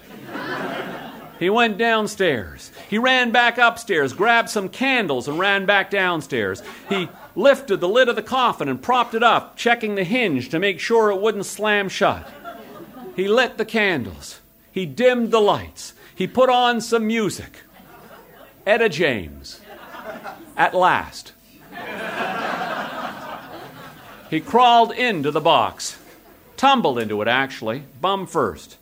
He 1.39 1.49
went 1.49 1.77
downstairs. 1.77 2.71
He 2.89 2.97
ran 2.97 3.31
back 3.31 3.57
upstairs, 3.57 4.13
grabbed 4.13 4.49
some 4.49 4.69
candles, 4.69 5.27
and 5.27 5.37
ran 5.37 5.65
back 5.65 5.91
downstairs. 5.91 6.63
He 6.87 7.09
lifted 7.35 7.81
the 7.81 7.89
lid 7.89 8.07
of 8.07 8.15
the 8.15 8.21
coffin 8.21 8.69
and 8.69 8.81
propped 8.81 9.13
it 9.13 9.23
up, 9.23 9.57
checking 9.57 9.95
the 9.95 10.05
hinge 10.05 10.47
to 10.51 10.59
make 10.59 10.79
sure 10.79 11.09
it 11.09 11.19
wouldn't 11.19 11.45
slam 11.45 11.89
shut. 11.89 12.29
He 13.17 13.27
lit 13.27 13.57
the 13.57 13.65
candles. 13.65 14.39
He 14.73 14.85
dimmed 14.87 15.31
the 15.31 15.39
lights. 15.39 15.93
He 16.15 16.27
put 16.27 16.49
on 16.49 16.81
some 16.81 17.07
music. 17.07 17.61
Etta 18.65 18.89
James. 18.89 19.61
At 20.57 20.73
last. 20.73 21.33
He 24.29 24.41
crawled 24.41 24.91
into 24.91 25.29
the 25.29 25.39
box, 25.39 25.99
tumbled 26.57 26.97
into 26.97 27.21
it 27.21 27.27
actually, 27.27 27.83
bum 28.01 28.25
first. 28.25 28.77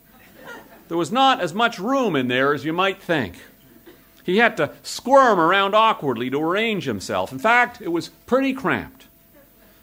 There 0.88 0.96
was 0.96 1.12
not 1.12 1.42
as 1.42 1.52
much 1.52 1.78
room 1.78 2.16
in 2.16 2.28
there 2.28 2.54
as 2.54 2.64
you 2.64 2.72
might 2.72 3.02
think. 3.02 3.36
He 4.24 4.38
had 4.38 4.56
to 4.56 4.72
squirm 4.82 5.38
around 5.38 5.74
awkwardly 5.74 6.30
to 6.30 6.40
arrange 6.40 6.84
himself. 6.84 7.32
In 7.32 7.38
fact, 7.38 7.82
it 7.82 7.88
was 7.88 8.08
pretty 8.24 8.54
cramped. 8.54 9.08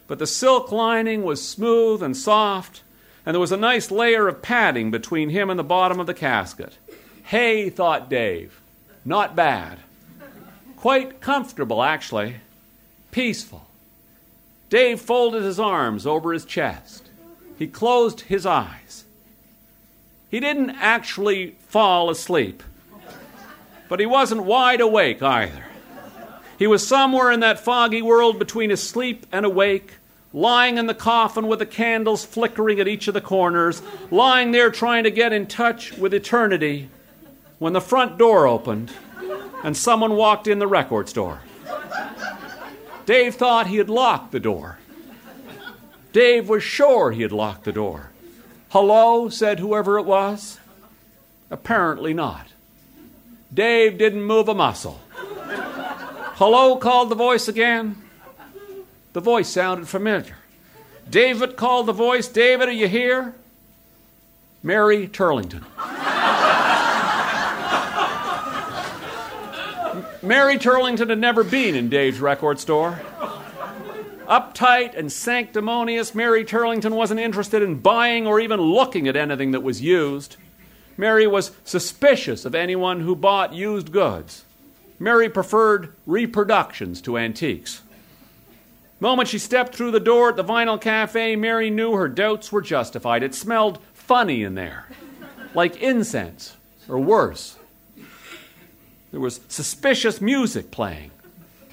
But 0.08 0.18
the 0.18 0.26
silk 0.26 0.72
lining 0.72 1.22
was 1.22 1.46
smooth 1.46 2.02
and 2.02 2.16
soft, 2.16 2.82
and 3.24 3.34
there 3.34 3.40
was 3.40 3.52
a 3.52 3.56
nice 3.56 3.90
layer 3.90 4.28
of 4.28 4.42
padding 4.42 4.90
between 4.90 5.30
him 5.30 5.50
and 5.50 5.58
the 5.58 5.64
bottom 5.64 6.00
of 6.00 6.06
the 6.06 6.14
casket. 6.14 6.78
Hey, 7.24 7.70
thought 7.70 8.10
Dave, 8.10 8.60
not 9.04 9.36
bad. 9.36 9.78
Quite 10.76 11.20
comfortable, 11.20 11.82
actually. 11.82 12.36
Peaceful. 13.10 13.66
Dave 14.68 15.00
folded 15.00 15.42
his 15.42 15.60
arms 15.60 16.06
over 16.06 16.32
his 16.32 16.44
chest. 16.44 17.08
He 17.58 17.66
closed 17.66 18.22
his 18.22 18.46
eyes. 18.46 19.04
He 20.30 20.40
didn't 20.40 20.70
actually 20.70 21.56
fall 21.68 22.08
asleep 22.08 22.62
but 23.90 23.98
he 23.98 24.06
wasn't 24.06 24.44
wide 24.44 24.80
awake 24.80 25.20
either. 25.20 25.64
He 26.58 26.68
was 26.68 26.86
somewhere 26.86 27.32
in 27.32 27.40
that 27.40 27.58
foggy 27.58 28.00
world 28.00 28.38
between 28.38 28.70
asleep 28.70 29.26
and 29.32 29.44
awake, 29.44 29.94
lying 30.32 30.78
in 30.78 30.86
the 30.86 30.94
coffin 30.94 31.46
with 31.46 31.58
the 31.58 31.66
candles 31.66 32.24
flickering 32.24 32.80
at 32.80 32.88
each 32.88 33.08
of 33.08 33.14
the 33.14 33.20
corners, 33.20 33.82
lying 34.10 34.52
there 34.52 34.70
trying 34.70 35.04
to 35.04 35.10
get 35.10 35.32
in 35.32 35.46
touch 35.46 35.92
with 35.92 36.14
eternity, 36.14 36.88
when 37.58 37.72
the 37.72 37.80
front 37.80 38.16
door 38.16 38.46
opened 38.46 38.90
and 39.62 39.76
someone 39.76 40.14
walked 40.14 40.46
in 40.46 40.58
the 40.58 40.66
record 40.66 41.08
store. 41.08 41.40
Dave 43.06 43.34
thought 43.34 43.66
he 43.66 43.76
had 43.76 43.90
locked 43.90 44.32
the 44.32 44.40
door. 44.40 44.78
Dave 46.12 46.48
was 46.48 46.62
sure 46.62 47.10
he 47.10 47.22
had 47.22 47.32
locked 47.32 47.64
the 47.64 47.72
door. 47.72 48.10
Hello, 48.70 49.28
said 49.28 49.58
whoever 49.58 49.98
it 49.98 50.04
was. 50.04 50.58
Apparently 51.50 52.14
not. 52.14 52.46
Dave 53.52 53.98
didn't 53.98 54.22
move 54.22 54.48
a 54.48 54.54
muscle. 54.54 55.00
Hello, 56.36 56.76
called 56.76 57.10
the 57.10 57.16
voice 57.16 57.48
again. 57.48 57.96
The 59.12 59.20
voice 59.20 59.48
sounded 59.48 59.88
familiar. 59.88 60.36
David 61.08 61.56
called 61.56 61.86
the 61.86 61.92
voice. 61.92 62.28
David, 62.28 62.68
are 62.68 62.72
you 62.72 62.86
here? 62.86 63.34
Mary 64.62 65.08
Turlington. 65.08 65.64
Mary 70.22 70.58
Turlington 70.58 71.08
had 71.08 71.18
never 71.18 71.42
been 71.42 71.74
in 71.74 71.88
Dave's 71.88 72.20
record 72.20 72.60
store. 72.60 73.00
Uptight 74.28 74.96
and 74.96 75.10
sanctimonious, 75.10 76.14
Mary 76.14 76.44
Turlington 76.44 76.92
wasn't 76.92 77.18
interested 77.18 77.62
in 77.62 77.80
buying 77.80 78.28
or 78.28 78.38
even 78.38 78.60
looking 78.60 79.08
at 79.08 79.16
anything 79.16 79.50
that 79.50 79.62
was 79.62 79.80
used. 79.80 80.36
Mary 80.96 81.26
was 81.26 81.50
suspicious 81.64 82.44
of 82.44 82.54
anyone 82.54 83.00
who 83.00 83.16
bought 83.16 83.54
used 83.54 83.90
goods. 83.90 84.44
Mary 85.00 85.28
preferred 85.28 85.94
reproductions 86.06 87.00
to 87.00 87.18
antiques. 87.18 87.80
Moment 89.00 89.28
she 89.28 89.38
stepped 89.38 89.74
through 89.74 89.92
the 89.92 89.98
door 89.98 90.28
at 90.28 90.36
the 90.36 90.44
Vinyl 90.44 90.78
Cafe, 90.78 91.34
Mary 91.34 91.70
knew 91.70 91.92
her 91.94 92.08
doubts 92.08 92.52
were 92.52 92.60
justified. 92.60 93.22
It 93.22 93.34
smelled 93.34 93.78
funny 93.94 94.42
in 94.42 94.54
there, 94.54 94.88
like 95.54 95.80
incense, 95.80 96.56
or 96.86 96.98
worse. 96.98 97.56
There 99.10 99.20
was 99.20 99.40
suspicious 99.48 100.20
music 100.20 100.70
playing, 100.70 101.10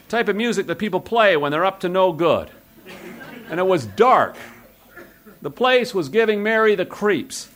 type 0.08 0.30
of 0.30 0.38
music 0.38 0.68
that 0.68 0.80
people 0.80 1.02
play 1.02 1.36
when 1.36 1.52
they're 1.52 1.66
up 1.66 1.82
to 1.82 1.90
no 1.90 2.14
good. 2.14 2.50
And 3.50 3.60
it 3.60 3.68
was 3.68 3.86
dark. 3.86 4.38
The 5.42 5.52
place 5.52 5.94
was 5.94 6.10
giving 6.10 6.42
Mary 6.42 6.76
the 6.76 6.86
creeps. 6.86 7.50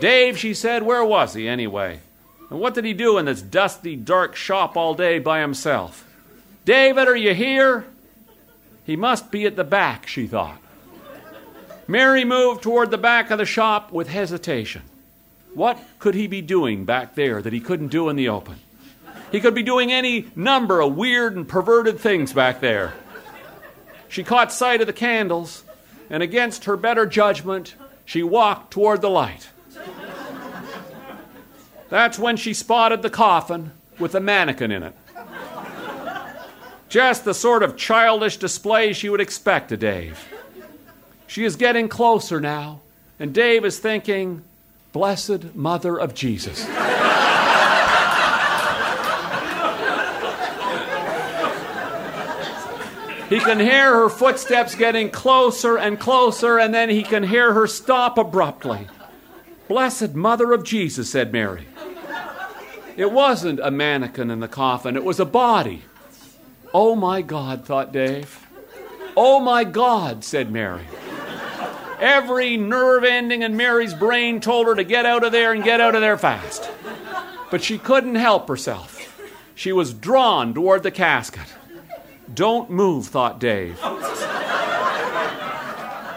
Dave, 0.00 0.36
she 0.36 0.52
said, 0.52 0.82
where 0.82 1.04
was 1.04 1.34
he 1.34 1.48
anyway? 1.48 2.00
And 2.50 2.60
what 2.60 2.74
did 2.74 2.84
he 2.84 2.92
do 2.92 3.18
in 3.18 3.24
this 3.24 3.40
dusty, 3.40 3.96
dark 3.96 4.36
shop 4.36 4.76
all 4.76 4.94
day 4.94 5.18
by 5.18 5.40
himself? 5.40 6.04
David, 6.64 7.08
are 7.08 7.16
you 7.16 7.34
here? 7.34 7.86
He 8.86 8.94
must 8.94 9.32
be 9.32 9.44
at 9.46 9.56
the 9.56 9.64
back, 9.64 10.06
she 10.06 10.28
thought. 10.28 10.58
Mary 11.88 12.24
moved 12.24 12.62
toward 12.62 12.92
the 12.92 12.98
back 12.98 13.32
of 13.32 13.38
the 13.38 13.44
shop 13.44 13.90
with 13.90 14.08
hesitation. 14.08 14.82
What 15.54 15.82
could 15.98 16.14
he 16.14 16.28
be 16.28 16.40
doing 16.40 16.84
back 16.84 17.16
there 17.16 17.42
that 17.42 17.52
he 17.52 17.60
couldn't 17.60 17.88
do 17.88 18.08
in 18.08 18.14
the 18.14 18.28
open? 18.28 18.60
He 19.32 19.40
could 19.40 19.54
be 19.54 19.64
doing 19.64 19.92
any 19.92 20.28
number 20.36 20.80
of 20.80 20.96
weird 20.96 21.34
and 21.36 21.48
perverted 21.48 21.98
things 21.98 22.32
back 22.32 22.60
there. 22.60 22.94
She 24.08 24.22
caught 24.22 24.52
sight 24.52 24.80
of 24.80 24.86
the 24.86 24.92
candles, 24.92 25.64
and 26.08 26.22
against 26.22 26.66
her 26.66 26.76
better 26.76 27.06
judgment, 27.06 27.74
she 28.04 28.22
walked 28.22 28.70
toward 28.70 29.00
the 29.00 29.10
light. 29.10 29.48
That's 31.88 32.18
when 32.18 32.36
she 32.36 32.54
spotted 32.54 33.02
the 33.02 33.10
coffin 33.10 33.72
with 33.98 34.12
the 34.12 34.20
mannequin 34.20 34.70
in 34.70 34.84
it. 34.84 34.94
Just 36.88 37.24
the 37.24 37.34
sort 37.34 37.62
of 37.62 37.76
childish 37.76 38.36
display 38.36 38.92
she 38.92 39.08
would 39.08 39.20
expect 39.20 39.72
of 39.72 39.80
Dave. 39.80 40.32
She 41.26 41.44
is 41.44 41.56
getting 41.56 41.88
closer 41.88 42.40
now, 42.40 42.80
and 43.18 43.34
Dave 43.34 43.64
is 43.64 43.78
thinking, 43.78 44.44
Blessed 44.92 45.54
Mother 45.54 45.98
of 45.98 46.14
Jesus. 46.14 46.66
He 53.28 53.40
can 53.40 53.58
hear 53.58 53.92
her 53.92 54.08
footsteps 54.08 54.76
getting 54.76 55.10
closer 55.10 55.76
and 55.76 55.98
closer, 55.98 56.58
and 56.60 56.72
then 56.72 56.88
he 56.88 57.02
can 57.02 57.24
hear 57.24 57.52
her 57.52 57.66
stop 57.66 58.18
abruptly. 58.18 58.86
Blessed 59.66 60.14
Mother 60.14 60.52
of 60.52 60.62
Jesus, 60.62 61.10
said 61.10 61.32
Mary. 61.32 61.66
It 62.96 63.10
wasn't 63.10 63.58
a 63.58 63.72
mannequin 63.72 64.30
in 64.30 64.38
the 64.38 64.48
coffin, 64.48 64.96
it 64.96 65.04
was 65.04 65.18
a 65.18 65.24
body. 65.24 65.82
Oh 66.78 66.94
my 66.94 67.22
God, 67.22 67.64
thought 67.64 67.90
Dave. 67.90 68.46
Oh 69.16 69.40
my 69.40 69.64
God, 69.64 70.22
said 70.22 70.52
Mary. 70.52 70.84
Every 71.98 72.58
nerve 72.58 73.02
ending 73.02 73.40
in 73.40 73.56
Mary's 73.56 73.94
brain 73.94 74.42
told 74.42 74.66
her 74.66 74.74
to 74.74 74.84
get 74.84 75.06
out 75.06 75.24
of 75.24 75.32
there 75.32 75.54
and 75.54 75.64
get 75.64 75.80
out 75.80 75.94
of 75.94 76.02
there 76.02 76.18
fast. 76.18 76.70
But 77.50 77.64
she 77.64 77.78
couldn't 77.78 78.16
help 78.16 78.46
herself. 78.46 79.18
She 79.54 79.72
was 79.72 79.94
drawn 79.94 80.52
toward 80.52 80.82
the 80.82 80.90
casket. 80.90 81.46
Don't 82.34 82.68
move, 82.68 83.06
thought 83.06 83.40
Dave. 83.40 83.80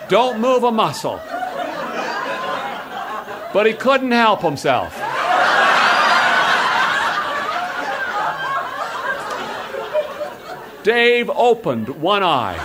Don't 0.09 0.41
move 0.41 0.65
a 0.65 0.73
muscle. 0.73 1.21
But 3.53 3.65
he 3.65 3.71
couldn't 3.71 4.11
help 4.11 4.41
himself. 4.41 4.98
Dave 10.89 11.29
opened 11.29 11.87
one 12.01 12.23
eye. 12.23 12.57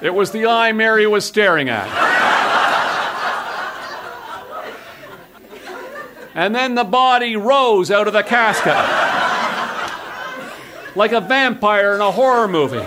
It 0.00 0.14
was 0.14 0.30
the 0.30 0.46
eye 0.46 0.72
Mary 0.72 1.06
was 1.06 1.26
staring 1.26 1.68
at. 1.68 1.86
And 6.34 6.54
then 6.54 6.76
the 6.76 6.84
body 6.84 7.36
rose 7.36 7.90
out 7.90 8.06
of 8.06 8.14
the 8.14 8.22
casket 8.22 8.72
like 10.96 11.12
a 11.12 11.20
vampire 11.20 11.94
in 11.94 12.00
a 12.00 12.10
horror 12.10 12.48
movie. 12.48 12.78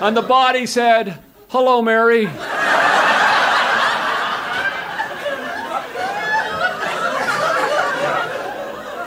And 0.00 0.16
the 0.16 0.22
body 0.22 0.66
said, 0.66 1.20
Hello, 1.50 1.80
Mary. 1.80 2.28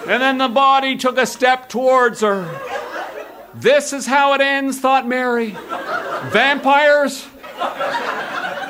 And 0.09 0.19
then 0.19 0.39
the 0.39 0.47
body 0.47 0.97
took 0.97 1.19
a 1.19 1.27
step 1.27 1.69
towards 1.69 2.21
her. 2.21 2.49
This 3.53 3.93
is 3.93 4.07
how 4.07 4.33
it 4.33 4.41
ends, 4.41 4.79
thought 4.79 5.07
Mary. 5.07 5.55
Vampires? 6.31 7.27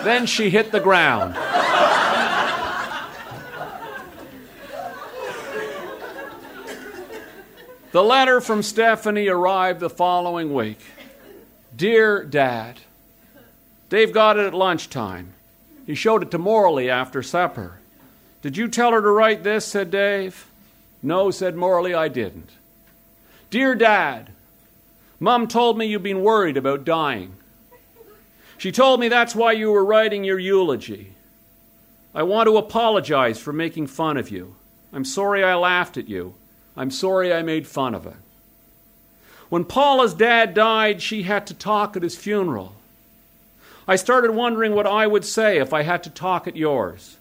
then 0.04 0.26
she 0.26 0.50
hit 0.50 0.74
the 0.74 0.82
ground. 0.82 1.36
The 7.94 8.04
letter 8.04 8.42
from 8.42 8.62
Stephanie 8.62 9.30
arrived 9.30 9.80
the 9.80 9.90
following 9.90 10.54
week. 10.54 10.82
Dear 11.74 12.26
Dad, 12.26 12.82
Dave 13.88 14.12
got 14.12 14.38
it 14.38 14.46
at 14.46 14.54
lunchtime. 14.54 15.36
He 15.86 15.96
showed 15.96 16.22
it 16.22 16.32
to 16.32 16.38
Morley 16.38 16.90
after 16.90 17.24
supper. 17.24 17.80
Did 18.42 18.58
you 18.58 18.68
tell 18.68 18.92
her 18.92 19.02
to 19.02 19.10
write 19.10 19.44
this? 19.44 19.64
said 19.64 19.90
Dave. 19.90 20.49
No, 21.02 21.32
said 21.32 21.56
Morley, 21.56 21.93
I 21.93 22.08
didn't. 22.08 22.50
Dear 23.50 23.76
Dad, 23.76 24.32
Mum 25.20 25.47
told 25.47 25.78
me 25.78 25.86
you've 25.86 26.04
been 26.04 26.24
worried 26.24 26.58
about 26.58 26.86
dying. 26.86 27.36
She 28.58 28.72
told 28.72 29.00
me 29.00 29.08
that's 29.08 29.36
why 29.36 29.54
you 29.54 29.72
were 29.72 29.86
writing 29.86 30.24
your 30.24 30.39
eulogy. 30.39 31.14
I 32.14 32.24
want 32.24 32.47
to 32.47 32.58
apologize 32.58 33.39
for 33.39 33.54
making 33.54 33.88
fun 33.88 34.18
of 34.18 34.30
you. 34.30 34.56
I'm 34.91 35.06
sorry 35.06 35.43
I 35.43 35.56
laughed 35.56 35.97
at 35.97 36.10
you. 36.10 36.34
I'm 36.76 36.91
sorry 36.91 37.34
I 37.34 37.41
made 37.41 37.68
fun 37.68 37.93
of 37.93 38.06
it. 38.06 38.16
When 39.50 39.66
Paula's 39.66 40.14
dad 40.14 40.54
died, 40.54 41.02
she 41.02 41.24
had 41.24 41.47
to 41.47 41.54
talk 41.54 41.95
at 41.95 42.04
his 42.04 42.16
funeral. 42.16 42.76
I 43.88 43.95
started 43.95 44.32
wondering 44.32 44.76
what 44.76 44.88
I 44.88 45.08
would 45.08 45.26
say 45.26 45.58
if 45.58 45.74
I 45.74 45.84
had 45.84 46.04
to 46.04 46.10
talk 46.10 46.47
at 46.47 46.56
yours. 46.56 47.18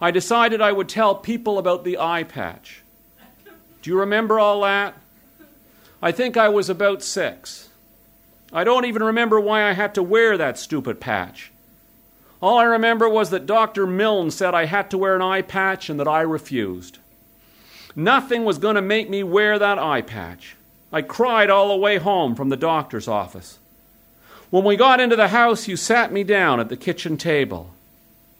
I 0.00 0.10
decided 0.10 0.60
I 0.60 0.72
would 0.72 0.88
tell 0.88 1.14
people 1.14 1.58
about 1.58 1.84
the 1.84 1.98
eye 1.98 2.24
patch. 2.24 2.82
Do 3.82 3.90
you 3.90 3.98
remember 3.98 4.38
all 4.38 4.60
that? 4.62 4.94
I 6.02 6.12
think 6.12 6.36
I 6.36 6.48
was 6.48 6.68
about 6.68 7.02
six. 7.02 7.70
I 8.52 8.64
don't 8.64 8.84
even 8.84 9.02
remember 9.02 9.40
why 9.40 9.68
I 9.68 9.72
had 9.72 9.94
to 9.94 10.02
wear 10.02 10.36
that 10.36 10.58
stupid 10.58 11.00
patch. 11.00 11.50
All 12.42 12.58
I 12.58 12.64
remember 12.64 13.08
was 13.08 13.30
that 13.30 13.46
Dr. 13.46 13.86
Milne 13.86 14.30
said 14.30 14.54
I 14.54 14.66
had 14.66 14.90
to 14.90 14.98
wear 14.98 15.16
an 15.16 15.22
eye 15.22 15.42
patch 15.42 15.88
and 15.88 15.98
that 15.98 16.08
I 16.08 16.20
refused. 16.20 16.98
Nothing 17.94 18.44
was 18.44 18.58
going 18.58 18.76
to 18.76 18.82
make 18.82 19.08
me 19.08 19.22
wear 19.22 19.58
that 19.58 19.78
eye 19.78 20.02
patch. 20.02 20.56
I 20.92 21.00
cried 21.02 21.48
all 21.48 21.68
the 21.68 21.76
way 21.76 21.96
home 21.96 22.34
from 22.34 22.50
the 22.50 22.56
doctor's 22.56 23.08
office. 23.08 23.58
When 24.50 24.64
we 24.64 24.76
got 24.76 25.00
into 25.00 25.16
the 25.16 25.28
house, 25.28 25.66
you 25.66 25.76
sat 25.76 26.12
me 26.12 26.22
down 26.22 26.60
at 26.60 26.68
the 26.68 26.76
kitchen 26.76 27.16
table. 27.16 27.70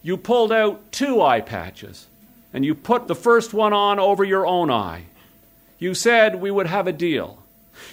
You 0.06 0.16
pulled 0.16 0.52
out 0.52 0.92
two 0.92 1.20
eye 1.20 1.40
patches, 1.40 2.06
and 2.54 2.64
you 2.64 2.76
put 2.76 3.08
the 3.08 3.14
first 3.16 3.52
one 3.52 3.72
on 3.72 3.98
over 3.98 4.22
your 4.22 4.46
own 4.46 4.70
eye. 4.70 5.06
You 5.80 5.94
said 5.94 6.36
we 6.36 6.48
would 6.48 6.68
have 6.68 6.86
a 6.86 6.92
deal. 6.92 7.42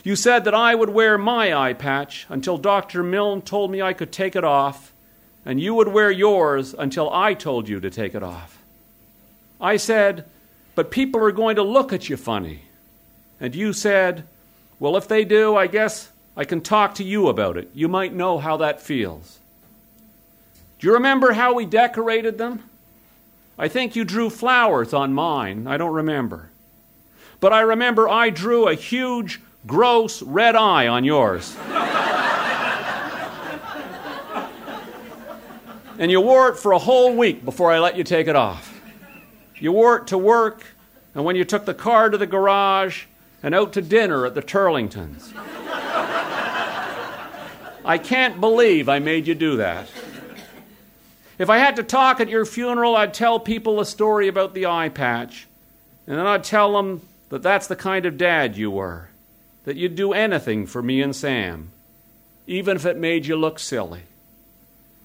You 0.04 0.16
said 0.16 0.44
that 0.44 0.54
I 0.54 0.76
would 0.76 0.92
wear 0.92 1.18
my 1.18 1.56
eye 1.56 1.74
patch 1.74 2.28
until 2.30 2.60
Dr. 2.60 3.02
Milne 3.02 3.42
told 3.42 3.72
me 3.72 3.82
I 3.82 3.94
could 3.94 4.12
take 4.12 4.36
it 4.36 4.44
off, 4.44 4.94
and 5.44 5.60
you 5.60 5.74
would 5.74 5.88
wear 5.88 6.12
yours 6.12 6.76
until 6.78 7.12
I 7.12 7.34
told 7.34 7.68
you 7.68 7.80
to 7.80 7.90
take 7.90 8.14
it 8.14 8.22
off. 8.22 8.62
I 9.60 9.78
said, 9.78 10.26
but 10.76 10.92
people 10.92 11.20
are 11.24 11.32
going 11.32 11.56
to 11.56 11.64
look 11.64 11.92
at 11.92 12.10
you 12.10 12.16
funny. 12.16 12.66
And 13.40 13.56
you 13.56 13.74
said, 13.74 14.26
Well, 14.80 14.98
if 14.98 15.08
they 15.08 15.26
do, 15.26 15.56
I 15.56 15.66
guess 15.66 16.12
I 16.38 16.46
can 16.46 16.62
talk 16.62 16.94
to 16.94 17.04
you 17.04 17.28
about 17.28 17.58
it. 17.58 17.72
You 17.74 17.88
might 17.88 18.14
know 18.14 18.38
how 18.38 18.58
that 18.58 18.84
feels. 18.84 19.40
Do 20.84 20.90
you 20.90 20.96
remember 20.96 21.32
how 21.32 21.54
we 21.54 21.66
decorated 21.66 22.38
them? 22.38 22.62
I 23.58 23.70
think 23.70 23.96
you 23.96 24.04
drew 24.04 24.30
flowers 24.30 24.94
on 24.94 25.14
mine. 25.14 25.66
I 25.66 25.78
don't 25.78 25.94
remember. 25.94 26.50
But 27.40 27.54
I 27.54 27.62
remember 27.62 28.10
I 28.10 28.30
drew 28.30 28.68
a 28.68 28.76
huge, 28.76 29.40
gross 29.66 30.22
red 30.22 30.58
eye 30.58 30.88
on 30.88 31.06
yours. 31.06 31.56
and 35.98 36.12
you 36.12 36.20
wore 36.20 36.50
it 36.50 36.58
for 36.58 36.74
a 36.74 36.80
whole 36.80 37.16
week 37.16 37.46
before 37.46 37.72
I 37.72 37.80
let 37.80 37.96
you 37.96 38.04
take 38.04 38.28
it 38.28 38.36
off. 38.36 38.82
You 39.56 39.72
wore 39.72 40.00
it 40.00 40.08
to 40.08 40.18
work, 40.18 40.66
and 41.16 41.24
when 41.24 41.38
you 41.38 41.46
took 41.46 41.64
the 41.64 41.74
car 41.74 42.10
to 42.10 42.18
the 42.18 42.28
garage, 42.28 43.06
and 43.42 43.56
out 43.56 43.72
to 43.72 43.82
dinner 43.82 44.26
at 44.26 44.36
the 44.36 44.42
Turlingtons. 44.42 45.32
I 47.86 47.98
can't 47.98 48.42
believe 48.42 48.90
I 48.90 49.00
made 49.00 49.28
you 49.28 49.36
do 49.36 49.56
that. 49.56 49.88
If 51.38 51.50
I 51.50 51.58
had 51.58 51.76
to 51.78 51.84
talk 51.84 52.20
at 52.20 52.30
your 52.30 52.46
funeral, 52.46 52.96
I'd 52.96 53.14
tell 53.14 53.40
people 53.40 53.80
a 53.80 53.86
story 53.86 54.28
about 54.28 54.54
the 54.54 54.68
eye 54.68 54.90
patch, 54.90 55.48
and 56.06 56.18
then 56.18 56.28
I'd 56.28 56.44
tell 56.44 56.74
them 56.74 57.02
that 57.30 57.42
that's 57.42 57.68
the 57.68 57.76
kind 57.76 58.06
of 58.06 58.18
dad 58.18 58.56
you 58.56 58.70
were, 58.70 59.10
that 59.66 59.76
you'd 59.76 59.96
do 59.96 60.14
anything 60.14 60.68
for 60.68 60.84
me 60.84 61.02
and 61.02 61.16
Sam, 61.16 61.72
even 62.46 62.76
if 62.78 62.86
it 62.86 62.98
made 62.98 63.26
you 63.26 63.36
look 63.36 63.58
silly. 63.58 64.04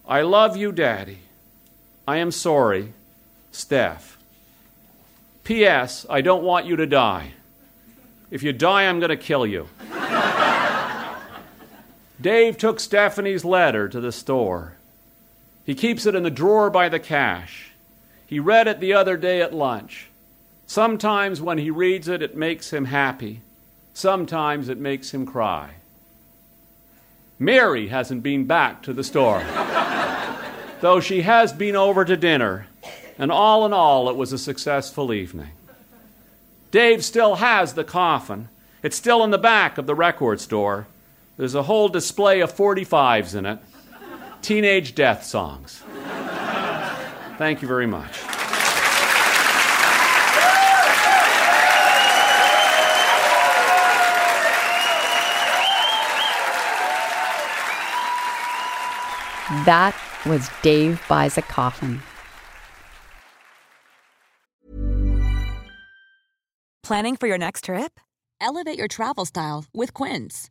I 0.06 0.22
love 0.22 0.56
you, 0.56 0.72
Daddy. 0.72 1.18
I 2.06 2.16
am 2.16 2.30
sorry, 2.30 2.92
Steph. 3.52 4.18
P.S. 5.44 6.04
I 6.10 6.20
don't 6.20 6.42
want 6.42 6.66
you 6.66 6.76
to 6.76 6.86
die. 6.86 7.32
If 8.30 8.42
you 8.42 8.52
die, 8.52 8.86
I'm 8.86 9.00
going 9.00 9.10
to 9.10 9.16
kill 9.16 9.46
you. 9.46 9.68
Dave 12.20 12.58
took 12.58 12.80
Stephanie's 12.80 13.44
letter 13.44 13.88
to 13.88 14.00
the 14.00 14.12
store. 14.12 14.77
He 15.68 15.74
keeps 15.74 16.06
it 16.06 16.14
in 16.14 16.22
the 16.22 16.30
drawer 16.30 16.70
by 16.70 16.88
the 16.88 16.98
cash. 16.98 17.72
He 18.26 18.40
read 18.40 18.66
it 18.66 18.80
the 18.80 18.94
other 18.94 19.18
day 19.18 19.42
at 19.42 19.52
lunch. 19.52 20.08
Sometimes 20.66 21.42
when 21.42 21.58
he 21.58 21.70
reads 21.70 22.08
it, 22.08 22.22
it 22.22 22.34
makes 22.34 22.72
him 22.72 22.86
happy. 22.86 23.42
Sometimes 23.92 24.70
it 24.70 24.78
makes 24.78 25.12
him 25.12 25.26
cry. 25.26 25.72
Mary 27.38 27.88
hasn't 27.88 28.22
been 28.22 28.46
back 28.46 28.82
to 28.84 28.94
the 28.94 29.04
store, 29.04 29.44
though 30.80 31.00
she 31.00 31.20
has 31.20 31.52
been 31.52 31.76
over 31.76 32.02
to 32.02 32.16
dinner 32.16 32.66
and 33.18 33.30
all 33.30 33.66
in 33.66 33.74
all, 33.74 34.08
it 34.08 34.16
was 34.16 34.32
a 34.32 34.38
successful 34.38 35.12
evening. 35.12 35.50
Dave 36.70 37.04
still 37.04 37.34
has 37.34 37.74
the 37.74 37.84
coffin. 37.84 38.48
It's 38.82 38.96
still 38.96 39.22
in 39.22 39.32
the 39.32 39.36
back 39.36 39.76
of 39.76 39.84
the 39.86 39.94
record 39.94 40.40
store. 40.40 40.86
There's 41.36 41.54
a 41.54 41.64
whole 41.64 41.90
display 41.90 42.40
of 42.40 42.56
45s 42.56 43.34
in 43.34 43.44
it. 43.44 43.58
Teenage 44.42 44.94
death 44.94 45.24
songs. 45.24 45.82
Thank 47.38 47.62
you 47.62 47.68
very 47.68 47.86
much. 47.86 48.18
That 59.64 59.94
was 60.26 60.50
Dave 60.60 61.00
Buys 61.08 61.38
a 61.38 61.42
Coffin. 61.42 62.02
Planning 66.82 67.16
for 67.16 67.26
your 67.26 67.38
next 67.38 67.64
trip? 67.64 68.00
Elevate 68.40 68.78
your 68.78 68.88
travel 68.88 69.24
style 69.24 69.64
with 69.74 69.92
Quince. 69.94 70.50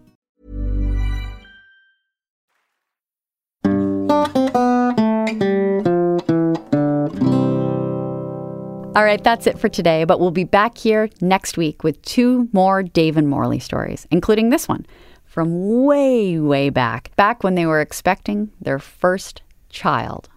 All 8.93 9.05
right, 9.05 9.23
that's 9.23 9.47
it 9.47 9.57
for 9.57 9.69
today, 9.69 10.03
but 10.03 10.19
we'll 10.19 10.31
be 10.31 10.43
back 10.43 10.77
here 10.77 11.09
next 11.21 11.57
week 11.57 11.83
with 11.83 12.01
two 12.01 12.49
more 12.51 12.83
Dave 12.83 13.15
and 13.17 13.27
Morley 13.27 13.59
stories, 13.59 14.05
including 14.11 14.49
this 14.49 14.67
one 14.67 14.85
from 15.25 15.85
way, 15.85 16.37
way 16.37 16.69
back, 16.69 17.15
back 17.15 17.41
when 17.41 17.55
they 17.55 17.65
were 17.65 17.79
expecting 17.79 18.51
their 18.59 18.79
first 18.79 19.41
child. 19.69 20.27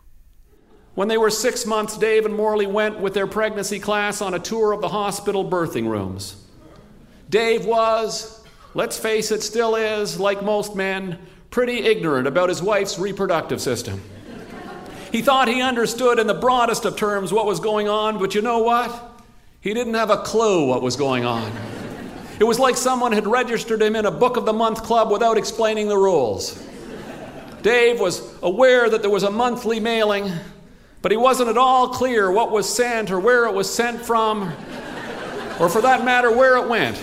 When 0.94 1.08
they 1.08 1.18
were 1.18 1.30
six 1.30 1.66
months, 1.66 1.98
Dave 1.98 2.24
and 2.24 2.34
Morley 2.34 2.68
went 2.68 3.00
with 3.00 3.12
their 3.12 3.26
pregnancy 3.26 3.80
class 3.80 4.22
on 4.22 4.34
a 4.34 4.38
tour 4.38 4.70
of 4.70 4.80
the 4.80 4.88
hospital 4.88 5.44
birthing 5.44 5.88
rooms. 5.88 6.36
Dave 7.28 7.66
was, 7.66 8.46
let's 8.74 8.96
face 8.96 9.32
it, 9.32 9.42
still 9.42 9.74
is, 9.74 10.20
like 10.20 10.44
most 10.44 10.76
men, 10.76 11.18
pretty 11.54 11.84
ignorant 11.84 12.26
about 12.26 12.48
his 12.48 12.60
wife's 12.60 12.98
reproductive 12.98 13.60
system. 13.60 14.02
He 15.12 15.22
thought 15.22 15.46
he 15.46 15.62
understood 15.62 16.18
in 16.18 16.26
the 16.26 16.34
broadest 16.34 16.84
of 16.84 16.96
terms 16.96 17.32
what 17.32 17.46
was 17.46 17.60
going 17.60 17.88
on, 17.88 18.18
but 18.18 18.34
you 18.34 18.42
know 18.42 18.58
what? 18.58 19.22
He 19.60 19.72
didn't 19.72 19.94
have 19.94 20.10
a 20.10 20.16
clue 20.16 20.66
what 20.66 20.82
was 20.82 20.96
going 20.96 21.24
on. 21.24 21.52
It 22.40 22.44
was 22.44 22.58
like 22.58 22.76
someone 22.76 23.12
had 23.12 23.28
registered 23.28 23.80
him 23.80 23.94
in 23.94 24.04
a 24.04 24.10
book 24.10 24.36
of 24.36 24.46
the 24.46 24.52
month 24.52 24.82
club 24.82 25.12
without 25.12 25.38
explaining 25.38 25.86
the 25.86 25.96
rules. 25.96 26.60
Dave 27.62 28.00
was 28.00 28.34
aware 28.42 28.90
that 28.90 29.02
there 29.02 29.10
was 29.12 29.22
a 29.22 29.30
monthly 29.30 29.78
mailing, 29.78 30.32
but 31.02 31.12
he 31.12 31.16
wasn't 31.16 31.50
at 31.50 31.56
all 31.56 31.88
clear 31.90 32.32
what 32.32 32.50
was 32.50 32.68
sent 32.68 33.12
or 33.12 33.20
where 33.20 33.44
it 33.44 33.54
was 33.54 33.72
sent 33.72 34.04
from, 34.04 34.52
or 35.60 35.68
for 35.68 35.82
that 35.82 36.04
matter, 36.04 36.36
where 36.36 36.56
it 36.56 36.68
went. 36.68 36.96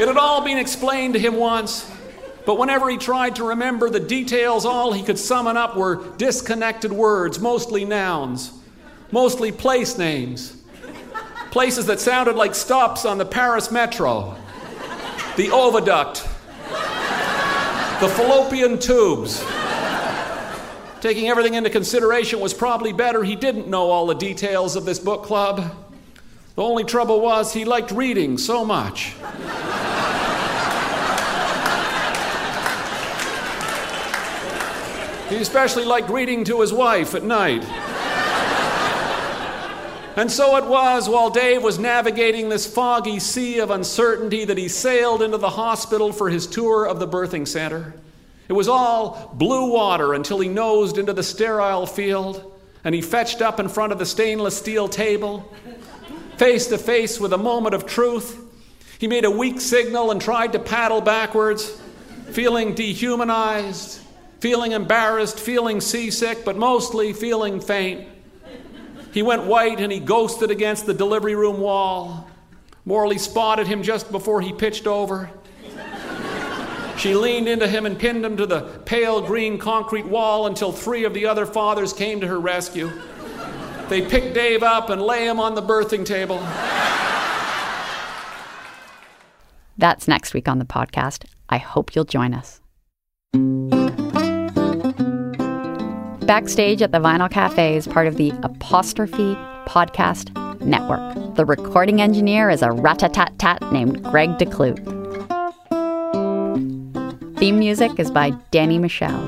It 0.00 0.08
had 0.08 0.16
all 0.16 0.42
been 0.42 0.56
explained 0.56 1.12
to 1.12 1.20
him 1.20 1.36
once, 1.36 1.89
but 2.50 2.58
whenever 2.58 2.90
he 2.90 2.96
tried 2.96 3.36
to 3.36 3.44
remember 3.44 3.88
the 3.88 4.00
details, 4.00 4.66
all 4.66 4.92
he 4.92 5.04
could 5.04 5.20
summon 5.20 5.56
up 5.56 5.76
were 5.76 6.02
disconnected 6.16 6.92
words, 6.92 7.38
mostly 7.38 7.84
nouns, 7.84 8.50
mostly 9.12 9.52
place 9.52 9.96
names 9.96 10.56
places 11.52 11.86
that 11.86 12.00
sounded 12.00 12.34
like 12.34 12.56
stops 12.56 13.04
on 13.04 13.18
the 13.18 13.24
Paris 13.24 13.70
metro, 13.70 14.36
the 15.36 15.46
oviduct, 15.46 16.24
the 18.00 18.08
fallopian 18.08 18.80
tubes. 18.80 19.44
Taking 21.00 21.28
everything 21.28 21.54
into 21.54 21.70
consideration 21.70 22.40
was 22.40 22.52
probably 22.52 22.92
better 22.92 23.22
he 23.22 23.36
didn't 23.36 23.68
know 23.68 23.92
all 23.92 24.08
the 24.08 24.14
details 24.14 24.74
of 24.74 24.84
this 24.84 24.98
book 24.98 25.22
club. 25.22 25.72
The 26.56 26.62
only 26.62 26.82
trouble 26.82 27.20
was 27.20 27.52
he 27.52 27.64
liked 27.64 27.92
reading 27.92 28.38
so 28.38 28.64
much. 28.64 29.14
He 35.30 35.36
especially 35.36 35.84
liked 35.84 36.10
reading 36.10 36.44
to 36.44 36.60
his 36.60 36.72
wife 36.72 37.14
at 37.14 37.22
night. 37.22 37.64
And 40.16 40.30
so 40.30 40.56
it 40.56 40.66
was 40.66 41.08
while 41.08 41.30
Dave 41.30 41.62
was 41.62 41.78
navigating 41.78 42.48
this 42.48 42.66
foggy 42.66 43.20
sea 43.20 43.60
of 43.60 43.70
uncertainty 43.70 44.44
that 44.44 44.58
he 44.58 44.68
sailed 44.68 45.22
into 45.22 45.38
the 45.38 45.50
hospital 45.50 46.12
for 46.12 46.28
his 46.28 46.46
tour 46.46 46.84
of 46.84 46.98
the 46.98 47.06
birthing 47.06 47.46
center. 47.46 47.94
It 48.48 48.52
was 48.52 48.68
all 48.68 49.30
blue 49.34 49.72
water 49.72 50.12
until 50.12 50.40
he 50.40 50.48
nosed 50.48 50.98
into 50.98 51.12
the 51.12 51.22
sterile 51.22 51.86
field 51.86 52.52
and 52.82 52.94
he 52.94 53.00
fetched 53.00 53.40
up 53.40 53.60
in 53.60 53.68
front 53.68 53.92
of 53.92 53.98
the 53.98 54.06
stainless 54.06 54.56
steel 54.56 54.88
table. 54.88 55.50
Face 56.38 56.66
to 56.66 56.78
face 56.78 57.20
with 57.20 57.32
a 57.32 57.38
moment 57.38 57.74
of 57.74 57.86
truth, 57.86 58.38
he 58.98 59.06
made 59.06 59.24
a 59.24 59.30
weak 59.30 59.60
signal 59.60 60.10
and 60.10 60.20
tried 60.20 60.52
to 60.52 60.58
paddle 60.58 61.00
backwards, 61.00 61.80
feeling 62.30 62.74
dehumanized, 62.74 64.00
feeling 64.40 64.72
embarrassed, 64.72 65.38
feeling 65.38 65.80
seasick, 65.80 66.44
but 66.44 66.56
mostly 66.56 67.12
feeling 67.12 67.60
faint. 67.60 68.08
He 69.12 69.22
went 69.22 69.44
white 69.44 69.80
and 69.80 69.92
he 69.92 70.00
ghosted 70.00 70.50
against 70.50 70.86
the 70.86 70.94
delivery 70.94 71.34
room 71.34 71.60
wall. 71.60 72.28
Morley 72.84 73.18
spotted 73.18 73.66
him 73.66 73.82
just 73.82 74.10
before 74.10 74.40
he 74.40 74.52
pitched 74.52 74.86
over. 74.86 75.30
She 76.96 77.14
leaned 77.14 77.48
into 77.48 77.66
him 77.66 77.86
and 77.86 77.98
pinned 77.98 78.24
him 78.24 78.36
to 78.36 78.46
the 78.46 78.60
pale 78.84 79.22
green 79.22 79.58
concrete 79.58 80.06
wall 80.06 80.46
until 80.46 80.70
three 80.70 81.04
of 81.04 81.14
the 81.14 81.26
other 81.26 81.46
fathers 81.46 81.92
came 81.92 82.20
to 82.20 82.26
her 82.26 82.38
rescue. 82.38 82.90
They 83.88 84.02
picked 84.02 84.34
Dave 84.34 84.62
up 84.62 84.90
and 84.90 85.00
lay 85.00 85.26
him 85.26 85.40
on 85.40 85.54
the 85.54 85.62
birthing 85.62 86.04
table. 86.04 86.38
That's 89.78 90.06
next 90.06 90.34
week 90.34 90.46
on 90.46 90.58
the 90.58 90.66
podcast. 90.66 91.24
I 91.48 91.56
hope 91.56 91.94
you'll 91.94 92.04
join 92.04 92.34
us. 92.34 92.60
Backstage 96.30 96.80
at 96.80 96.92
the 96.92 96.98
Vinyl 96.98 97.28
Cafe 97.28 97.74
is 97.74 97.88
part 97.88 98.06
of 98.06 98.16
the 98.16 98.30
Apostrophe 98.44 99.34
Podcast 99.66 100.30
Network. 100.60 101.34
The 101.34 101.44
recording 101.44 102.00
engineer 102.00 102.50
is 102.50 102.62
a 102.62 102.70
rat-a-tat-tat 102.70 103.72
named 103.72 104.00
Greg 104.04 104.38
DeClute. 104.38 104.78
Theme 107.36 107.58
music 107.58 107.98
is 107.98 108.12
by 108.12 108.30
Danny 108.52 108.78
Michel, 108.78 109.18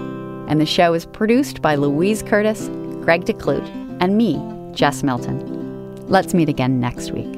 and 0.48 0.61
the 0.61 0.64
show 0.64 0.94
is 0.94 1.05
produced 1.07 1.61
by 1.61 1.74
Louise 1.74 2.22
Curtis, 2.22 2.68
Greg 3.03 3.24
DeClute, 3.24 3.98
and 4.00 4.16
me, 4.16 4.40
Jess 4.72 5.03
Milton. 5.03 6.07
Let's 6.07 6.34
meet 6.34 6.48
again 6.48 6.78
next 6.78 7.11
week. 7.11 7.34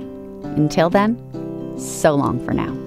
Until 0.59 0.91
then, 0.91 1.17
so 1.79 2.15
long 2.15 2.39
for 2.45 2.53
now. 2.53 2.84